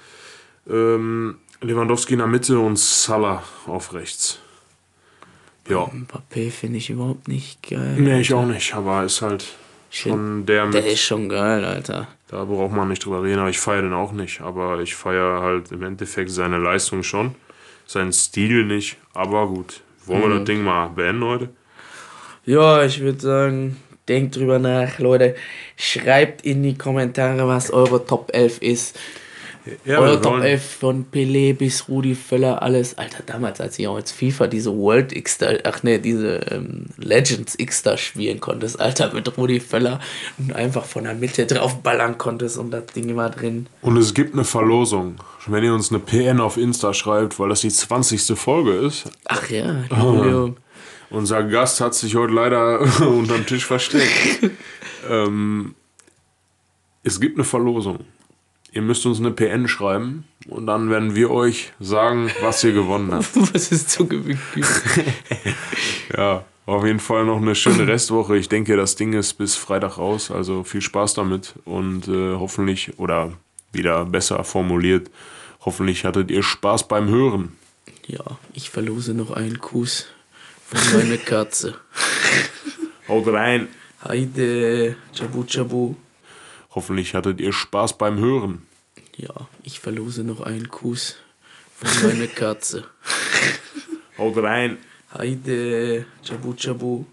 Ähm, 0.66 1.36
Lewandowski 1.64 2.12
in 2.14 2.18
der 2.18 2.28
Mitte 2.28 2.58
und 2.58 2.78
Salah 2.78 3.42
auf 3.66 3.92
rechts. 3.94 4.38
Ja, 5.68 5.84
Mbappé 5.86 6.50
finde 6.50 6.78
ich 6.78 6.90
überhaupt 6.90 7.26
nicht 7.28 7.62
geil. 7.68 7.96
nee, 7.98 8.20
ich 8.20 8.34
auch 8.34 8.44
nicht, 8.46 8.74
aber 8.74 9.04
ist 9.04 9.22
halt 9.22 9.46
schon 9.90 10.44
der 10.44 10.66
mit, 10.66 10.74
Der 10.74 10.86
ist 10.86 11.00
schon 11.00 11.28
geil, 11.28 11.64
Alter. 11.64 12.06
da 12.28 12.44
braucht 12.44 12.72
man 12.74 12.88
nicht 12.88 13.04
drüber 13.04 13.22
reden, 13.22 13.38
aber 13.38 13.48
ich 13.48 13.58
feiere 13.58 13.82
den 13.82 13.94
auch 13.94 14.12
nicht. 14.12 14.40
Aber 14.42 14.80
ich 14.80 14.94
feiere 14.94 15.40
halt 15.40 15.72
im 15.72 15.82
Endeffekt 15.82 16.30
seine 16.30 16.58
Leistung 16.58 17.02
schon, 17.02 17.34
seinen 17.86 18.12
Stil 18.12 18.64
nicht, 18.66 18.96
aber 19.14 19.46
gut. 19.48 19.80
Wollen 20.06 20.22
wir 20.22 20.34
das 20.38 20.44
Ding 20.44 20.62
mal 20.62 20.88
beenden 20.88 21.24
heute? 21.24 21.48
Ja, 22.44 22.84
ich 22.84 23.00
würde 23.00 23.20
sagen, 23.20 23.76
denkt 24.06 24.36
drüber 24.36 24.58
nach, 24.58 24.98
Leute. 24.98 25.34
Schreibt 25.78 26.42
in 26.44 26.62
die 26.62 26.76
Kommentare, 26.76 27.48
was 27.48 27.70
eure 27.70 28.04
Top 28.04 28.30
11 28.34 28.58
ist. 28.60 28.98
Ja, 29.86 29.98
Eure 29.98 30.20
Top 30.20 30.32
wollen- 30.34 30.42
11 30.42 30.62
von 30.80 31.06
Pelé 31.10 31.54
bis 31.54 31.88
Rudi 31.88 32.14
Völler, 32.14 32.62
alles. 32.62 32.98
Alter, 32.98 33.22
damals, 33.24 33.60
als 33.60 33.78
ich 33.78 33.88
auch 33.88 33.96
als 33.96 34.12
FIFA 34.12 34.46
diese 34.46 34.76
World 34.76 35.14
X-Star, 35.16 35.54
ach 35.64 35.82
ne, 35.82 35.98
diese 35.98 36.36
ähm, 36.50 36.86
Legends 36.98 37.54
X-Star 37.58 37.96
spielen 37.96 38.40
konntest, 38.40 38.78
Alter, 38.78 39.14
mit 39.14 39.38
Rudi 39.38 39.60
Völler 39.60 40.00
und 40.36 40.54
einfach 40.54 40.84
von 40.84 41.04
der 41.04 41.14
Mitte 41.14 41.46
drauf 41.46 41.80
ballern 41.82 42.18
konntest 42.18 42.58
und 42.58 42.70
das 42.72 42.86
Ding 42.86 43.16
war 43.16 43.30
drin. 43.30 43.66
Und 43.80 43.96
es 43.96 44.12
gibt 44.12 44.34
eine 44.34 44.44
Verlosung. 44.44 45.16
Wenn 45.46 45.64
ihr 45.64 45.74
uns 45.74 45.90
eine 45.90 45.98
PN 46.00 46.40
auf 46.40 46.56
Insta 46.56 46.92
schreibt, 46.92 47.38
weil 47.38 47.48
das 47.48 47.62
die 47.62 47.70
20. 47.70 48.38
Folge 48.38 48.72
ist. 48.72 49.04
Ach 49.26 49.48
ja, 49.48 49.84
Jubiläum. 49.90 50.56
Unser 51.10 51.42
Gast 51.44 51.80
hat 51.80 51.94
sich 51.94 52.16
heute 52.16 52.32
leider 52.34 52.80
unterm 53.06 53.46
Tisch 53.46 53.64
versteckt. 53.64 54.50
ähm, 55.10 55.74
es 57.02 57.20
gibt 57.20 57.36
eine 57.36 57.44
Verlosung. 57.44 58.00
Ihr 58.74 58.82
müsst 58.82 59.06
uns 59.06 59.20
eine 59.20 59.30
PN 59.30 59.68
schreiben 59.68 60.24
und 60.48 60.66
dann 60.66 60.90
werden 60.90 61.14
wir 61.14 61.30
euch 61.30 61.72
sagen, 61.78 62.28
was 62.40 62.64
ihr 62.64 62.72
gewonnen 62.72 63.12
habt. 63.12 63.30
Was 63.54 63.70
ist 63.70 63.90
so 63.90 64.04
gewinnt? 64.06 64.40
Ja, 66.16 66.44
auf 66.66 66.84
jeden 66.84 67.00
Fall 67.00 67.24
noch 67.24 67.38
eine 67.40 67.54
schöne 67.54 67.86
Restwoche. 67.88 68.36
Ich 68.36 68.48
denke, 68.48 68.76
das 68.76 68.94
Ding 68.94 69.14
ist 69.14 69.34
bis 69.34 69.56
Freitag 69.56 69.98
raus. 69.98 70.30
Also 70.30 70.62
viel 70.62 70.80
Spaß 70.80 71.14
damit 71.14 71.54
und 71.64 72.06
äh, 72.08 72.34
hoffentlich, 72.34 72.98
oder 72.98 73.32
wieder 73.72 74.04
besser 74.04 74.42
formuliert, 74.44 75.10
hoffentlich 75.64 76.04
hattet 76.04 76.30
ihr 76.30 76.42
Spaß 76.42 76.86
beim 76.86 77.08
Hören. 77.08 77.52
Ja, 78.06 78.24
ich 78.52 78.70
verlose 78.70 79.14
noch 79.14 79.30
einen 79.30 79.60
Kuss 79.60 80.06
von 80.66 80.98
meiner 80.98 81.16
Katze. 81.16 81.74
Haut 83.08 83.26
rein. 83.28 83.68
Heide, 84.04 84.96
Chabu 85.12 85.44
Chabu. 85.46 85.94
Hoffentlich 86.74 87.14
hattet 87.14 87.40
ihr 87.40 87.52
Spaß 87.52 87.98
beim 87.98 88.18
Hören. 88.18 88.66
Ja, 89.16 89.48
ich 89.62 89.78
verlose 89.78 90.24
noch 90.24 90.40
einen 90.40 90.68
Kuss 90.68 91.16
von 91.76 92.08
meiner 92.08 92.26
Katze. 92.26 92.84
Haut 94.18 94.36
rein. 94.38 94.78
Heide, 95.12 96.06
Chabu 96.24 96.54
Chabu. 96.56 97.04